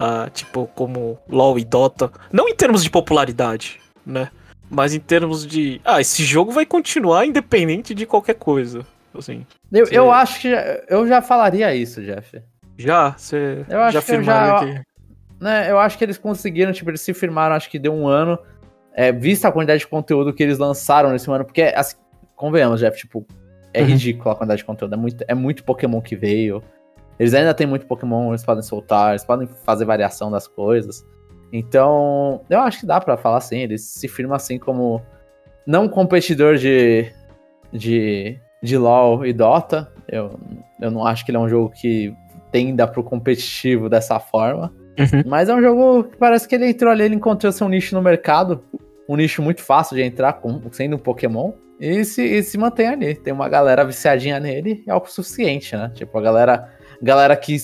uh, 0.00 0.30
tipo, 0.32 0.66
como 0.74 1.18
LoL 1.28 1.58
e 1.58 1.64
Dota. 1.64 2.10
Não 2.32 2.48
em 2.48 2.54
termos 2.54 2.82
de 2.82 2.88
popularidade, 2.88 3.78
né? 4.04 4.30
Mas 4.70 4.94
em 4.94 4.98
termos 4.98 5.46
de. 5.46 5.78
Ah, 5.84 6.00
esse 6.00 6.24
jogo 6.24 6.50
vai 6.50 6.64
continuar 6.64 7.26
independente 7.26 7.94
de 7.94 8.06
qualquer 8.06 8.34
coisa. 8.34 8.84
Assim. 9.16 9.46
Eu, 9.70 9.86
eu 9.88 10.10
acho 10.10 10.40
que 10.40 10.48
eu 10.88 11.06
já 11.06 11.20
falaria 11.20 11.74
isso, 11.74 12.02
Jeff. 12.02 12.42
Já? 12.78 13.12
Você 13.12 13.64
eu 13.68 13.82
acho 13.82 13.92
já 13.92 14.02
que 14.02 14.12
eu 14.12 14.22
já, 14.22 14.58
que... 14.58 14.82
Né, 15.38 15.70
eu 15.70 15.78
acho 15.78 15.98
que 15.98 16.04
eles 16.04 16.18
conseguiram, 16.18 16.72
tipo, 16.72 16.90
eles 16.90 17.02
se 17.02 17.12
firmaram, 17.12 17.54
acho 17.54 17.70
que 17.70 17.78
deu 17.78 17.92
um 17.92 18.08
ano. 18.08 18.38
É, 18.96 19.12
vista 19.12 19.48
a 19.48 19.52
quantidade 19.52 19.80
de 19.80 19.86
conteúdo 19.86 20.32
que 20.32 20.42
eles 20.42 20.58
lançaram 20.58 21.10
nesse 21.10 21.30
ano, 21.30 21.44
porque, 21.44 21.62
assim, 21.76 21.96
convenhamos, 22.36 22.80
Jeff, 22.80 22.96
tipo, 22.96 23.26
é 23.72 23.80
uhum. 23.80 23.88
ridículo 23.88 24.30
a 24.30 24.34
quantidade 24.36 24.58
de 24.58 24.64
conteúdo. 24.64 24.94
É 24.94 24.96
muito, 24.96 25.24
é 25.28 25.34
muito 25.34 25.64
Pokémon 25.64 26.00
que 26.00 26.16
veio. 26.16 26.62
Eles 27.18 27.34
ainda 27.34 27.54
têm 27.54 27.66
muito 27.66 27.86
Pokémon, 27.86 28.30
eles 28.30 28.44
podem 28.44 28.62
soltar, 28.62 29.10
eles 29.10 29.24
podem 29.24 29.46
fazer 29.64 29.84
variação 29.84 30.30
das 30.30 30.46
coisas. 30.46 31.04
Então, 31.52 32.40
eu 32.50 32.60
acho 32.60 32.80
que 32.80 32.86
dá 32.86 33.00
para 33.00 33.16
falar 33.16 33.38
assim. 33.38 33.58
Eles 33.58 33.82
se 33.82 34.08
firmam 34.08 34.34
assim 34.34 34.58
como 34.58 35.00
não 35.66 35.88
competidor 35.88 36.56
de, 36.56 37.12
de, 37.72 38.38
de 38.62 38.76
LoL 38.76 39.24
e 39.24 39.32
Dota. 39.32 39.92
Eu, 40.08 40.38
eu 40.80 40.90
não 40.90 41.06
acho 41.06 41.24
que 41.24 41.30
ele 41.30 41.38
é 41.38 41.40
um 41.40 41.48
jogo 41.48 41.70
que 41.70 42.14
tenda 42.50 42.86
pro 42.86 43.02
competitivo 43.02 43.88
dessa 43.88 44.18
forma. 44.18 44.72
Uhum. 44.98 45.22
Mas 45.26 45.48
é 45.48 45.54
um 45.54 45.62
jogo 45.62 46.04
que 46.04 46.16
parece 46.16 46.46
que 46.46 46.54
ele 46.54 46.68
entrou 46.68 46.90
ali, 46.90 47.04
ele 47.04 47.16
encontrou 47.16 47.52
seu 47.52 47.68
nicho 47.68 47.94
no 47.94 48.02
mercado. 48.02 48.62
Um 49.08 49.16
nicho 49.16 49.42
muito 49.42 49.62
fácil 49.62 49.96
de 49.96 50.02
entrar, 50.02 50.34
com, 50.34 50.60
sendo 50.72 50.96
um 50.96 50.98
Pokémon. 50.98 51.52
E 51.78 52.04
se, 52.04 52.22
e 52.22 52.42
se 52.42 52.56
mantém 52.56 52.88
ali. 52.88 53.14
Tem 53.14 53.32
uma 53.32 53.48
galera 53.48 53.84
viciadinha 53.84 54.38
nele, 54.40 54.82
é 54.86 54.90
algo 54.90 55.10
suficiente, 55.10 55.76
né? 55.76 55.90
Tipo, 55.94 56.18
a 56.18 56.22
galera, 56.22 56.70
galera 57.02 57.36
que 57.36 57.56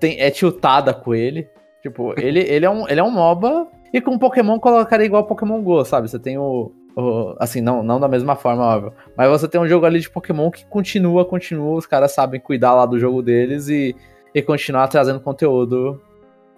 tem, 0.00 0.20
é 0.20 0.30
tiltada 0.30 0.94
com 0.94 1.14
ele. 1.14 1.48
Tipo, 1.82 2.18
ele, 2.18 2.40
ele, 2.48 2.64
é 2.64 2.70
um, 2.70 2.88
ele 2.88 3.00
é 3.00 3.02
um 3.02 3.10
MOBA 3.10 3.68
e 3.92 4.00
com 4.00 4.18
Pokémon 4.18 4.58
colocaria 4.58 5.06
igual 5.06 5.24
Pokémon 5.24 5.62
GO, 5.62 5.84
sabe? 5.84 6.08
Você 6.08 6.18
tem 6.18 6.38
o, 6.38 6.72
o. 6.96 7.34
assim, 7.38 7.60
não, 7.60 7.82
não 7.82 8.00
da 8.00 8.08
mesma 8.08 8.34
forma, 8.34 8.64
óbvio. 8.64 8.92
Mas 9.16 9.28
você 9.28 9.46
tem 9.46 9.60
um 9.60 9.68
jogo 9.68 9.86
ali 9.86 10.00
de 10.00 10.10
Pokémon 10.10 10.50
que 10.50 10.64
continua, 10.66 11.24
continua. 11.24 11.76
Os 11.76 11.86
caras 11.86 12.12
sabem 12.12 12.40
cuidar 12.40 12.74
lá 12.74 12.86
do 12.86 12.98
jogo 12.98 13.22
deles 13.22 13.68
e, 13.68 13.94
e 14.34 14.42
continuar 14.42 14.88
trazendo 14.88 15.20
conteúdo 15.20 16.00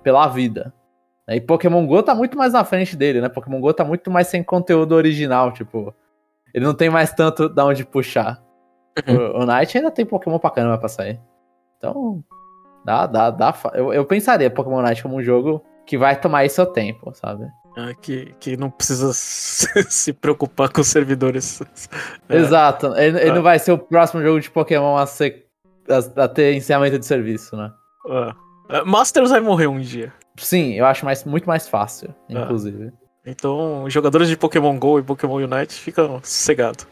pela 0.03 0.29
vida. 0.29 0.73
E 1.29 1.41
Pokémon 1.41 1.87
GO 1.87 2.03
tá 2.03 2.15
muito 2.15 2.39
mais 2.39 2.53
na 2.53 2.65
frente 2.65 2.97
dele, 2.97 3.21
né? 3.21 3.29
Pokémon 3.29 3.61
GO 3.61 3.73
tá 3.73 3.85
muito 3.85 4.11
mais 4.11 4.29
sem 4.29 4.43
conteúdo 4.43 4.95
original, 4.95 5.53
tipo. 5.53 5.93
Ele 6.55 6.65
não 6.65 6.75
tem 6.75 6.89
mais 6.89 7.13
tanto 7.13 7.49
da 7.49 7.65
onde 7.65 7.85
puxar. 7.85 8.43
Uhum. 9.07 9.17
O, 9.17 9.43
o 9.43 9.47
Knight 9.47 9.77
ainda 9.77 9.91
tem 9.91 10.07
Pokémon 10.07 10.39
pra 10.39 10.51
caramba 10.51 10.79
pra 10.79 10.89
sair. 10.89 11.21
Então, 11.77 12.25
dá, 12.85 13.07
dá, 13.07 13.31
dá. 13.31 13.55
Eu, 13.75 13.93
eu 13.93 14.05
pensaria 14.05 14.51
Pokémon 14.51 14.81
Knight 14.83 15.03
como 15.03 15.17
um 15.17 15.23
jogo 15.23 15.63
que 15.85 15.99
vai 15.99 16.19
tomar 16.19 16.39
aí 16.39 16.49
seu 16.49 16.65
tempo, 16.65 17.13
sabe? 17.13 17.47
Ah, 17.77 17.93
que, 17.95 18.35
que 18.41 18.57
não 18.57 18.71
precisa 18.71 19.11
se 19.13 20.13
preocupar 20.13 20.71
com 20.71 20.81
os 20.81 20.89
servidores. 20.89 21.61
É. 22.29 22.39
Exato. 22.39 22.87
Ele, 22.97 23.21
ele 23.21 23.31
ah. 23.31 23.35
não 23.35 23.43
vai 23.43 23.57
ser 23.59 23.71
o 23.71 23.79
próximo 23.79 24.21
jogo 24.21 24.41
de 24.41 24.51
Pokémon 24.51 24.97
a, 24.97 25.07
ser, 25.07 25.47
a, 25.89 26.25
a 26.25 26.29
ter 26.29 26.55
encerramento 26.55 26.99
de 26.99 27.07
serviço, 27.07 27.57
né? 27.57 27.71
Ah. 28.09 28.35
Masters 28.85 29.31
vai 29.31 29.41
morrer 29.41 29.69
um 29.69 29.79
dia. 29.79 30.13
Sim, 30.39 30.73
eu 30.75 30.87
acho 30.87 31.05
mais, 31.05 31.25
muito 31.25 31.47
mais 31.47 31.69
fácil, 31.69 32.15
ah. 32.31 32.33
inclusive. 32.33 32.93
Então, 33.25 33.89
jogadores 33.91 34.29
de 34.29 34.37
Pokémon 34.37 34.79
GO 34.79 35.01
e 35.01 35.03
Pokémon 35.03 35.37
Unite 35.37 35.75
ficam 35.75 36.21
sossegados. 36.23 36.87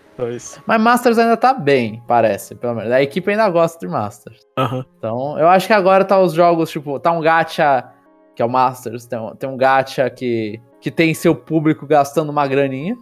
Mas 0.67 0.81
Masters 0.81 1.19
ainda 1.19 1.37
tá 1.37 1.53
bem, 1.53 2.03
parece, 2.07 2.55
pelo 2.55 2.75
menos. 2.75 2.93
A 2.93 3.03
equipe 3.03 3.31
ainda 3.31 3.49
gosta 3.49 3.79
de 3.79 3.87
Masters. 3.87 4.41
Uhum. 4.59 4.85
Então, 4.99 5.39
eu 5.39 5.49
acho 5.49 5.67
que 5.67 5.73
agora 5.73 6.05
tá 6.05 6.21
os 6.21 6.33
jogos, 6.33 6.71
tipo, 6.71 6.99
tá 7.01 7.11
um 7.13 7.21
gacha, 7.21 7.85
que 8.35 8.43
é 8.43 8.45
o 8.45 8.49
Masters, 8.49 9.07
tem 9.07 9.19
um, 9.19 9.35
tem 9.35 9.49
um 9.49 9.57
gacha 9.57 10.09
que, 10.11 10.61
que 10.81 10.91
tem 10.91 11.15
seu 11.15 11.35
público 11.35 11.87
gastando 11.87 12.31
uma 12.31 12.47
graninha. 12.47 12.97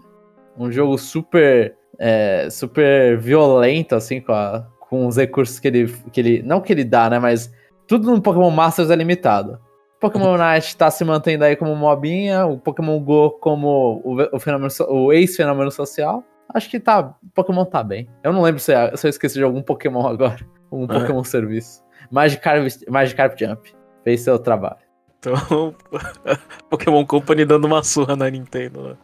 Um 0.58 0.70
jogo 0.70 0.98
super, 0.98 1.74
é, 1.98 2.48
super 2.50 3.18
violento, 3.18 3.94
assim, 3.94 4.20
com, 4.20 4.32
a, 4.32 4.66
com 4.80 5.06
os 5.06 5.16
recursos 5.16 5.58
que 5.58 5.68
ele, 5.68 5.88
que 6.12 6.20
ele. 6.20 6.42
Não 6.42 6.60
que 6.60 6.72
ele 6.72 6.84
dá, 6.84 7.08
né? 7.08 7.18
Mas 7.18 7.52
tudo 7.86 8.10
no 8.10 8.20
Pokémon 8.20 8.50
Masters 8.50 8.90
é 8.90 8.96
limitado. 8.96 9.58
Pokémon 10.02 10.36
Night 10.36 10.76
tá 10.76 10.90
se 10.90 11.04
mantendo 11.04 11.44
aí 11.44 11.54
como 11.54 11.76
mobinha, 11.76 12.44
o 12.44 12.58
Pokémon 12.58 12.98
Go 12.98 13.30
como 13.40 14.02
o, 14.04 14.36
o, 14.36 14.40
fenômeno, 14.40 14.68
o 14.88 15.12
ex-fenômeno 15.12 15.70
social. 15.70 16.24
Acho 16.52 16.68
que 16.68 16.80
tá. 16.80 17.14
Pokémon 17.32 17.64
tá 17.64 17.84
bem. 17.84 18.08
Eu 18.24 18.32
não 18.32 18.42
lembro 18.42 18.60
se, 18.60 18.72
se 18.96 19.06
eu 19.06 19.08
esqueci 19.08 19.36
de 19.36 19.44
algum 19.44 19.62
Pokémon 19.62 20.06
agora. 20.06 20.38
Um 20.72 20.86
Pokémon 20.86 21.22
serviço. 21.22 21.84
Magikarp, 22.10 22.66
Magikarp 22.88 23.38
Jump. 23.38 23.74
Fez 24.02 24.22
seu 24.22 24.38
trabalho. 24.38 24.78
Então, 25.18 25.74
Pokémon 26.70 27.04
Company 27.04 27.44
dando 27.44 27.66
uma 27.66 27.82
surra 27.82 28.16
na 28.16 28.30
Nintendo, 28.30 28.88
né? 28.88 28.96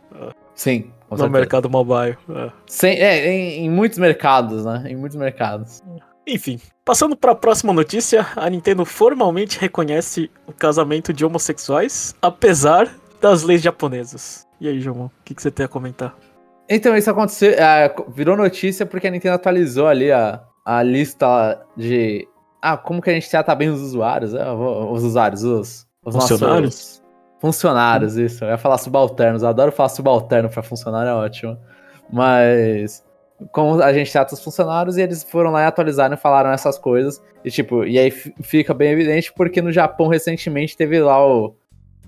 Sim. 0.55 0.91
no 1.11 1.19
certeza. 1.19 1.29
mercado 1.29 1.69
mobile. 1.71 2.17
É, 2.31 2.51
Sem, 2.67 2.99
é 2.99 3.31
em, 3.31 3.67
em, 3.67 3.71
muitos 3.71 3.99
mercados, 3.99 4.65
né? 4.65 4.85
Em 4.87 4.97
muitos 4.97 5.19
mercados. 5.19 5.83
Enfim, 6.29 6.61
passando 6.85 7.17
para 7.17 7.33
a 7.33 7.35
próxima 7.35 7.73
notícia, 7.73 8.27
a 8.37 8.51
Nintendo 8.51 8.85
formalmente 8.85 9.59
reconhece 9.59 10.31
o 10.47 10.53
casamento 10.53 11.11
de 11.11 11.25
homossexuais, 11.25 12.15
apesar 12.21 12.95
das 13.19 13.43
leis 13.43 13.63
japonesas. 13.63 14.47
E 14.61 14.69
aí, 14.69 14.79
João, 14.79 15.07
o 15.07 15.11
que, 15.25 15.35
que, 15.35 15.41
você 15.41 15.51
tem 15.51 15.65
a 15.65 15.69
comentar? 15.69 16.15
Então, 16.69 16.95
isso 16.95 17.11
aconteceu, 17.11 17.53
é, 17.53 17.95
virou 18.09 18.37
notícia 18.37 18.85
porque 18.85 19.07
a 19.07 19.11
Nintendo 19.11 19.37
atualizou 19.37 19.87
ali 19.87 20.13
a, 20.13 20.43
a 20.67 20.83
lista 20.83 21.65
de. 21.75 22.29
Ah, 22.61 22.77
como 22.77 23.01
que 23.01 23.09
a 23.09 23.15
gente 23.15 23.31
trata 23.31 23.55
bem 23.55 23.71
os 23.71 23.81
usuários? 23.81 24.35
É, 24.35 24.51
os 24.53 25.03
usuários, 25.03 25.43
os, 25.45 25.87
os 26.05 26.15
funcionários? 26.15 26.63
Nossos, 26.63 27.03
funcionários, 27.41 28.17
isso. 28.17 28.45
Eu 28.45 28.51
ia 28.51 28.59
falar 28.59 28.77
subalternos, 28.77 29.43
eu 29.43 29.49
adoro 29.49 29.73
falar 29.73 29.89
subalterno 29.89 30.51
para 30.51 30.63
funcionário, 30.63 31.09
é 31.09 31.15
ótimo. 31.15 31.57
Mas 32.13 33.03
como 33.53 33.83
a 33.83 33.93
gente 33.93 34.11
trata 34.11 34.35
os 34.35 34.43
funcionários 34.43 34.97
e 34.97 35.03
eles 35.03 35.23
foram 35.23 35.51
lá 35.51 35.63
e 35.63 35.67
atualizaram 35.67 36.15
e 36.15 36.19
falaram 36.19 36.51
essas 36.51 36.79
coisas. 36.79 37.23
E 37.45 37.51
tipo, 37.51 37.85
e 37.85 37.99
aí 37.99 38.11
fica 38.11 38.75
bem 38.75 38.91
evidente 38.91 39.33
porque 39.33 39.63
no 39.63 39.73
Japão 39.73 40.09
recentemente 40.09 40.77
teve 40.77 41.01
lá 41.01 41.25
o. 41.25 41.55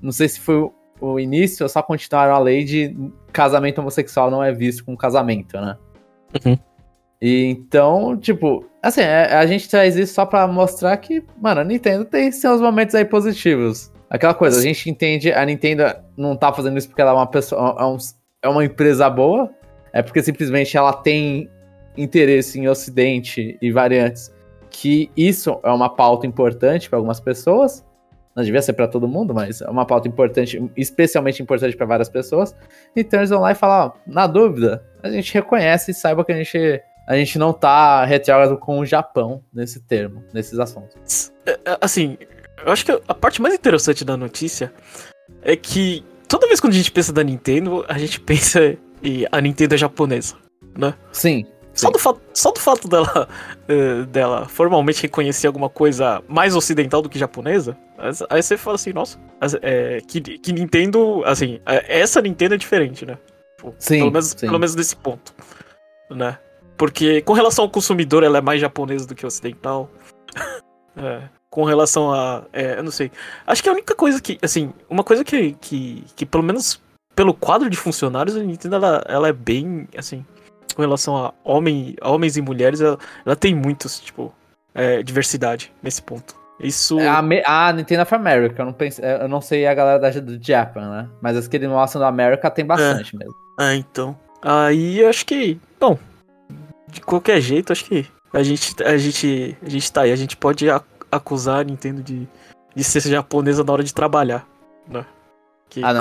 Não 0.02 0.12
sei 0.12 0.28
se 0.28 0.40
foi 0.40 0.70
o 1.00 1.18
início 1.18 1.64
ou 1.64 1.68
só 1.68 1.82
continuaram 1.82 2.34
a 2.34 2.38
lei 2.38 2.64
de 2.64 2.94
casamento 3.32 3.80
homossexual 3.80 4.30
não 4.30 4.42
é 4.42 4.52
visto 4.52 4.84
como 4.84 4.96
casamento, 4.96 5.58
né? 5.58 5.76
Uhum. 6.44 6.58
E 7.20 7.44
então, 7.46 8.16
tipo, 8.16 8.64
assim, 8.82 9.02
é, 9.02 9.34
a 9.34 9.46
gente 9.46 9.68
traz 9.68 9.96
isso 9.96 10.14
só 10.14 10.24
pra 10.24 10.46
mostrar 10.46 10.96
que, 10.96 11.22
mano, 11.38 11.60
a 11.60 11.64
Nintendo 11.64 12.04
tem 12.04 12.32
seus 12.32 12.60
momentos 12.60 12.94
aí 12.94 13.04
positivos. 13.04 13.92
Aquela 14.08 14.34
coisa, 14.34 14.58
a 14.58 14.62
gente 14.62 14.88
entende, 14.90 15.32
a 15.32 15.44
Nintendo 15.44 15.84
não 16.16 16.34
tá 16.34 16.52
fazendo 16.52 16.78
isso 16.78 16.88
porque 16.88 17.00
ela 17.00 17.12
é 17.12 17.14
uma 17.14 17.26
pessoa, 17.26 17.76
é, 17.78 17.84
um, 17.84 17.96
é 18.42 18.48
uma 18.48 18.64
empresa 18.64 19.08
boa, 19.08 19.50
é 19.92 20.02
porque 20.02 20.22
simplesmente 20.22 20.76
ela 20.76 20.92
tem 20.92 21.50
interesse 21.96 22.58
em 22.58 22.68
Ocidente 22.68 23.58
e 23.60 23.72
variantes, 23.72 24.32
que 24.70 25.10
isso 25.16 25.58
é 25.62 25.70
uma 25.70 25.88
pauta 25.88 26.26
importante 26.26 26.88
para 26.88 26.98
algumas 26.98 27.20
pessoas. 27.20 27.84
Não 28.34 28.44
devia 28.44 28.62
ser 28.62 28.74
para 28.74 28.86
todo 28.86 29.08
mundo, 29.08 29.34
mas 29.34 29.60
é 29.60 29.68
uma 29.68 29.84
pauta 29.84 30.06
importante, 30.06 30.62
especialmente 30.76 31.42
importante 31.42 31.76
para 31.76 31.84
várias 31.84 32.08
pessoas. 32.08 32.54
Então 32.94 33.18
eles 33.18 33.30
vão 33.30 33.40
lá 33.40 33.50
e 33.50 33.56
falam: 33.56 33.88
ó, 33.88 33.92
na 34.06 34.26
dúvida, 34.26 34.84
a 35.02 35.10
gente 35.10 35.34
reconhece 35.34 35.90
e 35.90 35.94
saiba 35.94 36.24
que 36.24 36.32
a 36.32 36.36
gente, 36.36 36.80
a 37.08 37.16
gente 37.16 37.38
não 37.38 37.52
tá 37.52 38.04
retrógrado 38.04 38.56
com 38.56 38.78
o 38.78 38.86
Japão 38.86 39.42
nesse 39.52 39.80
termo, 39.80 40.22
nesses 40.32 40.58
assuntos. 40.60 41.32
É, 41.44 41.50
é, 41.52 41.78
assim, 41.80 42.16
eu 42.64 42.72
acho 42.72 42.84
que 42.84 42.92
a 42.92 43.14
parte 43.14 43.42
mais 43.42 43.54
interessante 43.54 44.04
da 44.04 44.16
notícia 44.16 44.72
é 45.42 45.56
que 45.56 46.04
toda 46.28 46.46
vez 46.46 46.60
que 46.60 46.68
a 46.68 46.70
gente 46.70 46.92
pensa 46.92 47.12
da 47.12 47.24
Nintendo, 47.24 47.84
a 47.88 47.98
gente 47.98 48.20
pensa 48.22 48.76
e 49.02 49.26
a 49.30 49.40
Nintendo 49.40 49.74
é 49.74 49.78
japonesa, 49.78 50.36
né? 50.76 50.94
Sim. 51.12 51.46
Só, 51.72 51.86
sim. 51.86 51.92
Do, 51.92 51.98
fato, 51.98 52.20
só 52.34 52.50
do 52.50 52.60
fato 52.60 52.88
dela, 52.88 53.28
uh, 53.68 54.06
dela 54.10 54.46
formalmente 54.46 55.02
reconhecer 55.02 55.46
alguma 55.46 55.68
coisa 55.68 56.22
mais 56.28 56.54
ocidental 56.54 57.00
do 57.00 57.08
que 57.08 57.18
japonesa, 57.18 57.76
aí 58.28 58.42
você 58.42 58.56
fala 58.56 58.74
assim, 58.74 58.92
nossa, 58.92 59.18
é, 59.62 60.00
que, 60.06 60.20
que 60.20 60.52
Nintendo, 60.52 61.22
assim, 61.24 61.60
é, 61.66 62.00
essa 62.00 62.20
Nintendo 62.20 62.54
é 62.54 62.58
diferente, 62.58 63.06
né? 63.06 63.18
Tipo, 63.56 63.74
sim, 63.78 63.98
pelo, 63.98 64.10
menos, 64.10 64.26
sim. 64.30 64.46
pelo 64.46 64.58
menos 64.58 64.74
nesse 64.74 64.96
ponto, 64.96 65.34
né? 66.10 66.38
Porque 66.76 67.20
com 67.22 67.34
relação 67.34 67.64
ao 67.64 67.70
consumidor, 67.70 68.22
ela 68.22 68.38
é 68.38 68.40
mais 68.40 68.60
japonesa 68.60 69.06
do 69.06 69.14
que 69.14 69.26
ocidental. 69.26 69.90
É, 70.96 71.22
com 71.48 71.64
relação 71.64 72.12
a. 72.12 72.44
É, 72.52 72.78
eu 72.78 72.82
não 72.82 72.90
sei. 72.90 73.12
Acho 73.46 73.62
que 73.62 73.68
a 73.68 73.72
única 73.72 73.94
coisa 73.94 74.20
que. 74.20 74.38
Assim, 74.42 74.72
uma 74.88 75.04
coisa 75.04 75.24
que, 75.24 75.52
que, 75.52 76.04
que 76.16 76.26
pelo 76.26 76.42
menos 76.42 76.80
pelo 77.20 77.34
quadro 77.34 77.68
de 77.68 77.76
funcionários, 77.76 78.34
a 78.34 78.40
Nintendo 78.42 78.76
ela, 78.76 79.04
ela 79.06 79.28
é 79.28 79.32
bem. 79.32 79.86
Assim, 79.94 80.24
com 80.74 80.80
relação 80.80 81.14
a 81.18 81.34
homem, 81.44 81.94
homens 82.00 82.38
e 82.38 82.40
mulheres, 82.40 82.80
ela, 82.80 82.98
ela 83.26 83.36
tem 83.36 83.54
muitos, 83.54 84.00
tipo, 84.00 84.32
é, 84.74 85.02
diversidade 85.02 85.70
nesse 85.82 86.00
ponto. 86.00 86.34
Isso. 86.58 86.98
É, 86.98 87.06
a, 87.06 87.20
Me- 87.20 87.42
a 87.44 87.74
Nintendo 87.74 88.04
of 88.04 88.14
America, 88.14 88.62
eu 88.62 88.64
não, 88.64 88.72
pense, 88.72 89.02
eu 89.04 89.28
não 89.28 89.42
sei 89.42 89.66
a 89.66 89.74
galera 89.74 89.98
da, 89.98 90.08
do 90.18 90.42
Japan, 90.42 90.88
né? 90.90 91.08
Mas 91.20 91.36
as 91.36 91.46
que 91.46 91.58
eles 91.58 91.68
mostram 91.68 92.00
da 92.00 92.08
América 92.08 92.50
tem 92.50 92.64
bastante 92.64 93.14
mesmo. 93.14 93.34
Ah, 93.58 93.74
então. 93.74 94.16
Aí 94.40 95.04
acho 95.04 95.26
que. 95.26 95.60
Bom, 95.78 95.98
de 96.88 97.02
qualquer 97.02 97.38
jeito, 97.42 97.70
acho 97.70 97.84
que 97.84 98.06
a 98.32 98.42
gente, 98.42 98.82
a 98.82 98.96
gente, 98.96 99.58
a 99.62 99.68
gente 99.68 99.92
tá 99.92 100.00
aí. 100.02 100.12
A 100.12 100.16
gente 100.16 100.38
pode 100.38 100.64
acusar 101.12 101.60
a 101.60 101.64
Nintendo 101.64 102.02
de, 102.02 102.26
de 102.74 102.82
ser 102.82 103.00
japonesa 103.02 103.62
na 103.62 103.74
hora 103.74 103.84
de 103.84 103.92
trabalhar, 103.92 104.46
né? 104.88 105.04
Que, 105.68 105.84
Ah, 105.84 105.92
não. 105.92 106.00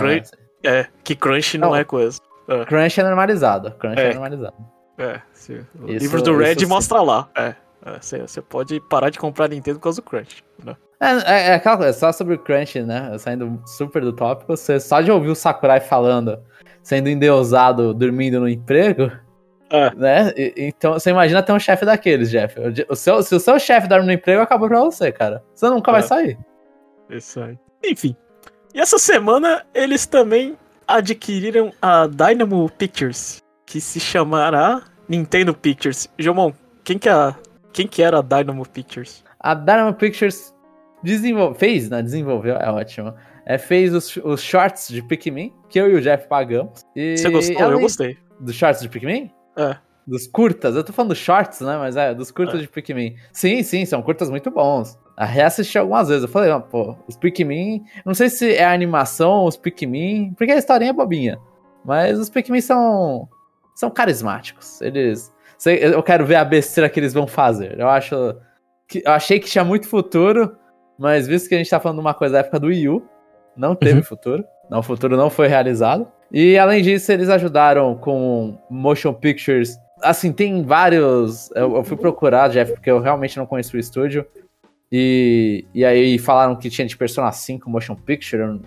É, 0.64 0.88
que 1.04 1.16
crunch 1.16 1.58
não, 1.58 1.70
Não. 1.70 1.76
é 1.76 1.84
coisa. 1.84 2.20
Crunch 2.68 3.00
é 3.00 3.04
normalizado. 3.04 3.72
Crunch 3.74 4.00
é, 4.00 4.10
É. 4.10 4.14
normalizado. 4.14 4.56
É, 4.98 5.22
o 5.80 5.88
Isso- 5.92 6.00
livro 6.04 6.22
do 6.22 6.36
Red 6.38 6.52
isso 6.54 6.60
sim. 6.62 6.66
mostra 6.66 7.02
lá. 7.02 7.30
É. 7.36 7.56
Você 8.02 8.42
pode 8.42 8.80
parar 8.90 9.10
de 9.10 9.18
comprar 9.18 9.48
Nintendo 9.48 9.80
por 9.80 9.84
causa 9.84 10.02
do 10.02 10.06
crunch. 10.06 10.44
Né? 10.64 10.76
É, 11.00 11.12
é, 11.12 11.48
é 11.52 11.54
aquela 11.54 11.78
coisa, 11.78 11.94
só 11.94 12.12
sobre 12.12 12.36
o 12.36 12.40
Crunch, 12.40 12.82
né? 12.82 13.18
Saindo 13.18 13.62
super 13.66 14.02
do 14.02 14.12
tópico, 14.12 14.58
você 14.58 14.82
só 14.82 15.00
de 15.00 15.10
ouvir 15.10 15.30
o 15.30 15.36
Sakurai 15.36 15.80
falando, 15.80 16.38
sendo 16.84 17.08
endeusado, 17.08 17.94
dormindo 17.94 18.38
no 18.42 18.50
emprego, 18.50 19.10
É. 19.70 19.96
né? 19.96 20.34
E- 20.36 20.54
então 20.58 20.92
você 20.94 21.10
imagina 21.12 21.42
ter 21.42 21.54
um 21.54 21.60
chefe 21.60 21.86
daqueles, 21.86 22.30
Jeff. 22.30 22.54
O, 22.90 22.96
seu, 22.98 23.24
se 23.24 23.34
o 23.34 23.40
seu 23.40 23.58
chefe 23.58 23.88
dorme 23.88 24.08
no 24.08 24.12
emprego, 24.12 24.42
acabou 24.42 24.68
pra 24.68 24.82
você, 24.82 25.10
cara. 25.10 25.42
Você 25.56 25.70
nunca 25.70 25.90
vai 25.90 26.02
É. 26.02 26.04
sair. 26.04 26.38
Isso 27.10 27.40
aí. 27.40 27.58
Enfim. 27.86 28.14
E 28.74 28.80
essa 28.80 29.00
semana 29.00 29.66
eles 29.74 30.06
também 30.06 30.58
adquiriram 30.88 31.72
a 31.82 32.08
Dynamo 32.08 32.70
Pictures, 32.70 33.42
que 33.66 33.80
se 33.80 34.00
chamará 34.00 34.84
Nintendo 35.08 35.54
Pictures. 35.54 36.10
Jomon, 36.18 36.52
quem 36.84 36.98
que, 36.98 37.10
é 37.10 37.12
a, 37.12 37.36
quem 37.74 37.88
que 37.88 38.02
era 38.02 38.20
a 38.20 38.22
Dynamo 38.22 38.68
Pictures? 38.68 39.24
A 39.40 39.54
Dynamo 39.54 39.94
Pictures 39.94 40.54
desenvol... 41.04 41.54
fez, 41.54 41.90
né? 41.90 42.02
Desenvolveu, 42.02 42.56
é 42.56 42.70
ótimo. 42.72 43.14
É, 43.46 43.58
fez 43.58 43.94
os, 43.94 44.16
os 44.18 44.42
shorts 44.42 44.90
de 44.90 45.02
Pikmin, 45.02 45.54
que 45.70 45.80
eu 45.80 45.90
e 45.90 45.96
o 45.96 46.02
Jeff 46.02 46.28
pagamos. 46.28 46.86
E 46.96 47.18
Você 47.18 47.30
gostou? 47.30 47.72
Eu 47.72 47.80
gostei. 47.80 48.18
Dos 48.40 48.56
shorts 48.56 48.82
de 48.82 48.90
Pikmin? 48.90 49.32
É. 49.58 49.76
Dos 50.10 50.26
curtas, 50.28 50.76
eu 50.76 50.84
tô 50.84 50.92
falando 50.92 51.10
dos 51.10 51.20
shorts, 51.20 51.62
né? 51.62 51.78
Mas 51.78 51.96
é, 51.96 52.14
dos 52.16 52.32
curtas 52.32 52.56
É. 52.60 52.62
de 52.64 52.68
Pikmin. 52.68 53.16
Sim, 53.32 53.62
sim, 53.62 53.86
são 53.86 54.02
curtas 54.02 54.30
muito 54.30 54.50
bons. 54.50 54.98
A 55.16 55.24
reassisti 55.26 55.78
algumas 55.78 56.08
vezes. 56.08 56.24
Eu 56.24 56.30
falei, 56.30 56.50
ah, 56.50 56.60
pô, 56.60 56.96
os 57.08 57.16
Pikmin. 57.16 57.84
Não 58.06 58.14
sei 58.14 58.30
se 58.30 58.54
é 58.56 58.64
a 58.66 58.72
animação, 58.74 59.46
os 59.46 59.56
Pikmin. 59.56 60.34
Porque 60.38 60.52
a 60.52 60.58
historinha 60.58 60.90
é 60.90 60.94
bobinha. 60.94 61.38
Mas 61.86 62.18
os 62.18 62.30
Pikmin 62.30 62.62
são. 62.62 63.28
São 63.76 63.90
carismáticos. 63.92 64.82
Eles. 64.82 65.32
Eu 65.66 66.02
quero 66.02 66.26
ver 66.26 66.36
a 66.36 66.46
besteira 66.46 66.90
que 66.90 67.00
eles 67.00 67.14
vão 67.14 67.28
fazer. 67.28 67.80
Eu 67.80 67.88
acho. 67.90 68.16
Que, 68.88 69.04
eu 69.06 69.12
achei 69.12 69.40
que 69.40 69.48
tinha 69.48 69.64
muito 69.64 69.88
futuro. 69.88 70.56
Mas 70.98 71.28
visto 71.28 71.48
que 71.48 71.56
a 71.56 71.58
gente 71.58 71.70
tá 71.70 71.80
falando 71.80 71.98
de 71.98 72.02
uma 72.02 72.14
coisa 72.14 72.34
da 72.34 72.40
época 72.40 72.60
do 72.60 72.68
Wii 72.68 72.90
U, 72.90 73.02
não 73.56 73.74
teve 73.76 74.00
Uhum. 74.00 74.04
futuro. 74.04 74.44
Não, 74.70 74.80
o 74.80 74.84
futuro 74.84 75.16
não 75.16 75.30
foi 75.30 75.48
realizado. 75.48 76.08
E 76.32 76.58
além 76.58 76.82
disso, 76.82 77.12
eles 77.12 77.30
ajudaram 77.30 77.96
com 77.96 78.58
motion 78.70 79.14
pictures. 79.14 79.78
Assim, 80.02 80.32
tem 80.32 80.64
vários. 80.64 81.52
Eu, 81.52 81.76
eu 81.78 81.84
fui 81.84 81.98
procurar, 81.98 82.50
Jeff, 82.50 82.74
porque 82.74 82.90
eu 82.90 83.00
realmente 83.00 83.38
não 83.38 83.46
conheço 83.46 83.76
o 83.76 83.80
estúdio. 83.80 84.26
E, 84.92 85.66
e 85.74 85.86
aí 85.86 86.18
falaram 86.18 86.56
que 86.56 86.70
tinha 86.70 86.88
de 86.88 86.98
Persona 86.98 87.32
5 87.32 87.70
motion 87.70 87.96
picture, 87.96 88.60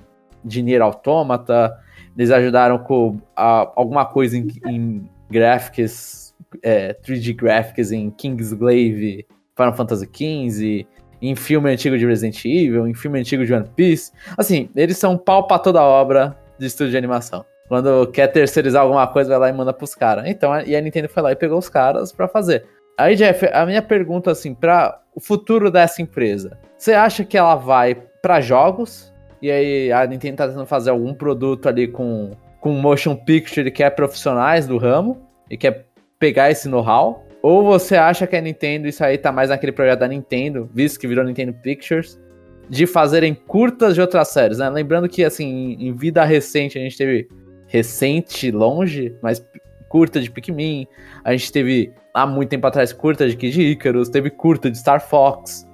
de 0.44 0.62
Nier 0.62 0.82
Automata. 0.82 1.76
Eles 2.16 2.30
ajudaram 2.30 2.78
com 2.78 3.18
a- 3.34 3.72
alguma 3.74 4.04
coisa 4.04 4.36
em, 4.36 4.46
em 4.66 5.08
graphics, 5.30 6.34
é, 6.62 6.92
3D 6.94 7.32
graphics 7.34 7.90
em 7.90 8.10
Kingsglaive, 8.10 9.26
Final 9.56 9.74
Fantasy 9.74 10.06
XV, 10.12 10.86
em 11.20 11.34
filme 11.34 11.70
antigo 11.70 11.96
de 11.96 12.06
Resident 12.06 12.44
Evil, 12.44 12.86
em 12.86 12.94
filme 12.94 13.18
antigo 13.18 13.44
de 13.46 13.52
One 13.54 13.68
Piece. 13.74 14.12
Assim, 14.36 14.68
eles 14.76 14.98
são 14.98 15.16
pau 15.16 15.46
pra 15.46 15.58
toda 15.58 15.82
obra 15.82 16.36
de 16.58 16.66
estúdio 16.66 16.90
de 16.90 16.96
animação. 16.98 17.44
Quando 17.72 18.06
quer 18.08 18.26
terceirizar 18.26 18.82
alguma 18.82 19.06
coisa, 19.06 19.30
vai 19.30 19.38
lá 19.38 19.48
e 19.48 19.52
manda 19.56 19.72
pros 19.72 19.94
caras. 19.94 20.26
Então, 20.26 20.60
e 20.60 20.76
a 20.76 20.80
Nintendo 20.82 21.08
foi 21.08 21.22
lá 21.22 21.32
e 21.32 21.36
pegou 21.36 21.58
os 21.58 21.70
caras 21.70 22.12
pra 22.12 22.28
fazer. 22.28 22.66
Aí, 22.98 23.16
Jeff, 23.16 23.48
a 23.50 23.64
minha 23.64 23.80
pergunta, 23.80 24.30
assim, 24.30 24.52
pra 24.52 25.00
o 25.14 25.20
futuro 25.20 25.70
dessa 25.70 26.02
empresa. 26.02 26.58
Você 26.76 26.92
acha 26.92 27.24
que 27.24 27.34
ela 27.34 27.54
vai 27.54 27.94
pra 28.20 28.42
jogos? 28.42 29.10
E 29.40 29.50
aí 29.50 29.90
a 29.90 30.06
Nintendo 30.06 30.36
tá 30.36 30.48
tentando 30.48 30.66
fazer 30.66 30.90
algum 30.90 31.14
produto 31.14 31.66
ali 31.66 31.88
com, 31.88 32.32
com 32.60 32.72
motion 32.72 33.16
picture 33.16 33.70
que 33.70 33.82
é 33.82 33.88
profissionais 33.88 34.66
do 34.66 34.76
ramo 34.76 35.26
e 35.48 35.56
quer 35.56 35.86
pegar 36.18 36.50
esse 36.50 36.68
know-how? 36.68 37.24
Ou 37.40 37.64
você 37.64 37.96
acha 37.96 38.26
que 38.26 38.36
a 38.36 38.40
Nintendo, 38.42 38.86
isso 38.86 39.02
aí 39.02 39.16
tá 39.16 39.32
mais 39.32 39.48
naquele 39.48 39.72
projeto 39.72 40.00
da 40.00 40.08
Nintendo, 40.08 40.68
visto 40.74 41.00
que 41.00 41.08
virou 41.08 41.24
Nintendo 41.24 41.54
Pictures, 41.54 42.20
de 42.68 42.86
fazerem 42.86 43.32
curtas 43.32 43.94
de 43.94 44.02
outras 44.02 44.28
séries, 44.28 44.58
né? 44.58 44.68
Lembrando 44.68 45.08
que, 45.08 45.24
assim, 45.24 45.74
em 45.80 45.94
vida 45.94 46.22
recente, 46.22 46.78
a 46.78 46.82
gente 46.82 46.98
teve 46.98 47.28
recente, 47.72 48.50
longe, 48.50 49.16
mas 49.22 49.42
curta 49.88 50.20
de 50.20 50.30
Pikmin, 50.30 50.86
a 51.24 51.32
gente 51.32 51.50
teve 51.50 51.90
há 52.12 52.26
muito 52.26 52.50
tempo 52.50 52.66
atrás 52.66 52.92
curta 52.92 53.26
de 53.26 53.34
Kid 53.34 53.62
Icarus, 53.62 54.10
teve 54.10 54.28
curta 54.28 54.70
de 54.70 54.76
Star 54.76 55.00
Fox, 55.00 55.66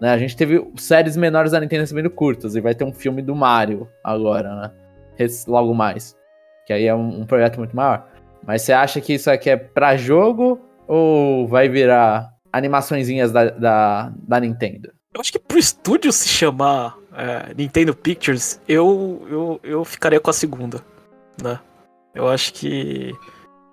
né? 0.00 0.10
A 0.10 0.18
gente 0.18 0.36
teve 0.36 0.66
séries 0.76 1.16
menores 1.16 1.52
da 1.52 1.60
Nintendo 1.60 1.82
recebendo 1.82 2.10
curtas, 2.10 2.56
e 2.56 2.60
vai 2.60 2.74
ter 2.74 2.82
um 2.82 2.92
filme 2.92 3.22
do 3.22 3.36
Mario 3.36 3.88
agora, 4.02 4.54
né? 4.56 4.70
Logo 5.46 5.72
mais. 5.72 6.16
Que 6.66 6.72
aí 6.72 6.86
é 6.86 6.94
um, 6.94 7.20
um 7.20 7.24
projeto 7.24 7.58
muito 7.58 7.76
maior. 7.76 8.08
Mas 8.44 8.62
você 8.62 8.72
acha 8.72 9.00
que 9.00 9.14
isso 9.14 9.30
aqui 9.30 9.48
é 9.48 9.56
pra 9.56 9.96
jogo 9.96 10.60
ou 10.88 11.46
vai 11.46 11.68
virar 11.68 12.32
animaçõezinhas 12.52 13.30
da, 13.30 13.50
da, 13.50 14.12
da 14.16 14.40
Nintendo? 14.40 14.90
Eu 15.14 15.20
acho 15.20 15.30
que 15.30 15.38
pro 15.38 15.56
estúdio 15.56 16.10
se 16.10 16.28
chamar 16.28 16.98
é, 17.16 17.54
Nintendo 17.54 17.94
Pictures, 17.94 18.60
eu, 18.68 19.24
eu, 19.30 19.60
eu 19.62 19.84
ficaria 19.84 20.18
com 20.18 20.30
a 20.30 20.32
segunda, 20.32 20.82
né? 21.42 21.58
Eu 22.14 22.28
acho 22.28 22.52
que 22.52 23.14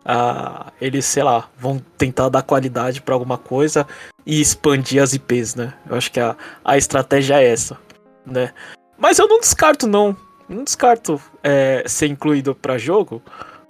ah, 0.06 0.72
eles, 0.82 1.06
sei 1.06 1.24
lá, 1.24 1.50
vão 1.58 1.80
tentar 1.98 2.30
dar 2.30 2.42
qualidade 2.42 3.02
pra 3.02 3.14
alguma 3.14 3.38
coisa 3.38 3.88
e 4.26 4.42
expandir 4.42 5.02
as 5.02 5.14
IPs, 5.14 5.56
né? 5.56 5.74
Eu 5.88 5.96
acho 5.96 6.12
que 6.12 6.20
a, 6.20 6.36
a 6.66 6.78
estratégia 6.78 7.42
é 7.42 7.48
essa, 7.48 7.78
né? 8.26 8.52
Mas 8.98 9.20
eu 9.20 9.28
não 9.28 9.40
descarto, 9.40 9.88
não. 9.88 10.16
Não 10.50 10.64
descarto 10.64 11.22
é, 11.44 11.84
ser 11.88 12.08
incluído 12.08 12.54
pra 12.54 12.78
jogo, 12.78 13.22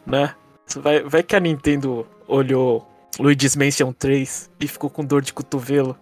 né? 0.05 0.33
Vai, 0.77 1.03
vai 1.03 1.23
que 1.23 1.35
a 1.35 1.39
Nintendo 1.39 2.07
olhou 2.27 2.87
Luigi's 3.19 3.55
Mansion 3.55 3.91
3 3.91 4.49
e 4.59 4.67
ficou 4.67 4.89
com 4.89 5.05
dor 5.05 5.21
de 5.21 5.33
cotovelo, 5.33 5.97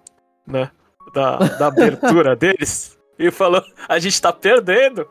né? 0.46 0.70
Da, 1.14 1.38
da 1.38 1.68
abertura 1.68 2.36
deles 2.36 2.98
e 3.18 3.30
falou: 3.32 3.64
a 3.88 4.00
gente 4.00 4.22
tá 4.22 4.32
perdendo. 4.32 5.08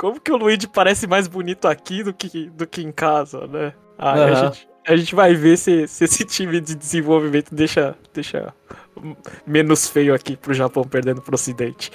Como 0.00 0.18
que 0.18 0.32
o 0.32 0.36
Luigi 0.38 0.66
parece 0.66 1.06
mais 1.06 1.28
bonito 1.28 1.68
aqui 1.68 2.02
do 2.02 2.14
que, 2.14 2.48
do 2.48 2.66
que 2.66 2.80
em 2.80 2.90
casa, 2.90 3.46
né? 3.46 3.74
Aí 3.98 4.20
a, 4.22 4.24
Aham. 4.24 4.34
gente, 4.46 4.68
a 4.88 4.96
gente 4.96 5.14
vai 5.14 5.34
ver 5.34 5.58
se, 5.58 5.86
se 5.86 6.04
esse 6.04 6.24
time 6.24 6.58
de 6.58 6.74
desenvolvimento 6.74 7.54
deixa, 7.54 7.94
deixa 8.14 8.54
menos 9.46 9.86
feio 9.88 10.14
aqui 10.14 10.38
pro 10.38 10.54
Japão 10.54 10.84
perdendo 10.84 11.20
pro 11.20 11.34
Ocidente. 11.34 11.92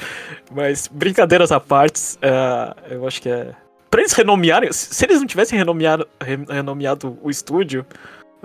Mas 0.51 0.87
brincadeiras 0.87 1.51
à 1.51 1.59
parte, 1.59 1.99
é, 2.21 2.93
eu 2.93 3.07
acho 3.07 3.19
que 3.19 3.29
é. 3.29 3.53
Pra 3.89 4.01
eles 4.01 4.13
renomearem, 4.13 4.71
se 4.71 5.03
eles 5.03 5.19
não 5.19 5.25
tivessem 5.25 5.57
renomeado, 5.57 6.07
re- 6.21 6.45
renomeado 6.47 7.17
o 7.23 7.29
estúdio, 7.31 7.83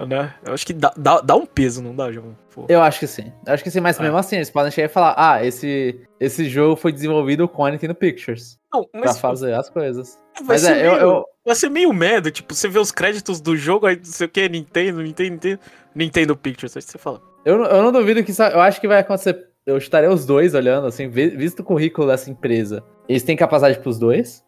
né? 0.06 0.34
Eu 0.44 0.52
acho 0.52 0.66
que 0.66 0.72
dá, 0.72 0.92
dá, 0.96 1.20
dá 1.20 1.36
um 1.36 1.46
peso, 1.46 1.82
não 1.82 1.94
dá, 1.94 2.10
João? 2.10 2.36
Pô. 2.54 2.66
Eu 2.68 2.82
acho 2.82 2.98
que 3.00 3.06
sim. 3.06 3.32
Eu 3.46 3.52
acho 3.54 3.62
que 3.62 3.70
sim, 3.70 3.80
mas 3.80 3.98
É. 3.98 4.02
mesmo 4.02 4.16
assim, 4.16 4.36
eles 4.36 4.50
podem 4.50 4.70
chegar 4.70 4.86
e 4.86 4.92
falar: 4.92 5.14
ah, 5.16 5.44
esse, 5.44 6.00
esse 6.18 6.48
jogo 6.48 6.76
foi 6.76 6.92
desenvolvido 6.92 7.48
com 7.48 7.64
a 7.64 7.70
Nintendo 7.70 7.94
Pictures 7.94 8.58
Não, 8.72 8.84
pra 8.84 9.00
mas 9.02 9.18
fazer 9.18 9.54
as 9.54 9.68
coisas. 9.70 10.18
vai, 10.38 10.46
Mas 10.48 10.60
ser 10.62 10.76
é, 10.76 10.86
eu, 10.86 10.92
meio, 10.92 11.02
eu, 11.02 11.24
vai 11.44 11.54
ser 11.54 11.68
meio 11.70 11.92
medo, 11.92 12.30
tipo, 12.30 12.54
você 12.54 12.68
vê 12.68 12.78
os 12.78 12.90
créditos 12.92 13.40
do 13.40 13.56
jogo, 13.56 13.86
aí 13.86 13.96
não 13.96 14.04
sei 14.04 14.26
o 14.26 14.30
que, 14.30 14.48
Nintendo, 14.48 15.02
Nintendo, 15.02 15.30
Nintendo, 15.30 15.60
Nintendo 15.94 16.36
Pictures, 16.36 16.76
aí 16.76 16.82
você 16.82 16.98
fala. 16.98 17.20
eu, 17.44 17.58
não- 17.58 17.66
eu 17.66 17.82
não 17.82 17.92
duvido 17.92 18.22
que 18.24 18.30
isso. 18.30 18.42
Eu 18.42 18.60
acho 18.60 18.80
que 18.80 18.88
vai 18.88 18.98
acontecer. 18.98 19.48
Eu 19.66 19.76
estaria 19.76 20.10
os 20.10 20.24
dois 20.24 20.54
olhando, 20.54 20.86
assim, 20.86 21.08
vi- 21.08 21.36
visto 21.36 21.60
o 21.60 21.64
currículo 21.64 22.06
dessa 22.08 22.30
empresa. 22.30 22.82
Eles 23.08 23.22
têm 23.22 23.36
capacidade 23.36 23.78
pros 23.78 23.98
dois. 23.98 24.42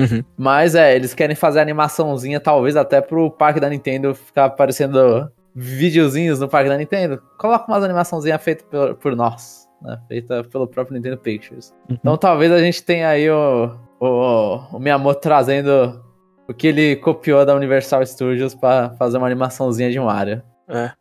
Uhum. 0.00 0.24
Mas 0.36 0.74
é, 0.74 0.94
eles 0.94 1.14
querem 1.14 1.36
fazer 1.36 1.60
animaçãozinha, 1.60 2.40
talvez 2.40 2.76
até 2.76 3.00
pro 3.00 3.30
parque 3.30 3.60
da 3.60 3.68
Nintendo 3.68 4.14
ficar 4.14 4.46
aparecendo 4.46 5.30
videozinhos 5.54 6.40
no 6.40 6.48
parque 6.48 6.68
da 6.68 6.76
Nintendo. 6.76 7.22
Coloca 7.38 7.66
umas 7.66 7.84
animaçãozinhas 7.84 8.42
feitas 8.42 8.66
por, 8.70 8.94
por 8.96 9.16
nós, 9.16 9.68
né? 9.82 9.98
Feita 10.08 10.44
pelo 10.44 10.66
próprio 10.66 10.96
Nintendo 10.96 11.18
Pictures. 11.18 11.74
Então 11.88 12.16
talvez 12.16 12.50
a 12.52 12.58
gente 12.58 12.82
tenha 12.82 13.08
aí 13.08 13.30
o, 13.30 13.76
o, 14.00 14.56
o 14.72 14.78
Miyamoto 14.78 15.20
trazendo 15.20 16.02
o 16.48 16.54
que 16.54 16.66
ele 16.66 16.96
copiou 16.96 17.44
da 17.44 17.54
Universal 17.54 18.04
Studios 18.04 18.54
pra 18.54 18.90
fazer 18.98 19.18
uma 19.18 19.26
animaçãozinha 19.26 19.90
de 19.90 20.00
Mario 20.00 20.42
É. 20.68 20.92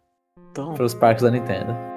Então, 0.52 0.74
pros 0.74 0.94
parques 0.94 1.24
da 1.24 1.32
Nintendo. 1.32 1.89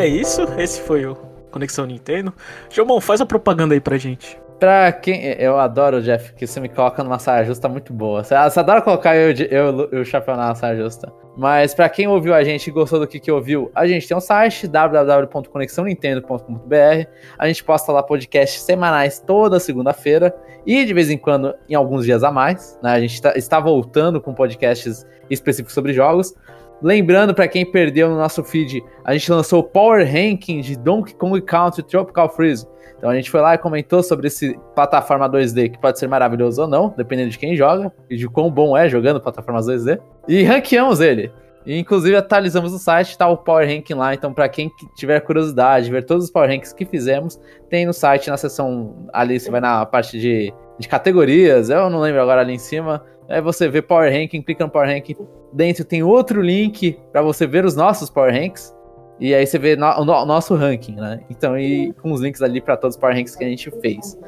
É, 0.00 0.08
isso. 0.08 0.42
Esse 0.58 0.80
foi 0.80 1.06
o 1.06 1.14
Conexão 1.50 1.86
Nintendo. 1.86 2.32
Jomon, 2.70 3.00
faz 3.00 3.20
a 3.20 3.26
propaganda 3.26 3.74
aí 3.74 3.80
pra 3.80 3.96
gente. 3.96 4.40
Pra 4.58 4.90
quem. 4.92 5.24
Eu 5.38 5.58
adoro, 5.58 6.02
Jeff, 6.02 6.34
que 6.34 6.46
você 6.46 6.60
me 6.60 6.68
coloca 6.68 7.02
numa 7.02 7.18
saia 7.18 7.42
justa 7.44 7.66
muito 7.68 7.92
boa. 7.94 8.22
Você, 8.22 8.36
você 8.36 8.60
adora 8.60 8.82
colocar 8.82 9.16
eu, 9.16 9.34
eu, 9.50 9.88
eu, 9.90 10.04
chapéu 10.04 10.36
na 10.36 10.54
saia 10.54 10.76
justa. 10.76 11.10
Mas 11.36 11.74
pra 11.74 11.88
quem 11.88 12.06
ouviu 12.06 12.34
a 12.34 12.44
gente 12.44 12.66
e 12.66 12.70
gostou 12.70 13.00
do 13.00 13.06
que, 13.06 13.18
que 13.18 13.32
ouviu, 13.32 13.70
a 13.74 13.86
gente 13.86 14.06
tem 14.06 14.14
um 14.14 14.20
site 14.20 14.68
www.conexãonintendo.com.br. 14.68 17.06
A 17.38 17.46
gente 17.46 17.64
posta 17.64 17.90
lá 17.90 18.02
podcasts 18.02 18.60
semanais 18.62 19.18
toda 19.18 19.58
segunda-feira 19.58 20.34
e 20.66 20.84
de 20.84 20.92
vez 20.92 21.08
em 21.08 21.16
quando 21.16 21.54
em 21.66 21.74
alguns 21.74 22.04
dias 22.04 22.22
a 22.22 22.30
mais. 22.30 22.78
Né? 22.82 22.90
A 22.90 23.00
gente 23.00 23.22
tá, 23.22 23.32
está 23.36 23.58
voltando 23.58 24.20
com 24.20 24.34
podcasts 24.34 25.06
específicos 25.30 25.72
sobre 25.72 25.94
jogos. 25.94 26.34
Lembrando, 26.82 27.34
para 27.34 27.46
quem 27.46 27.64
perdeu 27.64 28.08
no 28.08 28.16
nosso 28.16 28.42
feed, 28.42 28.82
a 29.04 29.12
gente 29.12 29.30
lançou 29.30 29.60
o 29.60 29.64
Power 29.64 30.04
Ranking 30.06 30.60
de 30.60 30.78
Donkey 30.78 31.14
Kong 31.14 31.40
Country 31.42 31.82
Tropical 31.82 32.28
Freeze. 32.30 32.66
Então 32.96 33.10
a 33.10 33.14
gente 33.14 33.30
foi 33.30 33.40
lá 33.40 33.54
e 33.54 33.58
comentou 33.58 34.02
sobre 34.02 34.26
esse 34.26 34.58
plataforma 34.74 35.28
2D 35.28 35.70
que 35.72 35.78
pode 35.78 35.98
ser 35.98 36.06
maravilhoso 36.06 36.62
ou 36.62 36.68
não, 36.68 36.92
dependendo 36.96 37.30
de 37.30 37.38
quem 37.38 37.56
joga 37.56 37.92
e 38.08 38.16
de 38.16 38.28
quão 38.28 38.50
bom 38.50 38.76
é 38.76 38.88
jogando 38.88 39.20
plataformas 39.20 39.66
2D. 39.66 39.98
E 40.28 40.42
ranqueamos 40.42 41.00
ele. 41.00 41.32
E, 41.64 41.78
inclusive 41.78 42.16
atualizamos 42.16 42.72
o 42.72 42.78
site, 42.78 43.16
tá 43.16 43.28
o 43.28 43.36
Power 43.36 43.68
Ranking 43.68 43.94
lá, 43.94 44.14
então 44.14 44.32
para 44.32 44.48
quem 44.48 44.70
tiver 44.96 45.20
curiosidade, 45.20 45.90
ver 45.90 46.04
todos 46.04 46.24
os 46.24 46.30
Power 46.30 46.48
Rankings 46.48 46.74
que 46.74 46.86
fizemos, 46.86 47.38
tem 47.68 47.84
no 47.84 47.92
site, 47.92 48.30
na 48.30 48.36
seção 48.38 49.06
ali, 49.12 49.38
você 49.38 49.50
vai 49.50 49.60
na 49.60 49.84
parte 49.84 50.18
de, 50.18 50.54
de 50.78 50.88
categorias, 50.88 51.68
eu 51.68 51.90
não 51.90 52.00
lembro 52.00 52.22
agora 52.22 52.40
ali 52.40 52.54
em 52.54 52.58
cima, 52.58 53.04
Aí 53.30 53.40
você 53.40 53.68
vê 53.68 53.80
Power 53.80 54.12
Ranking, 54.12 54.42
clica 54.42 54.64
no 54.64 54.70
Power 54.70 54.88
Ranking. 54.88 55.16
Dentro 55.52 55.84
tem 55.84 56.02
outro 56.02 56.40
link 56.40 56.98
para 57.12 57.22
você 57.22 57.46
ver 57.46 57.64
os 57.64 57.74
nossos 57.74 58.08
Power 58.08 58.32
Ranks. 58.32 58.74
E 59.18 59.34
aí 59.34 59.46
você 59.46 59.58
vê 59.58 59.76
no, 59.76 59.86
o, 59.86 60.04
no, 60.04 60.24
nosso 60.24 60.54
ranking, 60.54 60.94
né? 60.94 61.20
Então, 61.28 61.58
e 61.58 61.92
com 61.94 62.10
os 62.10 62.22
links 62.22 62.40
ali 62.40 62.60
para 62.60 62.76
todos 62.76 62.96
os 62.96 63.00
Power 63.00 63.14
Ranks 63.14 63.36
que 63.36 63.44
a 63.44 63.48
gente 63.48 63.70
fez. 63.80 64.18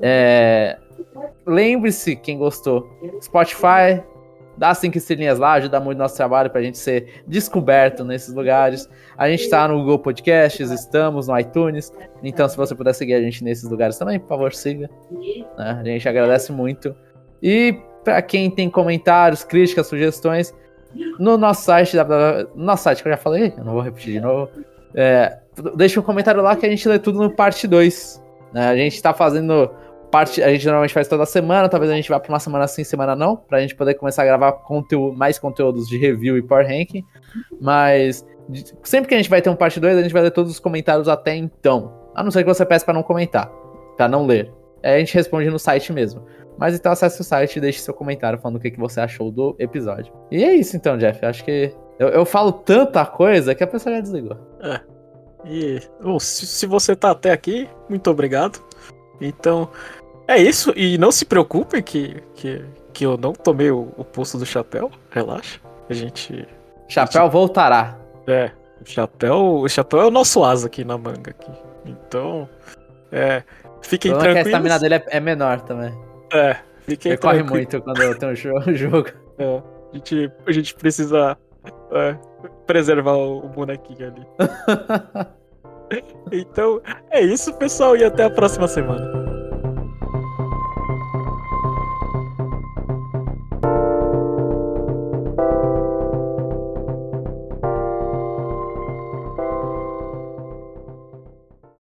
É... 0.00 0.78
Lembre-se, 1.44 2.14
quem 2.14 2.38
gostou, 2.38 2.86
Spotify, 3.20 4.00
dá 4.58 4.74
cinco 4.74 4.98
estrelinhas 4.98 5.38
lá, 5.38 5.54
ajuda 5.54 5.80
muito 5.80 5.98
o 5.98 6.02
nosso 6.02 6.16
trabalho 6.16 6.50
pra 6.50 6.60
gente 6.60 6.78
ser 6.78 7.22
descoberto 7.26 8.04
nesses 8.04 8.34
lugares. 8.34 8.88
A 9.16 9.28
gente 9.28 9.48
tá 9.48 9.66
no 9.66 9.78
Google 9.78 9.98
Podcasts, 9.98 10.70
estamos 10.70 11.28
no 11.28 11.38
iTunes. 11.38 11.92
Então, 12.22 12.48
se 12.48 12.56
você 12.56 12.74
puder 12.74 12.92
seguir 12.92 13.14
a 13.14 13.22
gente 13.22 13.42
nesses 13.42 13.68
lugares 13.68 13.96
também, 13.98 14.20
por 14.20 14.28
favor, 14.28 14.52
siga. 14.52 14.90
Né? 15.56 15.80
A 15.80 15.84
gente 15.84 16.08
agradece 16.08 16.52
muito. 16.52 16.94
E 17.42 17.80
para 18.04 18.20
quem 18.22 18.50
tem 18.50 18.70
comentários, 18.70 19.44
críticas, 19.44 19.86
sugestões, 19.86 20.54
no 21.18 21.36
nosso 21.36 21.64
site, 21.64 21.96
no 22.54 22.64
nosso 22.64 22.84
site 22.84 23.02
que 23.02 23.08
eu 23.08 23.12
já 23.12 23.18
falei, 23.18 23.52
eu 23.56 23.64
não 23.64 23.72
vou 23.72 23.82
repetir 23.82 24.14
de 24.14 24.20
novo. 24.20 24.50
É, 24.94 25.38
deixa 25.76 26.00
um 26.00 26.02
comentário 26.02 26.42
lá 26.42 26.56
que 26.56 26.64
a 26.64 26.70
gente 26.70 26.88
lê 26.88 26.98
tudo 26.98 27.18
no 27.18 27.30
parte 27.30 27.66
2. 27.66 28.22
Né? 28.52 28.68
A 28.68 28.76
gente 28.76 29.00
tá 29.02 29.12
fazendo 29.12 29.70
parte, 30.10 30.42
a 30.42 30.50
gente 30.50 30.64
normalmente 30.64 30.94
faz 30.94 31.06
toda 31.06 31.26
semana, 31.26 31.68
talvez 31.68 31.92
a 31.92 31.94
gente 31.94 32.08
vá 32.08 32.18
para 32.18 32.32
uma 32.32 32.40
semana 32.40 32.66
sim, 32.66 32.82
semana 32.82 33.14
não, 33.14 33.36
pra 33.36 33.60
gente 33.60 33.74
poder 33.74 33.94
começar 33.94 34.22
a 34.22 34.26
gravar 34.26 34.52
conteúdo, 34.52 35.16
mais 35.16 35.38
conteúdos 35.38 35.86
de 35.86 35.98
review 35.98 36.38
e 36.38 36.42
power 36.42 36.66
ranking. 36.66 37.04
Mas 37.60 38.26
sempre 38.82 39.08
que 39.08 39.14
a 39.14 39.18
gente 39.18 39.30
vai 39.30 39.42
ter 39.42 39.50
um 39.50 39.56
parte 39.56 39.78
2, 39.78 39.98
a 39.98 40.02
gente 40.02 40.12
vai 40.12 40.22
ler 40.22 40.30
todos 40.30 40.50
os 40.50 40.60
comentários 40.60 41.08
até 41.08 41.36
então. 41.36 41.92
A 42.14 42.22
não 42.22 42.30
ser 42.30 42.42
que 42.42 42.48
você 42.48 42.64
peça 42.64 42.84
para 42.84 42.94
não 42.94 43.02
comentar, 43.02 43.50
para 43.96 44.08
não 44.08 44.26
ler. 44.26 44.50
Aí 44.82 44.94
a 44.94 44.98
gente 44.98 45.14
responde 45.14 45.50
no 45.50 45.58
site 45.58 45.92
mesmo. 45.92 46.24
Mas 46.58 46.74
então 46.74 46.90
acesse 46.90 47.20
o 47.20 47.24
site 47.24 47.56
e 47.56 47.60
deixe 47.60 47.80
seu 47.80 47.94
comentário 47.94 48.38
falando 48.38 48.56
o 48.56 48.60
que, 48.60 48.70
que 48.70 48.78
você 48.78 49.00
achou 49.00 49.30
do 49.30 49.54
episódio. 49.58 50.12
E 50.30 50.42
é 50.42 50.54
isso 50.54 50.76
então, 50.76 50.98
Jeff. 50.98 51.24
Acho 51.24 51.44
que 51.44 51.72
eu, 51.98 52.08
eu 52.08 52.26
falo 52.26 52.52
tanta 52.52 53.06
coisa 53.06 53.54
que 53.54 53.62
a 53.62 53.66
pessoa 53.66 53.94
já 53.94 54.00
desligou. 54.00 54.36
É. 54.60 54.80
E 55.44 55.80
se, 56.20 56.46
se 56.46 56.66
você 56.66 56.96
tá 56.96 57.12
até 57.12 57.30
aqui, 57.30 57.68
muito 57.88 58.10
obrigado. 58.10 58.60
Então, 59.20 59.68
é 60.26 60.36
isso. 60.36 60.72
E 60.76 60.98
não 60.98 61.12
se 61.12 61.24
preocupe 61.24 61.80
que, 61.80 62.22
que, 62.34 62.64
que 62.92 63.06
eu 63.06 63.16
não 63.16 63.32
tomei 63.32 63.70
o, 63.70 63.92
o 63.96 64.04
posto 64.04 64.36
do 64.36 64.44
chapéu. 64.44 64.90
Relaxa. 65.10 65.60
A 65.88 65.94
gente. 65.94 66.46
Chapéu 66.88 67.22
a 67.22 67.24
gente... 67.24 67.32
voltará. 67.32 67.96
É. 68.26 68.50
O 68.80 68.88
chapéu, 68.88 69.36
o 69.60 69.68
chapéu 69.68 70.00
é 70.00 70.06
o 70.06 70.10
nosso 70.10 70.44
asa 70.44 70.66
aqui 70.66 70.84
na 70.84 70.98
manga. 70.98 71.30
Aqui. 71.30 71.52
Então. 71.86 72.48
É. 73.12 73.42
Fiquem 73.80 74.12
tranquilos. 74.12 74.34
Que 74.34 74.48
a 74.48 74.50
estamina 74.50 74.78
dele 74.78 74.94
é, 74.96 75.04
é 75.08 75.20
menor 75.20 75.60
também. 75.62 76.07
É, 76.32 76.56
fiquem 76.80 77.12
Ele 77.12 77.20
corre 77.20 77.42
muito 77.42 77.80
quando 77.82 78.02
eu 78.02 78.18
tenho 78.18 78.32
um 78.32 78.34
jogo. 78.74 79.08
É, 79.38 79.62
a 79.92 79.96
gente, 79.96 80.32
a 80.46 80.52
gente 80.52 80.74
precisa 80.74 81.36
é, 81.92 82.16
preservar 82.66 83.16
o, 83.16 83.44
o 83.44 83.48
bonequinho 83.48 84.08
ali. 84.08 84.26
então, 86.32 86.80
é 87.10 87.20
isso, 87.20 87.54
pessoal, 87.54 87.96
e 87.96 88.04
até 88.04 88.24
a 88.24 88.30
próxima 88.30 88.68
semana. 88.68 89.27